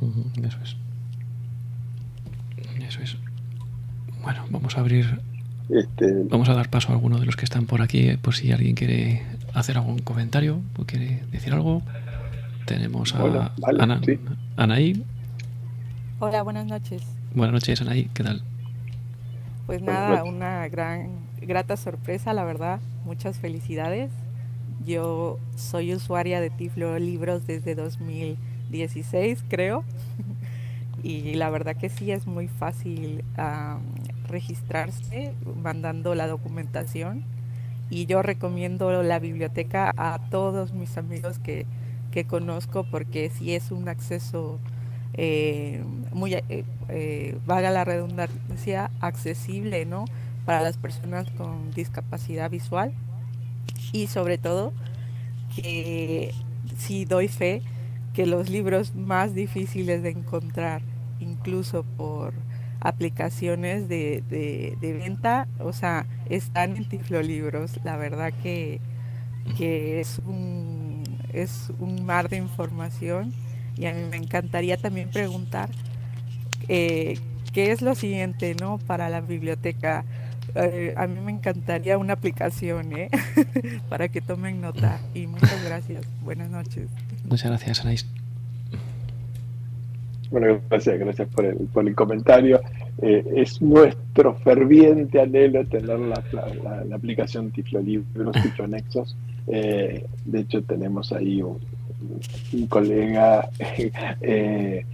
Ujú, 0.00 0.24
Eso 0.42 0.58
es. 0.62 0.76
Eso 2.88 3.02
es. 3.02 3.16
Bueno, 4.22 4.44
vamos 4.50 4.76
a 4.76 4.80
abrir, 4.80 5.20
Este, 5.68 6.24
vamos 6.30 6.48
a 6.48 6.54
dar 6.54 6.68
paso 6.70 6.88
a 6.88 6.92
alguno 6.94 7.18
de 7.18 7.26
los 7.26 7.36
que 7.36 7.44
están 7.44 7.66
por 7.66 7.82
aquí, 7.82 8.08
eh, 8.08 8.18
por 8.20 8.34
si 8.34 8.52
alguien 8.52 8.74
quiere 8.74 9.22
hacer 9.54 9.76
algún 9.76 9.98
comentario 10.00 10.60
o 10.78 10.84
quiere 10.84 11.22
decir 11.30 11.52
algo. 11.52 11.82
Tenemos 12.66 13.14
a 13.14 13.50
vale, 13.58 13.82
Ana, 13.82 14.00
sí. 14.04 14.18
Anaí. 14.56 15.04
Hola, 16.20 16.42
buenas 16.42 16.66
noches. 16.66 17.02
Buenas 17.32 17.52
noches, 17.52 17.80
Anaí. 17.80 18.10
¿Qué 18.12 18.24
tal? 18.24 18.42
Pues 19.66 19.80
nada, 19.82 20.24
una 20.24 20.66
gran, 20.66 21.10
grata 21.40 21.76
sorpresa, 21.76 22.32
la 22.32 22.44
verdad. 22.44 22.80
Muchas 23.04 23.38
felicidades. 23.38 24.10
Yo 24.84 25.38
soy 25.54 25.94
usuaria 25.94 26.40
de 26.40 26.50
Tiflo 26.50 26.98
Libros 26.98 27.46
desde 27.46 27.74
2016, 27.74 29.44
creo. 29.48 29.84
Y 31.02 31.32
la 31.36 31.48
verdad 31.48 31.76
que 31.76 31.88
sí 31.88 32.10
es 32.10 32.26
muy 32.26 32.46
fácil 32.46 33.24
am, 33.38 33.80
registrarse 34.28 35.32
mandando 35.62 36.14
la 36.14 36.26
documentación. 36.26 37.24
Y 37.88 38.04
yo 38.04 38.20
recomiendo 38.20 39.02
la 39.02 39.18
biblioteca 39.18 39.94
a 39.96 40.20
todos 40.28 40.74
mis 40.74 40.98
amigos 40.98 41.38
que, 41.38 41.64
que 42.10 42.26
conozco 42.26 42.84
porque 42.84 43.30
sí 43.30 43.54
es 43.54 43.70
un 43.70 43.88
acceso 43.88 44.58
eh, 45.22 45.84
muy, 46.14 46.32
eh, 46.32 46.64
eh, 46.88 47.38
valga 47.44 47.70
la 47.70 47.84
redundancia, 47.84 48.90
accesible, 49.00 49.84
¿no? 49.84 50.06
Para 50.46 50.62
las 50.62 50.78
personas 50.78 51.30
con 51.32 51.72
discapacidad 51.72 52.48
visual 52.48 52.94
y 53.92 54.06
sobre 54.06 54.38
todo 54.38 54.72
que 55.54 56.32
sí 56.78 57.04
doy 57.04 57.28
fe 57.28 57.60
que 58.14 58.24
los 58.24 58.48
libros 58.48 58.94
más 58.94 59.34
difíciles 59.34 60.02
de 60.02 60.08
encontrar, 60.08 60.80
incluso 61.20 61.84
por 61.98 62.32
aplicaciones 62.80 63.90
de, 63.90 64.24
de, 64.30 64.92
venta, 64.94 65.48
o 65.58 65.74
sea, 65.74 66.06
están 66.30 66.78
en 66.78 66.88
Tiflolibros. 66.88 67.78
La 67.84 67.98
verdad 67.98 68.32
que, 68.42 68.80
que 69.58 70.00
es, 70.00 70.18
un, 70.24 71.02
es 71.34 71.70
un 71.78 72.06
mar 72.06 72.30
de 72.30 72.38
información 72.38 73.34
y 73.80 73.86
a 73.86 73.94
mí 73.94 74.02
me 74.10 74.18
encantaría 74.18 74.76
también 74.76 75.08
preguntar 75.08 75.70
eh, 76.68 77.18
qué 77.52 77.72
es 77.72 77.80
lo 77.80 77.94
siguiente, 77.94 78.54
¿no? 78.60 78.78
Para 78.78 79.08
la 79.08 79.20
biblioteca. 79.22 80.04
Eh, 80.54 80.92
a 80.96 81.06
mí 81.06 81.18
me 81.20 81.32
encantaría 81.32 81.96
una 81.96 82.12
aplicación, 82.12 82.92
¿eh? 82.96 83.10
Para 83.88 84.08
que 84.08 84.20
tomen 84.20 84.60
nota. 84.60 85.00
Y 85.14 85.26
muchas 85.26 85.64
gracias. 85.64 86.04
Buenas 86.22 86.50
noches. 86.50 86.88
Muchas 87.24 87.50
gracias, 87.50 87.80
Anaís. 87.80 88.06
Bueno, 90.30 90.60
gracias, 90.68 90.98
gracias 90.98 91.28
por 91.28 91.44
el, 91.46 91.56
por 91.56 91.88
el 91.88 91.94
comentario. 91.94 92.60
Eh, 93.02 93.24
es 93.34 93.62
nuestro 93.62 94.34
ferviente 94.34 95.20
anhelo 95.20 95.64
tener 95.66 95.98
la, 95.98 96.22
la, 96.86 96.96
aplicación 96.96 97.50
Tiflo 97.50 97.80
Libros, 97.80 98.36
Tiflo 98.42 98.66
Nexos. 98.68 99.16
Eh, 99.46 100.06
de 100.26 100.40
hecho, 100.40 100.62
tenemos 100.62 101.12
ahí 101.12 101.42
un, 101.42 101.58
un 102.52 102.66
colega 102.66 103.48
eh, 103.58 104.84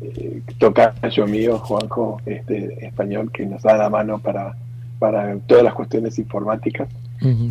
eh, 0.00 0.42
tocayo 0.58 1.26
mío, 1.26 1.58
Juanjo, 1.58 2.20
este, 2.26 2.86
español, 2.86 3.30
que 3.32 3.46
nos 3.46 3.62
da 3.62 3.76
la 3.76 3.90
mano 3.90 4.18
para, 4.18 4.54
para 4.98 5.36
todas 5.46 5.64
las 5.64 5.74
cuestiones 5.74 6.18
informáticas 6.18 6.88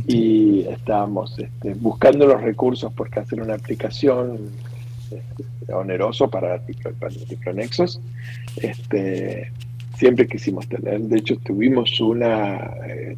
y 0.07 0.61
estábamos 0.69 1.37
este, 1.39 1.73
buscando 1.73 2.27
los 2.27 2.41
recursos 2.41 2.93
porque 2.93 3.19
hacer 3.19 3.41
una 3.41 3.55
aplicación 3.55 4.51
este, 5.11 5.73
oneroso 5.73 6.29
para, 6.29 6.61
para 6.99 7.11
Tiflonexos. 7.11 7.99
Este, 8.57 9.51
siempre 9.97 10.27
quisimos 10.27 10.67
tener, 10.67 11.01
de 11.01 11.17
hecho 11.17 11.37
tuvimos 11.37 11.99
una 11.99 12.57
eh, 12.87 13.17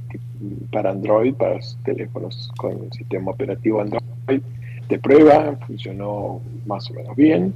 para 0.72 0.92
Android, 0.92 1.34
para 1.34 1.56
los 1.56 1.78
teléfonos 1.84 2.52
con 2.58 2.92
sistema 2.92 3.32
operativo 3.32 3.82
Android, 3.82 4.42
de 4.90 5.00
prueba, 5.00 5.58
funcionó 5.66 6.42
más 6.66 6.90
o 6.90 6.94
menos 6.94 7.16
bien, 7.16 7.54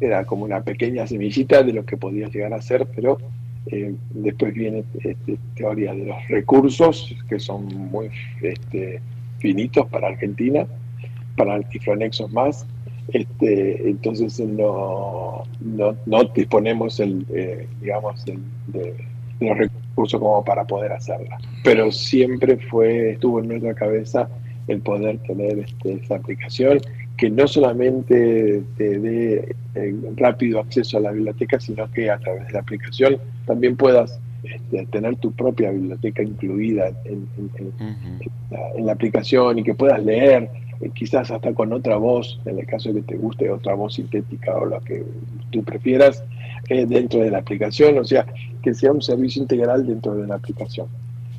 era 0.00 0.24
como 0.24 0.44
una 0.44 0.62
pequeña 0.62 1.06
semillita 1.06 1.62
de 1.62 1.72
lo 1.72 1.84
que 1.84 1.96
podía 1.96 2.28
llegar 2.28 2.52
a 2.52 2.60
ser, 2.60 2.86
pero 2.94 3.18
eh, 3.66 3.94
después 4.10 4.54
viene 4.54 4.84
este, 5.04 5.38
teoría 5.54 5.94
de 5.94 6.06
los 6.06 6.28
recursos, 6.28 7.14
que 7.28 7.38
son 7.38 7.66
muy 7.66 8.10
este, 8.42 9.00
finitos 9.38 9.86
para 9.88 10.08
Argentina, 10.08 10.66
para 11.36 11.56
el 11.56 11.64
Tiflonexos 11.66 12.32
más. 12.32 12.66
Este, 13.12 13.88
entonces 13.88 14.38
no, 14.40 15.44
no, 15.60 16.24
disponemos 16.34 17.00
el, 17.00 17.24
eh, 17.32 17.66
digamos, 17.80 18.24
de, 18.24 18.94
los 19.40 19.56
recursos 19.56 20.20
como 20.20 20.44
para 20.44 20.64
poder 20.64 20.92
hacerla. 20.92 21.38
Pero 21.62 21.90
siempre 21.92 22.56
fue, 22.56 23.12
estuvo 23.12 23.40
en 23.40 23.48
nuestra 23.48 23.74
cabeza 23.74 24.28
el 24.68 24.80
poder 24.80 25.18
tener 25.18 25.58
este, 25.58 25.94
esta 25.94 26.16
aplicación 26.16 26.80
que 27.16 27.28
no 27.28 27.48
solamente 27.48 28.62
te 28.76 28.98
dé 29.00 29.56
eh, 29.74 29.94
rápido 30.16 30.60
acceso 30.60 30.98
a 30.98 31.00
la 31.00 31.10
biblioteca, 31.10 31.58
sino 31.58 31.90
que 31.90 32.10
a 32.10 32.18
través 32.18 32.46
de 32.46 32.52
la 32.52 32.60
aplicación 32.60 33.18
también 33.44 33.76
puedas 33.76 34.20
este, 34.44 34.86
tener 34.86 35.16
tu 35.16 35.32
propia 35.32 35.72
biblioteca 35.72 36.22
incluida 36.22 36.92
en, 37.04 37.26
la, 38.78 38.92
aplicación 38.92 39.58
y 39.58 39.64
que 39.64 39.74
puedas 39.74 40.02
leer, 40.04 40.48
eh, 40.80 40.90
quizás 40.94 41.30
hasta 41.32 41.52
con 41.54 41.72
otra 41.72 41.96
voz, 41.96 42.40
en 42.46 42.60
el 42.60 42.66
caso 42.66 42.92
de 42.92 43.00
que 43.00 43.14
te 43.14 43.16
guste 43.16 43.50
otra 43.50 43.74
voz 43.74 43.94
sintética 43.94 44.56
o 44.56 44.66
lo 44.66 44.80
que 44.80 45.04
tú 45.50 45.64
prefieras, 45.64 46.22
eh, 46.68 46.86
dentro 46.86 47.18
de 47.20 47.32
la 47.32 47.38
aplicación, 47.38 47.98
o 47.98 48.04
sea, 48.04 48.26
que 48.62 48.74
sea 48.74 48.92
un 48.92 49.02
servicio 49.02 49.42
integral 49.42 49.84
dentro 49.86 50.14
de 50.14 50.26
la 50.26 50.36
aplicación. 50.36 50.86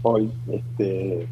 Hoy, 0.01 0.29
este, 0.51 1.25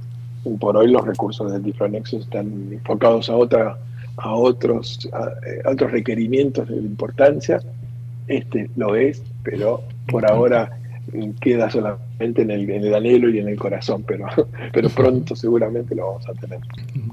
por 0.59 0.77
hoy 0.77 0.89
los 0.89 1.05
recursos 1.05 1.51
del 1.51 1.63
Difronexo 1.63 2.17
están 2.17 2.69
enfocados 2.71 3.29
a 3.29 3.35
otra 3.35 3.77
a 4.17 4.33
otros, 4.33 5.07
eh, 5.45 5.61
otros 5.65 5.91
requerimientos 5.91 6.67
de 6.67 6.77
importancia. 6.77 7.61
Este 8.27 8.69
lo 8.75 8.95
es, 8.95 9.21
pero 9.43 9.83
por 10.07 10.29
ahora 10.29 10.76
queda 11.39 11.69
solamente 11.69 12.41
en 12.41 12.51
el, 12.51 12.69
en 12.69 12.83
el 12.83 12.93
anhelo 12.93 13.29
y 13.29 13.39
en 13.39 13.47
el 13.47 13.57
corazón, 13.57 14.03
pero, 14.07 14.25
pero 14.73 14.89
pronto 14.89 15.35
seguramente 15.35 15.95
lo 15.95 16.07
vamos 16.07 16.27
a 16.27 16.33
tener. 16.33 16.59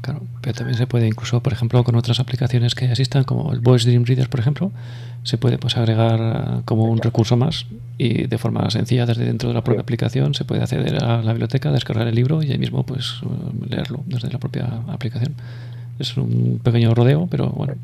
Claro, 0.00 0.20
pero 0.40 0.54
también 0.54 0.76
se 0.76 0.86
puede 0.86 1.06
incluso, 1.06 1.40
por 1.40 1.52
ejemplo, 1.52 1.82
con 1.84 1.94
otras 1.96 2.20
aplicaciones 2.20 2.74
que 2.74 2.86
existan, 2.86 3.24
como 3.24 3.52
el 3.52 3.60
Voice 3.60 3.88
Dream 3.88 4.04
Reader, 4.04 4.28
por 4.28 4.40
ejemplo, 4.40 4.72
se 5.22 5.38
puede 5.38 5.58
pues 5.58 5.76
agregar 5.76 6.62
como 6.64 6.84
un 6.84 6.98
recurso 6.98 7.36
más 7.36 7.66
y 7.96 8.26
de 8.26 8.38
forma 8.38 8.70
sencilla 8.70 9.06
desde 9.06 9.24
dentro 9.24 9.48
de 9.48 9.54
la 9.54 9.64
propia 9.64 9.80
aplicación 9.80 10.34
se 10.34 10.44
puede 10.44 10.62
acceder 10.62 11.02
a 11.02 11.22
la 11.22 11.32
biblioteca, 11.32 11.72
descargar 11.72 12.06
el 12.06 12.14
libro 12.14 12.42
y 12.42 12.52
ahí 12.52 12.58
mismo 12.58 12.84
pues 12.84 13.20
leerlo 13.68 14.00
desde 14.06 14.30
la 14.30 14.38
propia 14.38 14.66
aplicación. 14.88 15.34
Es 15.98 16.16
un 16.16 16.60
pequeño 16.62 16.94
rodeo, 16.94 17.26
pero 17.30 17.48
bueno. 17.50 17.74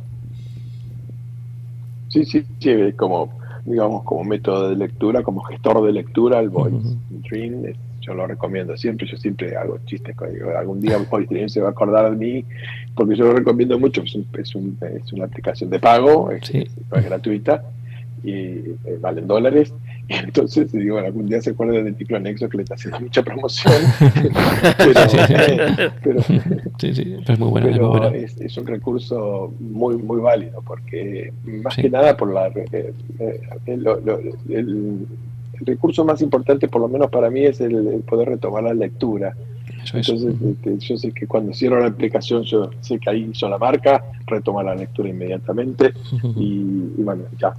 Sí, 2.09 2.25
sí, 2.25 2.45
sí, 2.59 2.93
como, 2.97 3.31
digamos, 3.71 4.03
como 4.05 4.25
método 4.25 4.69
de 4.69 4.77
lectura, 4.77 5.23
como 5.23 5.43
gestor 5.43 5.85
de 5.85 5.93
lectura, 5.93 6.41
el 6.41 6.51
Voice 6.51 6.97
Dream, 7.31 7.73
yo 8.01 8.15
lo 8.15 8.27
recomiendo 8.27 8.77
siempre, 8.77 9.07
yo 9.07 9.17
siempre 9.17 9.57
hago 9.57 9.79
chistes 9.87 10.17
con 10.17 10.29
algún 10.57 10.81
día 10.81 10.99
Voice 11.11 11.29
Dream 11.29 11.49
se 11.49 11.61
va 11.61 11.69
a 11.69 11.71
acordar 11.71 12.11
de 12.11 12.17
mí, 12.17 12.45
porque 12.95 13.17
yo 13.17 13.27
lo 13.27 13.35
recomiendo 13.35 13.79
mucho, 13.79 14.03
es, 14.03 14.17
es, 14.39 14.55
una 15.13 15.25
aplicación 15.25 15.71
de 15.71 15.79
pago, 15.79 16.31
es, 16.31 16.51
gratuita, 16.91 17.63
y 18.23 18.33
eh, 18.33 18.99
valen 19.01 19.27
dólares, 19.27 19.73
entonces, 20.11 20.73
digo, 20.73 20.99
algún 20.99 21.27
día 21.27 21.41
se 21.41 21.51
acuerdan 21.51 21.85
del 21.85 21.95
tipo 21.95 22.17
anexo 22.17 22.49
que 22.49 22.57
le 22.57 22.65
está 22.65 22.75
haciendo 22.75 22.99
mucha 22.99 23.23
promoción. 23.23 23.73
pero, 26.03 26.21
sí, 26.79 26.95
sí, 26.95 27.17
es 27.27 27.39
muy 27.39 27.49
bueno. 27.49 28.09
es, 28.09 28.57
un 28.57 28.67
recurso 28.67 29.55
muy, 29.61 29.97
muy 29.97 30.21
válido, 30.21 30.63
porque 30.67 31.33
más 31.45 31.77
que 31.77 31.89
nada 31.89 32.17
por 32.17 32.35
la. 32.35 32.49
Eh, 32.49 32.93
eh, 33.21 33.41
el, 33.67 35.07
recurso 35.63 36.05
más 36.05 36.23
importante, 36.23 36.67
por 36.67 36.81
lo 36.81 36.89
menos 36.89 37.09
para 37.11 37.31
mí, 37.31 37.45
es 37.45 37.61
el, 37.61 38.03
poder 38.09 38.31
retomar 38.31 38.65
la 38.65 38.75
lectura. 38.75 39.37
Entonces, 39.95 40.35
este, 40.45 40.77
yo 40.79 40.97
sé 40.97 41.13
que 41.13 41.29
cuando 41.29 41.55
cierro 41.55 41.79
la 41.79 41.87
aplicación, 41.87 42.43
yo 42.43 42.71
sé 42.81 42.99
que 42.99 43.11
ahí 43.11 43.31
hizo 43.33 43.49
la 43.49 43.59
marca, 43.59 44.05
retoma 44.27 44.65
la 44.65 44.75
lectura 44.75 45.09
inmediatamente 45.09 45.93
y, 46.37 46.95
y 46.99 47.03
bueno, 47.03 47.23
ya 47.39 47.55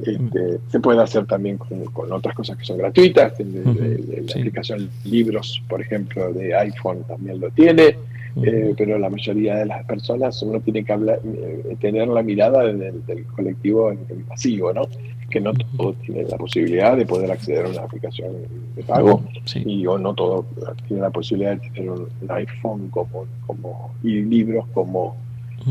este, 0.00 0.58
se 0.68 0.80
puede 0.80 1.02
hacer 1.02 1.26
también 1.26 1.58
con, 1.58 2.12
otras 2.12 2.34
cosas 2.34 2.56
que 2.56 2.64
son 2.64 2.78
gratuitas. 2.78 3.34
la 3.38 4.32
aplicación 4.34 4.90
Libros, 5.04 5.62
por 5.68 5.80
ejemplo, 5.80 6.32
de 6.32 6.54
iPhone 6.54 7.04
también 7.04 7.40
lo 7.40 7.50
tiene. 7.50 7.96
Eh, 8.42 8.72
pero 8.78 8.98
la 8.98 9.10
mayoría 9.10 9.56
de 9.56 9.66
las 9.66 9.84
personas 9.84 10.42
uno 10.42 10.58
tiene 10.60 10.82
que 10.84 10.92
hablar, 10.92 11.20
eh, 11.22 11.76
tener 11.78 12.08
la 12.08 12.22
mirada 12.22 12.64
del, 12.64 13.26
colectivo 13.36 13.92
masivo, 14.26 14.72
¿no? 14.72 14.88
que 15.32 15.40
no 15.40 15.52
todos 15.76 15.96
tienen 15.96 16.28
la 16.28 16.36
posibilidad 16.36 16.96
de 16.96 17.06
poder 17.06 17.30
acceder 17.30 17.64
a 17.64 17.70
una 17.70 17.82
aplicación 17.82 18.32
de 18.76 18.82
pago 18.82 19.22
y 19.54 19.86
o 19.86 19.98
no 19.98 20.14
todo 20.14 20.44
tiene 20.86 21.02
la 21.02 21.10
posibilidad 21.10 21.56
de 21.58 21.70
tener 21.70 21.90
un, 21.90 22.08
iPhone 22.28 22.88
como, 22.90 23.26
como 23.46 23.94
y 24.02 24.20
libros 24.22 24.66
como, 24.74 25.16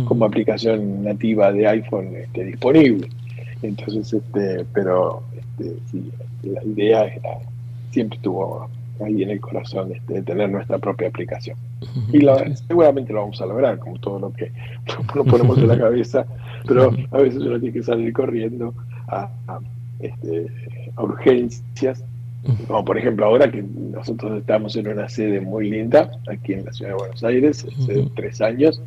como 0.05 0.25
aplicación 0.25 1.03
nativa 1.03 1.51
de 1.51 1.67
iPhone 1.67 2.15
este, 2.15 2.43
disponible. 2.45 3.07
Entonces, 3.61 4.13
este, 4.13 4.65
pero 4.73 5.23
este, 5.35 5.75
sí, 5.91 6.11
la 6.43 6.63
idea 6.63 7.05
era, 7.05 7.39
siempre 7.91 8.17
estuvo 8.17 8.67
ahí 9.03 9.23
en 9.23 9.31
el 9.31 9.39
corazón 9.39 9.91
este, 9.93 10.15
de 10.15 10.21
tener 10.21 10.49
nuestra 10.49 10.77
propia 10.77 11.07
aplicación. 11.07 11.57
Y 12.13 12.21
seguramente 12.67 13.13
lo 13.13 13.21
vamos 13.21 13.41
a 13.41 13.45
lograr, 13.45 13.79
como 13.79 13.99
todo 13.99 14.19
lo 14.19 14.33
que 14.33 14.51
nos 15.15 15.27
ponemos 15.27 15.57
en 15.57 15.67
la 15.67 15.77
cabeza, 15.77 16.25
pero 16.67 16.93
a 17.11 17.17
veces 17.17 17.41
uno 17.41 17.59
tiene 17.59 17.73
que 17.73 17.83
salir 17.83 18.13
corriendo 18.13 18.73
a, 19.07 19.29
este, 19.99 20.47
urgencias. 20.97 22.03
Como 22.67 22.83
por 22.83 22.97
ejemplo 22.97 23.27
ahora 23.27 23.51
que 23.51 23.61
nosotros 23.61 24.39
estamos 24.39 24.75
en 24.75 24.87
una 24.87 25.07
sede 25.07 25.41
muy 25.41 25.69
linda 25.69 26.09
aquí 26.27 26.53
en 26.53 26.65
la 26.65 26.73
ciudad 26.73 26.93
de 26.93 26.97
Buenos 26.97 27.23
Aires, 27.23 27.67
hace 27.79 28.09
tres 28.15 28.41
años, 28.41 28.81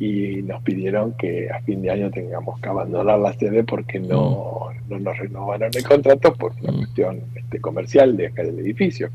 y 0.00 0.42
nos 0.42 0.62
pidieron 0.62 1.12
que 1.12 1.50
a 1.50 1.60
fin 1.60 1.82
de 1.82 1.90
año 1.90 2.10
tengamos 2.10 2.58
que 2.58 2.70
abandonar 2.70 3.18
la 3.18 3.34
sede 3.34 3.62
porque 3.64 4.00
no, 4.00 4.68
no 4.88 4.98
nos 4.98 5.18
renovaron 5.18 5.70
el 5.74 5.84
contrato 5.84 6.32
por 6.32 6.52
una 6.62 6.72
cuestión 6.72 7.20
este, 7.36 7.60
comercial 7.60 8.16
de 8.16 8.28
acá 8.28 8.42
del 8.42 8.58
edificio. 8.60 9.10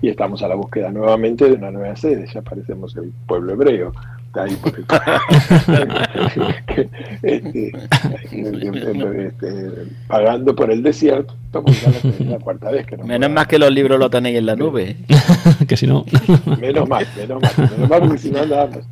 Y 0.00 0.08
estamos 0.08 0.42
a 0.42 0.48
la 0.48 0.54
búsqueda 0.54 0.90
nuevamente 0.90 1.46
de 1.46 1.52
una 1.52 1.70
nueva 1.70 1.96
sede, 1.96 2.26
ya 2.32 2.42
parecemos 2.42 2.96
el 2.96 3.12
pueblo 3.26 3.52
hebreo. 3.52 3.92
Ahí 4.34 4.54
este, 7.22 7.72
este, 8.82 9.72
pagando 10.06 10.54
por 10.54 10.70
el 10.70 10.82
desierto, 10.82 11.34
la, 12.20 12.38
cuarta 12.38 12.70
vez 12.70 12.86
que 12.86 12.98
Menos 12.98 13.30
más 13.30 13.46
que 13.46 13.58
los 13.58 13.70
libros 13.70 13.98
lo 13.98 14.10
tenéis 14.10 14.38
en 14.38 14.46
la 14.46 14.56
nube. 14.56 14.96
que 15.68 15.76
si 15.76 15.86
no. 15.86 16.04
menos 16.60 16.86
mal, 16.86 17.06
menos 17.16 17.40
mal, 17.40 17.70
menos 17.70 17.88
mal 17.88 18.00
porque 18.00 18.18
si 18.18 18.30
no 18.30 18.40
andábamos 18.40 18.84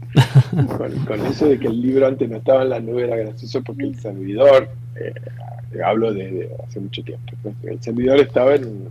con, 1.06 1.26
eso 1.26 1.46
de 1.46 1.58
que 1.58 1.66
el 1.66 1.78
libro 1.80 2.06
antes 2.06 2.28
no 2.28 2.38
estaba 2.38 2.62
en 2.62 2.70
la 2.70 2.80
nube 2.80 3.04
era 3.04 3.16
gracioso 3.16 3.62
porque 3.62 3.84
el 3.84 4.00
servidor, 4.00 4.70
eh, 4.96 5.12
hablo 5.84 6.14
de, 6.14 6.48
hace 6.66 6.80
mucho 6.80 7.02
tiempo, 7.02 7.32
el 7.64 7.82
servidor 7.82 8.20
estaba 8.20 8.54
en 8.54 8.88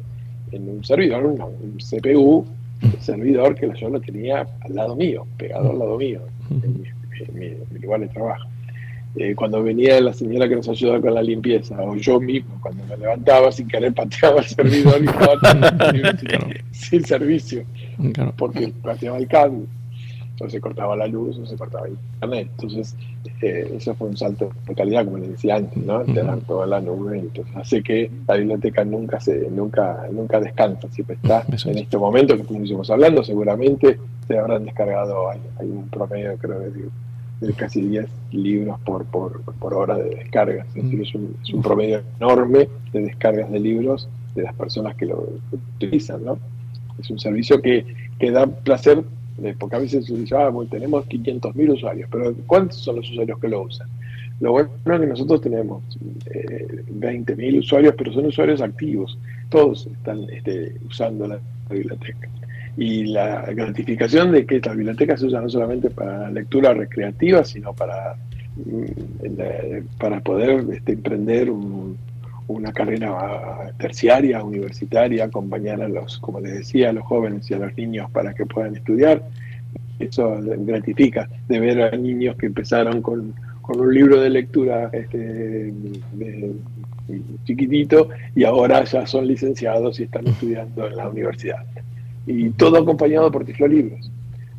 en 0.53 0.69
un 0.69 0.83
servidor, 0.83 1.25
un, 1.25 1.77
CPU, 1.77 2.45
un 2.81 3.01
servidor 3.01 3.55
que 3.55 3.69
yo 3.79 3.89
lo 3.89 3.99
tenía 3.99 4.47
al 4.61 4.75
lado 4.75 4.95
mío, 4.95 5.25
pegado 5.37 5.71
al 5.71 5.79
lado 5.79 5.97
mío, 5.97 6.21
en 6.49 7.33
mi, 7.33 7.79
lugar 7.79 8.01
de 8.01 8.07
trabajo. 8.07 8.47
Eh, 9.15 9.35
cuando 9.35 9.61
venía 9.61 10.01
la 10.01 10.11
señora 10.11 10.49
que 10.49 10.55
nos 10.55 10.67
ayudaba 10.67 10.99
con 10.99 11.13
la 11.13 11.21
limpieza, 11.21 11.79
o 11.79 11.95
yo 11.95 12.19
mismo, 12.19 12.59
cuando 12.61 12.83
me 12.85 12.97
levantaba 12.97 13.51
sin 13.51 13.67
querer 13.67 13.93
pateaba 13.93 14.39
el 14.39 14.45
servidor 14.45 15.03
y 15.03 15.05
estaba 15.05 15.39
sin, 16.71 17.05
servicio, 17.05 17.63
porque 18.37 18.73
pateaba 18.81 19.17
el 19.17 19.27
cable 19.27 19.65
o 20.43 20.49
se 20.49 20.59
cortaba 20.59 20.95
la 20.95 21.07
luz 21.07 21.37
o 21.37 21.45
se 21.45 21.55
cortaba 21.55 21.87
el 21.87 21.93
internet. 21.93 22.49
Entonces, 22.51 22.95
eh, 23.41 23.73
eso 23.75 23.93
fue 23.95 24.09
un 24.09 24.17
salto 24.17 24.51
de 24.67 24.75
calidad, 24.75 25.05
como 25.05 25.17
le 25.17 25.29
decía 25.29 25.55
antes, 25.55 25.83
¿no? 25.83 26.01
Te 26.03 26.23
dan 26.23 26.41
toda 26.41 26.65
la 26.65 26.79
nube, 26.79 27.19
entonces 27.19 27.55
hace 27.55 27.83
que 27.83 28.09
la 28.27 28.35
biblioteca 28.35 28.85
nunca 28.85 29.19
se 29.19 29.49
nunca 29.49 30.07
nunca 30.11 30.39
descansa, 30.39 30.87
siempre 30.91 31.17
está 31.21 31.45
en 31.65 31.77
este 31.77 31.97
momento 31.97 32.35
que 32.35 32.41
estamos 32.41 32.89
hablando, 32.89 33.23
seguramente 33.23 33.99
se 34.27 34.37
habrán 34.37 34.65
descargado, 34.65 35.29
hay, 35.29 35.39
un 35.61 35.89
promedio 35.89 36.37
creo 36.37 36.59
de, 36.59 36.89
de 37.41 37.53
casi 37.53 37.81
10 37.81 38.07
libros 38.31 38.79
por, 38.81 39.05
por, 39.05 39.41
por, 39.41 39.73
hora 39.73 39.97
de 39.97 40.09
descargas, 40.09 40.65
es 40.75 40.83
decir, 40.83 41.01
es 41.01 41.15
un, 41.15 41.35
es 41.43 41.53
un 41.53 41.61
promedio 41.61 42.01
enorme 42.19 42.69
de 42.91 43.01
descargas 43.01 43.51
de 43.51 43.59
libros 43.59 44.07
de 44.35 44.43
las 44.43 44.53
personas 44.53 44.95
que 44.95 45.05
lo 45.05 45.27
utilizan, 45.51 46.23
¿no? 46.23 46.39
Es 46.99 47.09
un 47.09 47.19
servicio 47.19 47.61
que, 47.61 47.85
que 48.19 48.31
da 48.31 48.47
placer 48.47 49.03
porque 49.57 49.75
a 49.75 49.79
veces 49.79 50.05
se 50.05 50.15
dice, 50.15 50.35
ah, 50.35 50.49
bueno, 50.49 50.69
tenemos 50.69 51.05
500.000 51.07 51.73
usuarios, 51.73 52.09
pero 52.11 52.33
¿cuántos 52.45 52.77
son 52.77 52.97
los 52.97 53.09
usuarios 53.09 53.39
que 53.39 53.47
lo 53.47 53.63
usan? 53.63 53.87
Lo 54.39 54.51
bueno 54.51 54.69
es 54.85 54.99
que 55.01 55.07
nosotros 55.07 55.41
tenemos 55.41 55.83
eh, 56.25 56.83
20.000 56.91 57.59
usuarios, 57.59 57.95
pero 57.97 58.13
son 58.13 58.25
usuarios 58.25 58.61
activos, 58.61 59.17
todos 59.49 59.87
están 59.87 60.23
este, 60.29 60.75
usando 60.87 61.27
la 61.27 61.39
biblioteca. 61.69 62.29
y 62.75 63.05
la 63.05 63.43
gratificación 63.53 64.31
de 64.31 64.45
que 64.45 64.55
esta 64.55 64.73
biblioteca 64.73 65.15
se 65.15 65.27
usa 65.27 65.39
no 65.41 65.47
solamente 65.47 65.91
para 65.91 66.31
lectura 66.31 66.73
recreativa, 66.73 67.43
sino 67.45 67.71
para, 67.73 68.15
mm, 68.55 69.83
para 69.99 70.19
poder 70.21 70.65
este, 70.73 70.93
emprender 70.93 71.51
una 72.53 72.71
carrera 72.71 73.73
terciaria, 73.77 74.43
universitaria, 74.43 75.25
acompañar 75.25 75.81
a 75.81 75.87
los, 75.87 76.17
como 76.19 76.39
les 76.39 76.53
decía, 76.59 76.89
a 76.89 76.93
los 76.93 77.03
jóvenes 77.03 77.49
y 77.49 77.53
a 77.53 77.59
los 77.59 77.75
niños 77.77 78.09
para 78.11 78.33
que 78.33 78.45
puedan 78.45 78.75
estudiar. 78.75 79.23
Eso 79.99 80.37
gratifica 80.41 81.29
de 81.47 81.59
ver 81.59 81.81
a 81.81 81.91
niños 81.95 82.35
que 82.37 82.47
empezaron 82.47 83.01
con, 83.01 83.33
un 83.67 83.93
libro 83.93 84.19
de 84.19 84.29
lectura 84.29 84.89
este, 84.91 85.73
chiquitito 87.45 88.09
y 88.35 88.43
ahora 88.43 88.83
ya 88.83 89.07
son 89.07 89.25
licenciados 89.27 89.99
y 89.99 90.03
están 90.03 90.27
estudiando 90.27 90.87
en 90.87 90.97
la 90.97 91.07
universidad 91.07 91.65
y 92.25 92.49
todo 92.51 92.77
acompañado 92.77 93.31
por 93.31 93.45
Libros. 93.45 94.11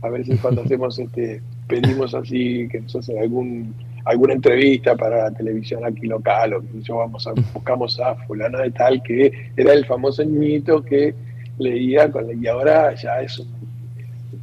A 0.03 0.11
veces 0.11 0.39
cuando 0.41 0.63
hacemos 0.63 0.99
este, 0.99 1.41
pedimos 1.67 2.15
así 2.15 2.69
que 2.71 2.81
nos 2.81 2.95
hacen 2.97 3.19
algún, 3.19 3.75
alguna 4.05 4.35
entrevista 4.35 4.97
para 4.97 5.25
la 5.25 5.31
televisión 5.31 5.85
aquí 5.85 6.07
local 6.07 6.55
o 6.55 6.61
que 6.61 6.83
yo 6.83 6.97
vamos 6.97 7.27
a, 7.27 7.33
buscamos 7.53 7.99
a 8.01 8.15
fulano 8.27 8.59
de 8.59 8.71
tal 8.71 9.03
que 9.03 9.51
era 9.57 9.73
el 9.73 9.87
famoso 9.87 10.25
niñito 10.25 10.83
que 10.83 11.15
leía 11.59 12.11
con, 12.11 12.27
y 12.43 12.47
ahora 12.47 12.95
ya 12.95 13.23
es 13.23 13.39
un 13.39 13.49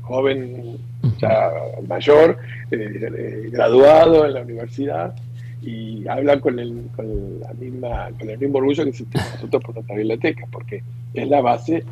joven 0.01 0.77
ya 1.19 1.51
mayor, 1.87 2.37
eh, 2.71 3.49
graduado 3.51 4.25
en 4.25 4.33
la 4.33 4.41
universidad 4.41 5.15
y 5.61 6.07
habla 6.07 6.39
con 6.39 6.59
el, 6.59 6.87
con 6.95 7.39
la 7.39 7.53
misma, 7.53 8.09
con 8.17 8.29
el 8.29 8.37
mismo 8.39 8.57
orgullo 8.57 8.85
que 8.85 8.93
sentimos 8.93 9.27
nosotros 9.35 9.63
por 9.63 9.75
nuestra 9.75 9.95
biblioteca, 9.95 10.45
porque 10.51 10.83
es 11.13 11.27
la 11.27 11.41
base, 11.41 11.83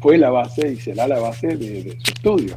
fue 0.00 0.18
la 0.18 0.30
base 0.30 0.72
y 0.72 0.76
será 0.76 1.08
la 1.08 1.18
base 1.18 1.56
de, 1.56 1.96
su 2.00 2.12
estudio. 2.12 2.56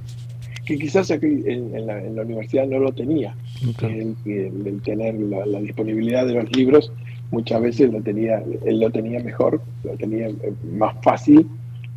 Que 0.66 0.78
quizás 0.78 1.10
aquí 1.12 1.44
en, 1.46 1.88
la, 1.88 2.22
universidad 2.22 2.68
no 2.68 2.80
lo 2.80 2.92
tenía, 2.92 3.36
el, 3.82 4.82
tener 4.84 5.16
la, 5.16 5.60
disponibilidad 5.60 6.26
de 6.26 6.36
los 6.36 6.56
libros, 6.56 6.92
muchas 7.32 7.62
veces 7.62 7.92
lo 7.92 8.02
tenía, 8.02 8.44
él 8.66 8.80
lo 8.80 8.90
tenía 8.92 9.20
mejor, 9.22 9.62
lo 9.84 9.92
tenía 9.98 10.28
eh, 10.28 10.54
más 10.78 10.96
fácil 11.02 11.48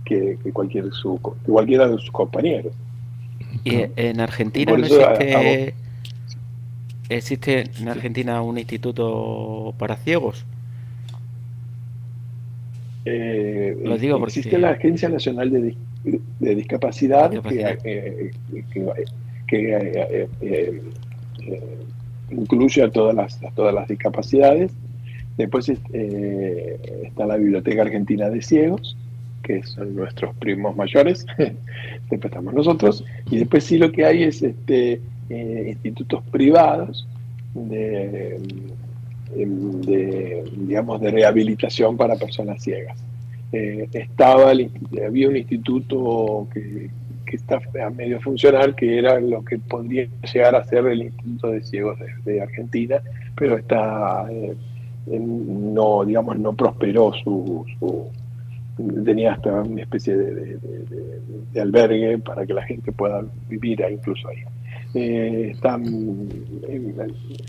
que, 0.05 0.39
cualquier 0.53 0.91
su, 0.93 1.19
cualquiera 1.47 1.89
de 1.89 1.99
sus 1.99 2.11
compañeros. 2.11 2.73
Y 3.65 3.85
en 3.97 4.21
Argentina 4.21 4.73
no 4.73 4.79
existe, 4.79 5.75
existe 7.09 7.71
en 7.79 7.89
Argentina 7.89 8.43
un 8.43 8.59
instituto 8.59 9.75
para 9.79 9.97
ciegos. 9.97 10.45
Eh, 13.05 13.77
Lo 13.83 13.99
digo 13.99 14.19
porque 14.19 14.41
existe 14.41 14.59
la 14.59 14.71
Agencia 14.71 15.09
Nacional 15.09 15.51
de, 15.51 15.75
Discapacidad, 16.55 17.31
que, 17.31 17.79
eh, 17.85 18.31
eh, 20.41 20.83
incluye 22.31 22.83
a 22.83 22.91
todas 22.91 23.15
las, 23.15 23.39
todas 23.55 23.75
las 23.75 23.89
discapacidades. 23.89 24.73
Después 25.37 25.69
está 25.69 27.27
la 27.27 27.37
Biblioteca 27.37 27.83
Argentina 27.83 28.31
de 28.31 28.41
Ciegos, 28.41 28.97
que 29.43 29.63
son 29.65 29.95
nuestros 29.95 30.35
primos 30.37 30.77
mayores. 30.77 31.27
después 31.37 32.25
estamos 32.25 32.55
nosotros. 32.55 33.05
Y 33.31 33.39
después 33.39 33.65
sí 33.65 33.79
lo 33.79 33.93
que 33.93 34.05
hay 34.05 34.23
es 34.23 34.43
este, 34.43 35.01
institutos 35.29 36.23
privados 36.31 37.07
de 37.55 37.55
de, 37.55 38.41
digamos, 39.37 41.01
de 41.01 41.11
rehabilitación 41.11 41.97
para 41.97 42.17
personas 42.17 42.63
ciegas. 42.63 42.99
Eh, 43.53 43.89
estaba 43.93 44.51
había 44.51 45.29
un 45.29 45.37
instituto 45.37 46.49
que, 46.53 46.91
está 47.27 47.61
a 47.85 47.91
medio 47.91 48.21
funcional, 48.21 48.77
que 48.77 48.97
era 48.97 49.19
lo 49.19 49.45
que 49.45 49.59
podría 49.59 50.07
llegar 50.33 50.55
a 50.55 50.63
ser 50.63 50.87
el 50.87 51.03
Instituto 51.03 51.49
de 51.49 51.65
Ciegos 51.65 51.99
de, 52.25 52.41
Argentina, 52.41 53.03
pero 53.35 53.59
está, 53.59 54.25
eh, 54.31 54.55
no, 55.09 56.05
digamos, 56.05 56.39
no 56.39 56.53
prosperó 56.53 57.13
su, 57.13 57.67
tenía 59.05 59.33
hasta 59.33 59.63
una 59.63 59.83
especie 59.83 60.17
de, 60.17 60.59
de, 61.53 61.61
albergue 61.61 62.19
para 62.19 62.47
que 62.47 62.55
la 62.55 62.63
gente 62.63 62.93
pueda 62.93 63.25
vivir 63.49 63.85
incluso 63.91 64.29
ahí 64.29 64.45
eh, 64.95 65.51
están 65.53 66.29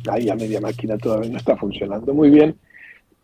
ahí 0.09 0.29
a 0.29 0.35
media 0.35 0.61
máquina 0.61 0.97
todavía 0.97 1.29
no 1.29 1.37
está 1.37 1.55
funcionando 1.55 2.13
muy 2.13 2.29
bien 2.29 2.55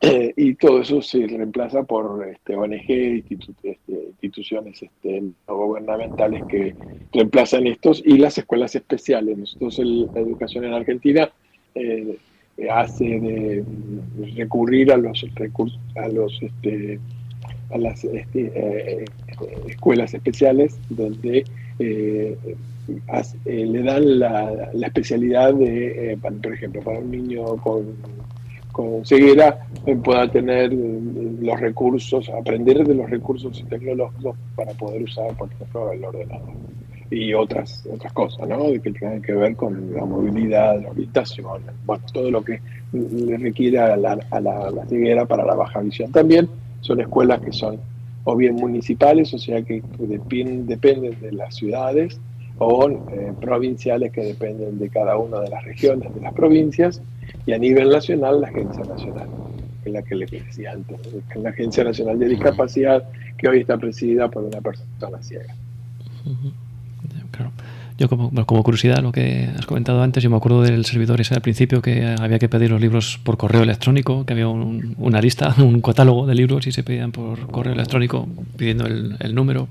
eh, 0.04 0.34
y 0.36 0.56
todo 0.56 0.82
eso 0.82 1.00
se 1.04 1.28
reemplaza 1.28 1.84
por 1.84 2.28
este, 2.28 2.56
ONG, 2.56 2.90
este, 3.30 3.78
instituciones 4.24 4.82
este, 4.82 5.22
no 5.48 5.56
gubernamentales 5.56 6.44
que 6.46 6.76
reemplazan 7.14 7.68
estos 7.68 8.02
y 8.04 8.18
las 8.18 8.36
escuelas 8.36 8.76
especiales. 8.76 9.38
Nosotros 9.38 9.78
la 9.78 10.20
educación 10.20 10.66
en 10.66 10.74
Argentina 10.74 11.30
eh, 11.76 12.18
hace 12.72 13.06
de 13.06 13.64
recurrir 14.36 14.92
a 14.92 14.98
los 14.98 15.24
recursos, 15.36 15.80
a 15.96 16.08
los 16.08 16.36
este, 16.42 17.00
a 17.70 17.78
las 17.78 18.04
este, 18.04 18.52
eh, 18.56 19.06
escuelas 19.68 20.16
especiales 20.16 20.80
donde 20.90 21.44
eh, 23.46 23.66
le 23.66 23.84
dan 23.84 24.20
la, 24.20 24.70
especialidad 24.74 25.54
de, 25.54 26.14
eh, 26.14 26.18
por 26.18 26.54
ejemplo, 26.54 26.82
para 26.82 27.00
un 27.00 27.12
niño 27.12 27.58
con, 27.58 27.86
ceguera, 29.06 29.68
eh, 29.86 29.96
pueda 29.96 30.30
tener 30.32 30.74
los 30.74 31.60
recursos, 31.60 32.30
aprender 32.30 32.86
de 32.88 32.96
los 32.96 33.10
recursos 33.10 33.64
tecnológicos 33.70 34.36
para 34.56 34.72
poder 34.74 35.04
usar, 35.04 35.36
por 35.38 35.52
ejemplo, 35.52 35.92
el 35.92 36.04
ordenador 36.04 36.54
y 37.12 37.34
otras 37.34 37.86
otras 37.92 38.14
cosas, 38.14 38.48
¿no? 38.48 38.72
Que 38.82 38.92
tengan 38.92 39.22
que 39.22 39.34
ver 39.34 39.56
con 39.56 39.94
la 39.94 40.06
movilidad, 40.06 40.82
la 40.82 40.90
orientación, 40.90 41.62
bueno, 41.86 42.04
todo 42.14 42.32
lo 42.32 42.42
que 42.42 42.62
le 42.94 43.38
requiere 43.38 43.80
a 43.80 43.98
la, 43.98 44.18
a 44.32 44.40
la 44.40 44.86
ceguera 44.88 45.26
para 45.26 45.46
la 45.46 45.54
baja 45.54 45.82
visión. 45.82 46.12
También 46.12 46.50
son 46.80 47.02
escuelas 47.02 47.42
que 47.42 47.52
son 47.52 47.80
o 48.24 48.36
bien 48.36 48.56
municipales, 48.56 49.34
o 49.34 49.38
sea 49.38 49.62
que 49.62 49.82
dependen 50.00 51.20
de 51.20 51.32
las 51.32 51.56
ciudades, 51.56 52.20
o 52.64 52.88
eh, 52.88 53.34
provinciales 53.42 54.12
que 54.12 54.22
dependen 54.22 54.78
de 54.78 54.88
cada 54.90 55.18
una 55.18 55.40
de 55.40 55.50
las 55.50 55.64
regiones 55.64 56.14
de 56.14 56.22
las 56.22 56.32
provincias 56.32 57.02
y 57.48 57.54
a 57.54 57.58
nivel 57.58 57.90
nacional 57.90 58.40
la 58.40 58.50
Agencia 58.50 58.84
Nacional, 58.84 59.28
que 59.82 59.90
es 59.90 59.94
la 59.94 60.04
que 60.04 60.14
les 60.14 60.30
decía 60.30 60.72
antes, 60.72 61.00
la 61.36 61.50
Agencia 61.50 61.84
Nacional 61.84 62.20
de 62.20 62.28
Discapacidad 62.28 63.04
que 63.36 63.48
hoy 63.48 63.62
está 63.62 63.78
presidida 63.78 64.30
por 64.30 64.44
una 64.44 64.62
persona 64.62 65.24
ciega. 65.24 65.56
Yo 67.98 68.08
como, 68.08 68.30
como, 68.46 68.62
curiosidad, 68.62 69.02
lo 69.02 69.12
que 69.12 69.50
has 69.58 69.66
comentado 69.66 70.04
antes, 70.04 70.24
yo 70.24 70.30
me 70.30 70.38
acuerdo 70.38 70.62
del 70.62 70.86
servidor 70.86 71.20
ese 71.20 71.34
al 71.34 71.42
principio 71.42 71.82
que 71.82 72.16
había 72.20 72.38
que 72.38 72.48
pedir 72.48 72.70
los 72.70 72.80
libros 72.80 73.20
por 73.24 73.38
correo 73.38 73.64
electrónico, 73.64 74.24
que 74.24 74.34
había 74.34 74.48
una 74.48 75.20
lista, 75.20 75.56
un 75.58 75.82
catálogo 75.82 76.28
de 76.28 76.36
libros 76.36 76.68
y 76.68 76.72
se 76.72 76.84
pedían 76.84 77.12
por 77.12 77.48
correo 77.48 77.74
electrónico 77.74 78.28
pidiendo 78.56 78.86
el, 78.86 79.16
el 79.20 79.34
número. 79.34 79.68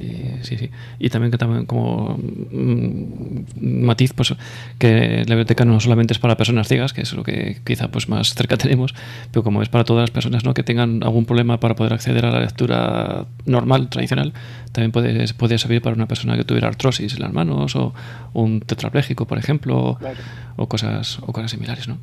Y, 0.00 0.42
sí, 0.44 0.56
sí. 0.56 0.70
Y 0.98 1.10
también 1.10 1.30
que 1.30 1.38
también 1.38 1.66
como 1.66 2.18
mm, 2.18 3.84
matiz, 3.84 4.12
pues 4.14 4.34
que 4.78 5.24
la 5.26 5.34
biblioteca 5.34 5.64
no 5.64 5.80
solamente 5.80 6.12
es 6.12 6.18
para 6.18 6.36
personas 6.36 6.68
ciegas, 6.68 6.92
que 6.92 7.02
es 7.02 7.12
lo 7.12 7.22
que 7.22 7.58
quizá 7.64 7.88
pues 7.88 8.08
más 8.08 8.34
cerca 8.34 8.56
tenemos, 8.58 8.94
pero 9.30 9.42
como 9.42 9.62
es 9.62 9.68
para 9.68 9.84
todas 9.84 10.02
las 10.02 10.10
personas 10.10 10.44
¿no? 10.44 10.54
que 10.54 10.62
tengan 10.62 11.02
algún 11.02 11.24
problema 11.24 11.60
para 11.60 11.74
poder 11.74 11.92
acceder 11.92 12.24
a 12.26 12.30
la 12.30 12.40
lectura 12.40 13.26
normal, 13.46 13.88
tradicional, 13.88 14.32
también 14.72 14.92
puede, 14.92 15.32
puede 15.34 15.58
servir 15.58 15.82
para 15.82 15.94
una 15.94 16.06
persona 16.06 16.36
que 16.36 16.44
tuviera 16.44 16.68
artrosis 16.68 17.14
en 17.14 17.20
las 17.20 17.32
manos 17.32 17.76
o 17.76 17.92
un 18.32 18.60
tetrapléjico, 18.60 19.26
por 19.26 19.38
ejemplo, 19.38 19.98
o 20.56 20.68
cosas 20.68 21.18
o 21.20 21.32
cosas 21.32 21.50
similares, 21.50 21.88
¿no? 21.88 21.98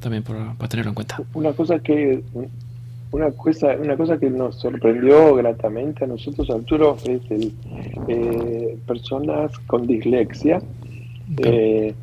También 0.00 0.24
para 0.24 0.54
tenerlo 0.68 0.90
en 0.90 0.94
cuenta. 0.94 1.20
Una 1.34 1.52
cosa 1.52 1.78
que 1.78 2.22
una 3.12 3.30
cosa, 3.30 3.76
una 3.78 3.96
cosa 3.96 4.18
que 4.18 4.30
nos 4.30 4.56
sorprendió 4.56 5.34
gratamente 5.34 6.04
a 6.04 6.06
nosotros, 6.06 6.48
Arturo, 6.50 6.96
es 7.04 7.30
el, 7.30 7.52
eh, 8.08 8.78
personas 8.86 9.56
con 9.66 9.86
dislexia, 9.86 10.62
eh, 11.38 11.94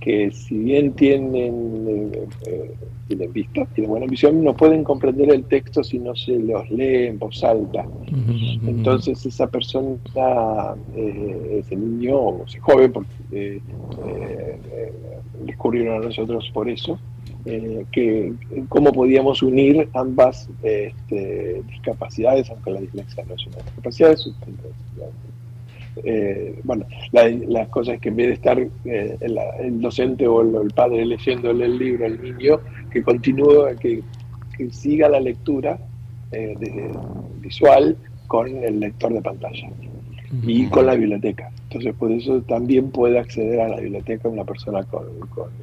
que 0.00 0.30
si 0.30 0.56
bien 0.56 0.92
tienen, 0.94 2.12
eh, 2.46 2.74
tienen 3.06 3.32
vista, 3.34 3.66
tienen 3.74 3.90
buena 3.90 4.06
visión, 4.06 4.42
no 4.42 4.54
pueden 4.54 4.84
comprender 4.84 5.30
el 5.30 5.44
texto 5.44 5.84
si 5.84 5.98
no 5.98 6.16
se 6.16 6.38
los 6.38 6.70
lee 6.70 7.08
en 7.08 7.18
voz 7.18 7.44
alta. 7.44 7.84
Entonces 8.66 9.24
esa 9.26 9.46
persona, 9.46 9.98
ese 10.96 11.76
niño 11.76 12.16
o 12.16 12.44
ese 12.46 12.58
joven, 12.60 12.90
porque 12.90 13.60
recurrieron 15.46 16.02
a 16.02 16.06
nosotros 16.06 16.50
por 16.54 16.70
eso, 16.70 16.98
eh, 17.46 17.84
que 17.92 18.32
cómo 18.70 18.90
podíamos 18.90 19.42
unir 19.42 19.88
ambas 19.92 20.48
este, 20.62 21.62
discapacidades, 21.68 22.48
aunque 22.50 22.70
la 22.70 22.80
dislexia 22.80 23.22
no 23.24 23.34
es 23.34 23.46
una 23.46 23.56
discapacidad, 23.56 24.16
eh, 26.04 26.58
bueno, 26.64 26.86
la, 27.12 27.66
cosa 27.66 27.94
es 27.94 28.00
que 28.00 28.08
en 28.08 28.16
vez 28.16 28.26
de 28.28 28.32
estar 28.32 28.58
eh, 28.58 29.16
el, 29.20 29.80
docente 29.80 30.26
o 30.26 30.40
el, 30.40 30.70
padre 30.70 31.04
leyéndole 31.04 31.66
el 31.66 31.78
libro 31.78 32.06
al 32.06 32.20
niño, 32.20 32.60
que 32.90 33.02
continúe, 33.02 33.76
que, 33.78 34.02
siga 34.70 35.08
la 35.08 35.18
lectura 35.18 35.78
visual 37.40 37.96
con 38.28 38.48
el 38.48 38.80
lector 38.80 39.12
de 39.12 39.20
pantalla. 39.20 39.68
Y 40.42 40.66
con 40.66 40.86
la 40.86 40.94
biblioteca. 40.94 41.50
Entonces, 41.64 41.94
por 41.94 42.12
eso 42.12 42.40
también 42.42 42.90
puede 42.90 43.18
acceder 43.18 43.60
a 43.60 43.68
la 43.68 43.80
biblioteca 43.80 44.28
una 44.28 44.44
persona 44.44 44.82
con, 44.84 45.04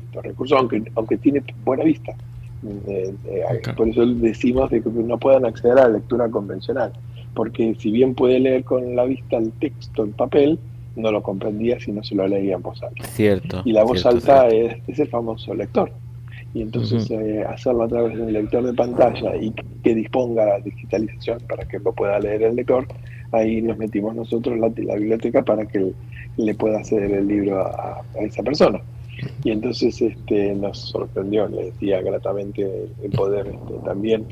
estos 0.08 0.24
recursos, 0.24 0.58
aunque, 0.58 0.84
aunque 0.96 1.18
tiene 1.18 1.44
buena 1.64 1.84
vista. 1.84 2.14
Eh, 2.88 3.14
eh, 3.26 3.44
por 3.76 3.90
eso 3.90 4.06
decimos 4.06 4.70
de 4.70 4.82
que 4.84 4.90
no 4.90 5.18
puedan 5.18 5.46
acceder 5.46 5.80
a 5.80 5.88
la 5.88 5.96
lectura 5.96 6.30
convencional, 6.30 6.92
porque 7.34 7.76
si 7.80 7.92
bien 7.92 8.14
puede 8.14 8.40
leer 8.40 8.64
con 8.64 8.96
la 8.96 9.06
vista 9.06 9.38
el 9.38 9.52
texto 9.54 10.04
en 10.04 10.12
papel, 10.12 10.60
no 10.96 11.12
lo 11.12 11.24
comprendía 11.24 11.80
si 11.80 11.92
no 11.92 12.04
se 12.04 12.16
lo 12.16 12.28
leía 12.28 12.56
en 12.56 12.62
voz 12.62 12.82
alta. 12.84 13.04
Cierto. 13.06 13.62
Y 13.66 13.72
la 13.72 13.84
voz 13.84 14.06
alta 14.06 14.48
Es, 14.50 15.00
el 15.00 15.08
famoso 15.08 15.54
lector. 15.54 15.92
Y 16.54 16.62
entonces 16.62 17.10
eh, 17.10 17.46
hacerlo 17.48 17.84
a 17.84 17.88
través 17.88 18.18
de 18.18 18.24
un 18.24 18.34
lector 18.34 18.64
de 18.64 18.74
pantalla 18.74 19.38
y 19.38 19.54
que 19.84 19.96
disponga 19.96 20.46
la 20.46 20.60
digitalización 20.60 21.40
para 21.48 21.66
que 21.66 21.80
lo 21.80 21.94
pueda 21.94 22.20
leer 22.20 22.44
el 22.44 22.58
lector, 22.58 22.86
ahí 23.32 23.62
nos 23.62 23.78
metimos 23.78 24.16
nosotros 24.16 24.58
la, 24.60 24.72
la 24.84 24.96
biblioteca 24.96 25.42
para 25.44 25.66
que 25.66 25.94
le 26.38 26.56
pueda 26.56 26.80
hacer 26.80 27.04
el 27.04 27.28
libro 27.28 27.62
a, 27.62 28.02
esa 28.20 28.44
persona. 28.44 28.80
Y 29.44 29.52
entonces 29.52 30.02
este, 30.02 30.56
nos 30.56 30.80
sorprendió, 30.80 31.48
le 31.48 31.66
decía 31.66 32.02
gratamente 32.02 32.88
el 33.04 33.12
poder 33.12 33.48
este, 33.48 33.74
también 33.86 34.26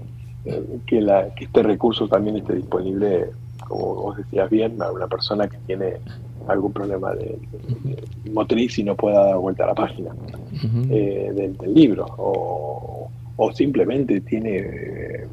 eh, 0.45 0.79
que, 0.87 1.01
la, 1.01 1.33
que 1.35 1.45
este 1.45 1.63
recurso 1.63 2.07
también 2.07 2.37
esté 2.37 2.55
disponible, 2.55 3.27
como 3.67 3.95
vos 3.95 4.17
decías 4.17 4.49
bien, 4.49 4.81
a 4.81 4.91
una 4.91 5.07
persona 5.07 5.47
que 5.47 5.57
tiene 5.67 5.93
algún 6.47 6.73
problema 6.73 7.13
de, 7.13 7.37
motriz 8.31 8.79
y 8.79 8.83
no 8.83 8.95
pueda 8.95 9.25
dar 9.25 9.37
vuelta 9.37 9.65
a 9.65 9.67
la 9.67 9.75
página 9.75 10.11
eh, 10.89 11.31
del, 11.35 11.73
libro 11.73 12.05
o, 12.17 13.09
simplemente 13.53 14.19
tiene 14.21 14.57
eh, 14.57 15.27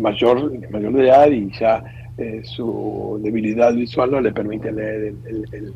mayor, 0.00 0.52
mayor 0.70 0.92
de 0.92 1.06
edad 1.06 1.30
y 1.30 1.50
ya 1.58 1.84
eh, 2.18 2.42
su 2.44 3.20
debilidad 3.22 3.74
visual 3.74 4.10
no 4.10 4.20
le 4.20 4.32
permite 4.32 4.72
leer 4.72 5.14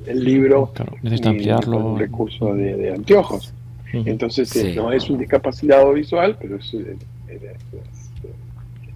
el, 0.06 0.24
libro 0.24 0.72
necesita 1.02 1.30
ampliarlo 1.30 1.78
con 1.78 1.92
un 1.92 1.98
recurso 1.98 2.54
de, 2.54 2.92
anteojos 2.92 3.52
entonces 3.92 4.74
no 4.74 4.92
es 4.92 5.08
un 5.08 5.18
discapacitado 5.18 5.92
visual 5.92 6.36
pero 6.40 6.56
es 6.56 6.74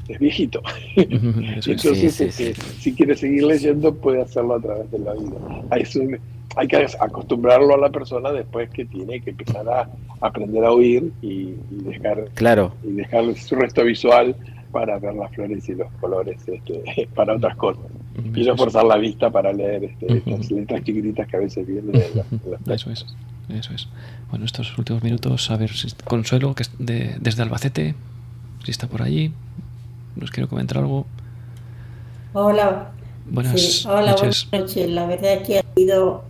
es 0.09 0.19
viejito. 0.19 0.63
Entonces, 0.97 2.55
si 2.79 2.95
quiere 2.95 3.15
seguir 3.15 3.45
leyendo, 3.45 3.95
puede 3.95 4.23
hacerlo 4.23 4.55
a 4.55 4.61
través 4.61 4.91
de 4.91 4.99
la 4.99 5.13
vida. 5.13 5.37
hay 6.57 6.67
que 6.67 6.87
acostumbrarlo 6.99 7.75
a 7.75 7.79
la 7.79 7.91
persona 7.91 8.33
después 8.33 8.71
que 8.71 8.85
tiene 8.87 9.21
que 9.21 9.31
empezar 9.31 9.69
a 9.69 9.89
aprender 10.21 10.65
a 10.65 10.73
oír 10.73 11.13
y, 11.23 11.55
dejar 11.71 12.25
claro. 12.35 12.73
y 12.83 12.93
dejar 12.93 13.35
su 13.37 13.55
resto 13.55 13.85
visual 13.85 14.35
para 14.73 14.99
ver 14.99 15.15
las 15.15 15.31
flores 15.33 15.69
y 15.69 15.75
los 15.75 15.91
colores 16.01 16.41
este, 16.47 17.09
para 17.15 17.35
otras 17.37 17.57
cosas. 17.57 17.85
Y 18.35 18.45
no 18.45 18.57
forzar 18.57 18.85
la 18.85 18.97
vista 18.97 19.31
para 19.31 19.53
leer 19.53 19.85
este, 19.85 20.19
estas 20.19 20.51
letras 20.51 20.83
chiquititas 20.83 21.29
que 21.29 21.37
a 21.37 21.41
veces 21.41 21.67
vienen 21.67 21.93
de 21.93 22.75
Eso 22.75 22.91
es. 22.91 23.07
Eso 23.49 23.73
es. 23.73 23.89
Bueno, 24.31 24.45
estos 24.45 24.77
últimos 24.77 25.03
minutos, 25.03 25.51
a 25.51 25.57
ver 25.57 25.71
si 25.71 25.89
Consuelo, 26.05 26.55
que 26.55 26.65
es 26.65 26.71
de, 26.79 27.17
desde 27.21 27.43
Albacete, 27.43 27.95
si 28.65 28.71
está 28.71 28.89
por 28.89 29.03
allí 29.03 29.33
nos 30.19 30.31
quiero 30.31 30.49
comentar 30.49 30.79
algo. 30.79 31.07
Hola. 32.33 32.91
Buenas 33.31 33.87
Hola, 33.87 34.13
noches. 34.13 34.49
buenas 34.51 34.75
noches. 34.75 34.91
La 34.91 35.07
verdad 35.07 35.35
es 35.35 35.47
que 35.47 35.59
ha 35.59 35.65
sido 35.77 36.25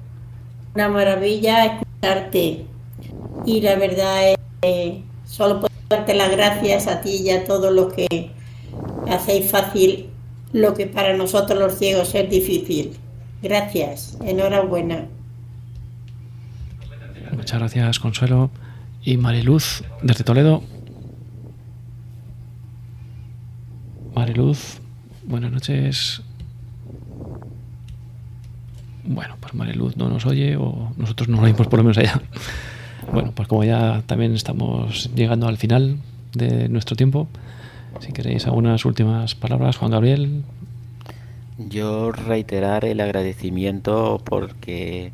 una 0.74 0.88
maravilla 0.88 1.64
escucharte. 1.64 2.66
Y 3.46 3.60
la 3.60 3.76
verdad 3.76 4.30
es 4.32 4.36
que 4.60 5.02
solo 5.24 5.60
puedo 5.60 5.77
darte 5.88 6.14
las 6.14 6.30
gracias 6.30 6.86
a 6.86 7.00
ti 7.00 7.16
y 7.16 7.30
a 7.30 7.44
todos 7.44 7.72
los 7.72 7.92
que 7.92 8.30
hacéis 9.08 9.50
fácil 9.50 10.10
lo 10.52 10.74
que 10.74 10.86
para 10.86 11.16
nosotros 11.16 11.58
los 11.58 11.78
ciegos 11.78 12.14
es 12.14 12.28
difícil. 12.30 12.96
Gracias. 13.42 14.18
Enhorabuena. 14.24 15.06
Muchas 17.32 17.58
gracias, 17.58 17.98
Consuelo. 17.98 18.50
Y 19.02 19.16
Mariluz, 19.16 19.82
desde 20.02 20.24
Toledo. 20.24 20.62
Mariluz, 24.14 24.80
buenas 25.24 25.52
noches. 25.52 26.22
Bueno, 29.04 29.36
pues 29.40 29.54
Mariluz 29.54 29.96
no 29.96 30.08
nos 30.08 30.26
oye 30.26 30.56
o 30.56 30.92
nosotros 30.96 31.28
no 31.28 31.38
lo 31.38 31.44
oímos 31.44 31.66
por 31.68 31.78
lo 31.78 31.84
menos 31.84 31.98
allá. 31.98 32.20
Bueno, 33.12 33.32
pues 33.34 33.48
como 33.48 33.64
ya 33.64 34.02
también 34.06 34.34
estamos 34.34 35.10
llegando 35.14 35.48
al 35.48 35.56
final 35.56 35.98
de 36.34 36.68
nuestro 36.68 36.96
tiempo, 36.96 37.28
si 38.00 38.12
queréis 38.12 38.46
algunas 38.46 38.84
últimas 38.84 39.34
palabras, 39.34 39.76
Juan 39.76 39.90
Gabriel. 39.90 40.42
Yo 41.58 42.12
reiterar 42.12 42.84
el 42.84 43.00
agradecimiento 43.00 44.20
porque, 44.24 45.12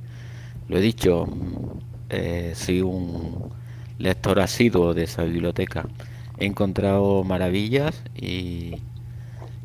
lo 0.68 0.78
he 0.78 0.80
dicho, 0.80 1.26
eh, 2.10 2.52
soy 2.54 2.82
un 2.82 3.50
lector 3.98 4.40
asiduo 4.40 4.92
de 4.92 5.04
esa 5.04 5.24
biblioteca. 5.24 5.86
He 6.38 6.46
encontrado 6.46 7.24
maravillas 7.24 8.02
y 8.20 8.74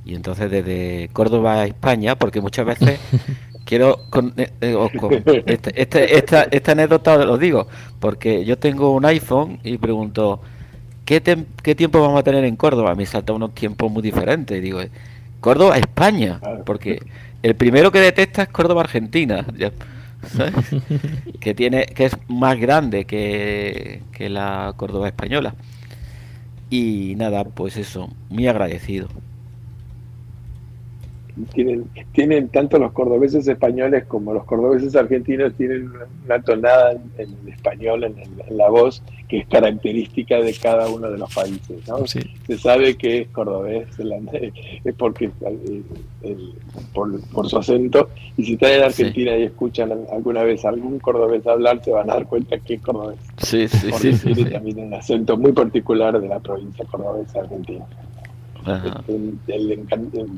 y 0.10 0.16
entonces 0.16 0.50
desde 0.50 1.10
Córdoba 1.14 1.62
a 1.62 1.66
España, 1.66 2.16
porque 2.16 2.42
muchas 2.42 2.66
veces 2.66 3.00
quiero 3.70 4.00
con, 4.10 4.34
eh, 4.36 4.52
eh, 4.62 4.90
este, 5.46 5.80
este, 5.80 6.18
esta, 6.18 6.44
esta, 6.50 6.72
anécdota 6.72 7.24
lo 7.24 7.38
digo, 7.38 7.68
porque 8.00 8.44
yo 8.44 8.58
tengo 8.58 8.94
un 8.94 9.06
iPhone 9.06 9.60
y 9.64 9.78
pregunto, 9.78 10.42
¿qué, 11.06 11.22
qué 11.62 11.76
tiempo 11.76 12.02
vamos 12.02 12.20
a 12.20 12.24
tener 12.24 12.46
en 12.46 12.56
Córdoba? 12.56 12.96
Me 12.96 13.06
salta 13.06 13.32
unos 13.32 13.54
tiempos 13.54 13.92
muy 13.92 14.02
diferentes. 14.02 14.60
Digo, 14.60 14.80
Córdoba, 15.40 15.78
España, 15.78 16.42
porque 16.66 17.00
el 17.44 17.56
primero 17.56 17.92
que 17.92 18.00
detecta 18.00 18.42
es 18.42 18.50
Córdoba, 18.50 18.82
Argentina. 18.82 19.46
que 21.40 21.54
tiene 21.54 21.86
que 21.86 22.06
es 22.06 22.18
más 22.28 22.60
grande 22.60 23.06
que, 23.06 24.02
que 24.12 24.30
la 24.30 24.74
Córdoba 24.76 25.08
española 25.08 25.56
y 26.70 27.14
nada 27.16 27.46
pues 27.46 27.78
eso 27.78 28.10
muy 28.28 28.46
agradecido 28.48 29.08
tienen, 31.46 31.86
tienen 32.12 32.50
tanto 32.50 32.78
los 32.80 32.92
cordobeses 32.92 33.48
españoles 33.48 34.06
como 34.06 34.34
los 34.34 34.46
cordobeses 34.46 34.96
argentinos 34.96 35.54
tienen 35.56 35.92
una 36.26 36.42
tonada 36.42 36.94
en, 37.18 37.36
español, 37.48 38.04
en, 38.04 38.16
la 38.58 38.70
voz, 38.70 39.04
que 39.28 39.40
es 39.40 39.48
característica 39.48 40.38
de 40.38 40.54
cada 40.54 40.90
uno 40.90 41.10
de 41.10 41.18
los 41.18 41.34
países. 41.34 41.88
¿no? 41.88 42.06
Se 42.08 42.58
sabe 42.58 42.96
que 42.98 43.22
es 43.22 43.28
cordobés 43.30 43.88
es 44.84 44.96
porque 44.96 45.32
por, 46.94 47.50
su 47.50 47.58
acento, 47.58 48.10
y 48.38 48.46
si 48.46 48.54
están 48.54 48.72
en 48.72 48.84
Argentina 48.84 49.38
y 49.38 49.44
escuchan 49.44 49.92
alguna 50.12 50.44
vez 50.44 50.66
algún 50.66 51.00
cordobés 51.00 51.46
hablar, 51.48 51.84
se 51.84 51.92
van 51.92 52.10
a 52.10 52.16
dar 52.16 52.28
cuenta 52.28 52.58
que 52.60 52.76
es 52.76 52.82
cordobés. 52.82 53.20
Sí, 53.38 53.68
sí, 53.68 53.88
porque 53.90 54.14
tiene 54.14 54.52
también 54.52 54.80
un 54.80 54.94
acento 54.94 55.38
muy 55.38 55.52
particular 55.52 56.20
de 56.20 56.28
la 56.28 56.40
provincia 56.40 56.86
cordobesa 56.86 57.40
argentina 57.42 57.86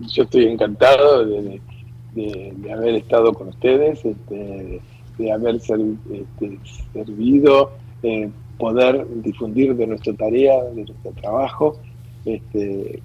yo 0.08 0.24
estoy 0.24 0.46
encantado 0.46 1.26
de, 1.26 1.62
haber 2.74 2.96
estado 2.96 3.34
con 3.34 3.50
ustedes, 3.50 4.04
este, 4.04 4.82
de 5.18 5.32
haber 5.32 5.56
este, 5.56 6.60
servido, 6.94 7.72
eh, 8.04 8.30
poder 8.58 9.06
difundir 9.22 9.76
de 9.76 9.88
nuestra 9.88 10.14
tarea, 10.14 10.64
de 10.64 10.86
nuestro 10.86 11.12
trabajo. 11.20 11.78
Este, 12.26 13.02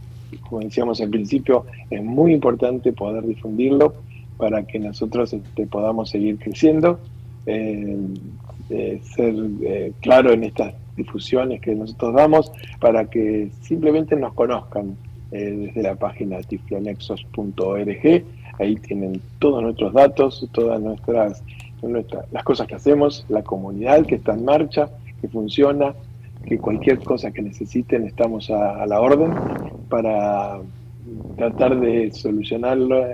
como 0.48 0.60
decíamos 0.60 1.00
al 1.00 1.10
principio, 1.10 1.64
es 1.90 2.02
muy 2.02 2.32
importante 2.32 2.92
poder 2.92 3.24
difundirlo 3.24 3.94
para 4.36 4.64
que 4.64 4.78
nosotros 4.78 5.32
este, 5.32 5.66
podamos 5.66 6.10
seguir 6.10 6.38
creciendo, 6.38 7.00
eh, 7.46 7.96
eh, 8.70 9.00
ser 9.14 9.34
claro 10.00 10.32
en 10.32 10.44
estas 10.44 10.74
difusiones 10.96 11.60
que 11.60 11.74
nosotros 11.74 12.14
damos 12.14 12.50
para 12.80 13.08
que 13.08 13.50
simplemente 13.60 14.16
nos 14.16 14.34
conozcan, 14.34 14.90
eh, 14.90 14.96
desde 15.30 15.82
la 15.82 15.94
página 15.94 16.40
tiflonexos.org. 16.40 18.24
Ahí 18.58 18.76
tienen 18.76 19.20
todos 19.38 19.62
nuestros 19.62 19.92
datos, 19.92 20.48
todas 20.52 20.80
nuestras, 20.80 21.42
las 22.32 22.44
cosas 22.44 22.66
que 22.66 22.74
hacemos, 22.74 23.24
la 23.28 23.42
comunidad 23.42 24.06
que 24.06 24.16
está 24.16 24.34
en 24.34 24.44
marcha, 24.44 24.88
que 25.20 25.28
funciona, 25.28 25.94
que 26.46 26.58
cualquier 26.58 27.00
cosa 27.00 27.30
que 27.30 27.42
necesiten 27.42 28.04
estamos 28.04 28.50
a, 28.50 28.86
la 28.86 29.00
orden 29.00 29.32
para 29.88 30.60
tratar 31.36 31.78
de 31.80 32.10
solucionarlo, 32.12 33.04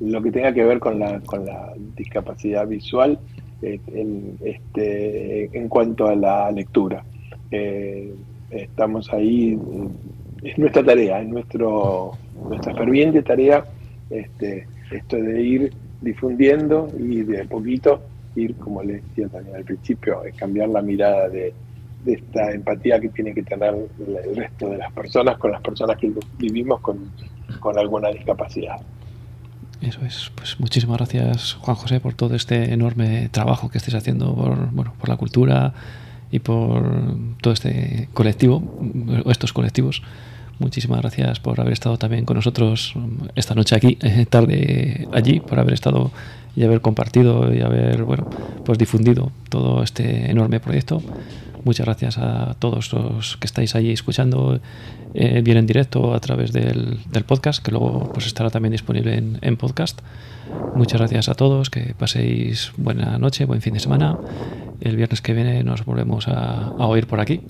lo 0.00 0.22
que 0.22 0.30
tenga 0.30 0.52
que 0.52 0.64
ver 0.64 0.78
con 0.78 0.98
la, 0.98 1.20
con 1.20 1.44
la 1.44 1.72
discapacidad 1.96 2.66
visual 2.66 3.18
eh, 3.62 3.80
en, 3.94 4.36
este, 4.44 5.56
en 5.56 5.68
cuanto 5.68 6.06
a 6.06 6.14
la 6.14 6.50
lectura. 6.50 7.04
Eh, 7.50 8.12
estamos 8.50 9.12
ahí 9.12 9.58
es 10.44 10.58
nuestra 10.58 10.84
tarea, 10.84 11.20
es 11.20 11.28
nuestro, 11.28 12.12
nuestra 12.48 12.74
ferviente 12.74 13.22
tarea 13.22 13.64
este, 14.10 14.66
esto 14.90 15.16
de 15.16 15.42
ir 15.42 15.72
difundiendo 16.00 16.88
y 16.98 17.22
de 17.22 17.44
poquito 17.46 18.02
ir, 18.36 18.54
como 18.56 18.82
les 18.82 19.02
decía 19.08 19.28
también 19.28 19.56
al 19.56 19.64
principio, 19.64 20.22
cambiar 20.36 20.68
la 20.68 20.82
mirada 20.82 21.28
de, 21.28 21.54
esta 22.04 22.52
empatía 22.52 23.00
que 23.00 23.08
tiene 23.08 23.32
que 23.32 23.42
tener 23.42 23.74
el 23.74 24.36
resto 24.36 24.68
de 24.68 24.76
las 24.76 24.92
personas 24.92 25.38
con 25.38 25.52
las 25.52 25.62
personas 25.62 25.96
que 25.96 26.12
vivimos 26.36 26.80
con, 26.80 27.10
alguna 27.78 28.10
discapacidad. 28.10 28.76
Eso 29.80 30.04
es. 30.04 30.30
Pues 30.34 30.60
muchísimas 30.60 30.98
gracias, 30.98 31.54
Juan 31.54 31.76
José, 31.76 32.00
por 32.00 32.12
todo 32.12 32.34
este 32.34 32.74
enorme 32.74 33.30
trabajo 33.30 33.70
que 33.70 33.78
estés 33.78 33.94
haciendo 33.94 34.34
por, 34.34 34.70
bueno, 34.72 34.92
por 34.98 35.08
la 35.08 35.16
cultura 35.16 35.72
y 36.30 36.40
por 36.40 36.84
todo 37.40 37.54
este 37.54 38.10
colectivo, 38.12 38.62
estos 39.24 39.54
colectivos. 39.54 40.02
Muchísimas 40.58 41.00
gracias 41.00 41.40
por 41.40 41.60
haber 41.60 41.72
estado 41.72 41.98
también 41.98 42.24
con 42.24 42.36
nosotros 42.36 42.94
esta 43.34 43.54
noche 43.54 43.74
aquí, 43.74 43.98
eh, 44.02 44.26
tarde 44.28 45.08
allí, 45.12 45.40
por 45.40 45.58
haber 45.58 45.74
estado 45.74 46.10
y 46.56 46.62
haber 46.62 46.80
compartido 46.80 47.52
y 47.52 47.60
haber 47.60 48.04
bueno, 48.04 48.28
pues 48.64 48.78
difundido 48.78 49.32
todo 49.48 49.82
este 49.82 50.30
enorme 50.30 50.60
proyecto. 50.60 51.02
Muchas 51.64 51.86
gracias 51.86 52.18
a 52.18 52.54
todos 52.58 52.92
los 52.92 53.38
que 53.38 53.46
estáis 53.46 53.74
ahí 53.74 53.90
escuchando 53.90 54.60
eh, 55.14 55.40
bien 55.42 55.56
en 55.56 55.66
directo 55.66 56.12
a 56.12 56.20
través 56.20 56.52
del, 56.52 56.98
podcast, 57.26 57.64
que 57.64 57.70
luego 57.70 58.10
pues 58.12 58.26
estará 58.26 58.50
también 58.50 58.72
disponible 58.72 59.16
en, 59.40 59.56
podcast. 59.56 60.00
Muchas 60.74 61.00
gracias 61.00 61.30
a 61.30 61.34
todos, 61.34 61.70
que 61.70 61.94
paséis 61.94 62.72
buena 62.76 63.16
noche, 63.16 63.46
buen 63.46 63.62
fin 63.62 63.72
de 63.72 63.80
semana. 63.80 64.18
El 64.80 64.96
viernes 64.96 65.22
que 65.22 65.32
viene 65.32 65.64
nos 65.64 65.86
volvemos 65.86 66.28
a, 66.28 66.72
oír 66.78 67.06
por 67.06 67.20
aquí. 67.20 67.40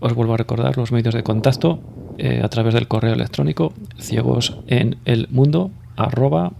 Os 0.00 0.12
vuelvo 0.12 0.34
a 0.34 0.36
recordar 0.36 0.76
los 0.76 0.92
medios 0.92 1.14
de 1.14 1.22
contacto 1.22 1.80
eh, 2.18 2.40
a 2.42 2.48
través 2.48 2.74
del 2.74 2.88
correo 2.88 3.14
electrónico 3.14 3.72
ciegos 3.98 4.56
en 4.66 4.96
el 5.04 5.28
mundo 5.30 5.70
arroba 5.96 6.52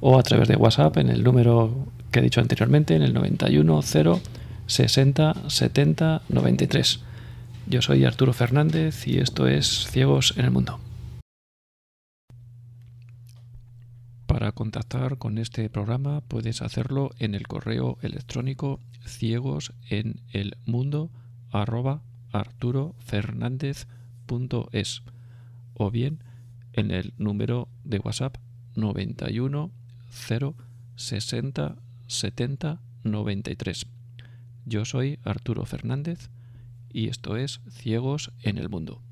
o 0.00 0.18
a 0.18 0.22
través 0.22 0.48
de 0.48 0.56
WhatsApp 0.56 0.96
en 0.98 1.08
el 1.08 1.22
número 1.22 1.86
que 2.10 2.20
he 2.20 2.22
dicho 2.22 2.40
anteriormente, 2.40 2.94
en 2.94 3.02
el 3.02 3.14
91 3.14 3.82
0 3.82 4.20
60 4.66 5.34
70 5.48 6.22
93. 6.28 7.00
Yo 7.66 7.82
soy 7.82 8.04
Arturo 8.04 8.32
Fernández 8.32 9.06
y 9.06 9.18
esto 9.18 9.46
es 9.46 9.86
Ciegos 9.88 10.34
en 10.36 10.44
el 10.44 10.50
Mundo. 10.50 10.80
Para 14.26 14.52
contactar 14.52 15.18
con 15.18 15.38
este 15.38 15.68
programa 15.68 16.22
puedes 16.22 16.62
hacerlo 16.62 17.10
en 17.18 17.34
el 17.34 17.46
correo 17.46 17.98
electrónico 18.02 18.80
ciegos 19.04 19.72
en 19.90 20.20
el 20.32 20.56
mundo 20.64 21.10
o 25.74 25.90
bien 25.90 26.18
en 26.72 26.90
el 26.90 27.12
número 27.18 27.68
de 27.84 27.98
WhatsApp 27.98 28.36
91 28.74 29.70
0 30.10 30.54
60 30.96 31.76
70 32.06 32.80
93. 33.04 33.86
Yo 34.64 34.84
soy 34.84 35.18
Arturo 35.24 35.64
Fernández 35.64 36.30
y 36.92 37.08
esto 37.08 37.36
es 37.36 37.60
Ciegos 37.70 38.32
en 38.42 38.58
el 38.58 38.68
Mundo. 38.68 39.02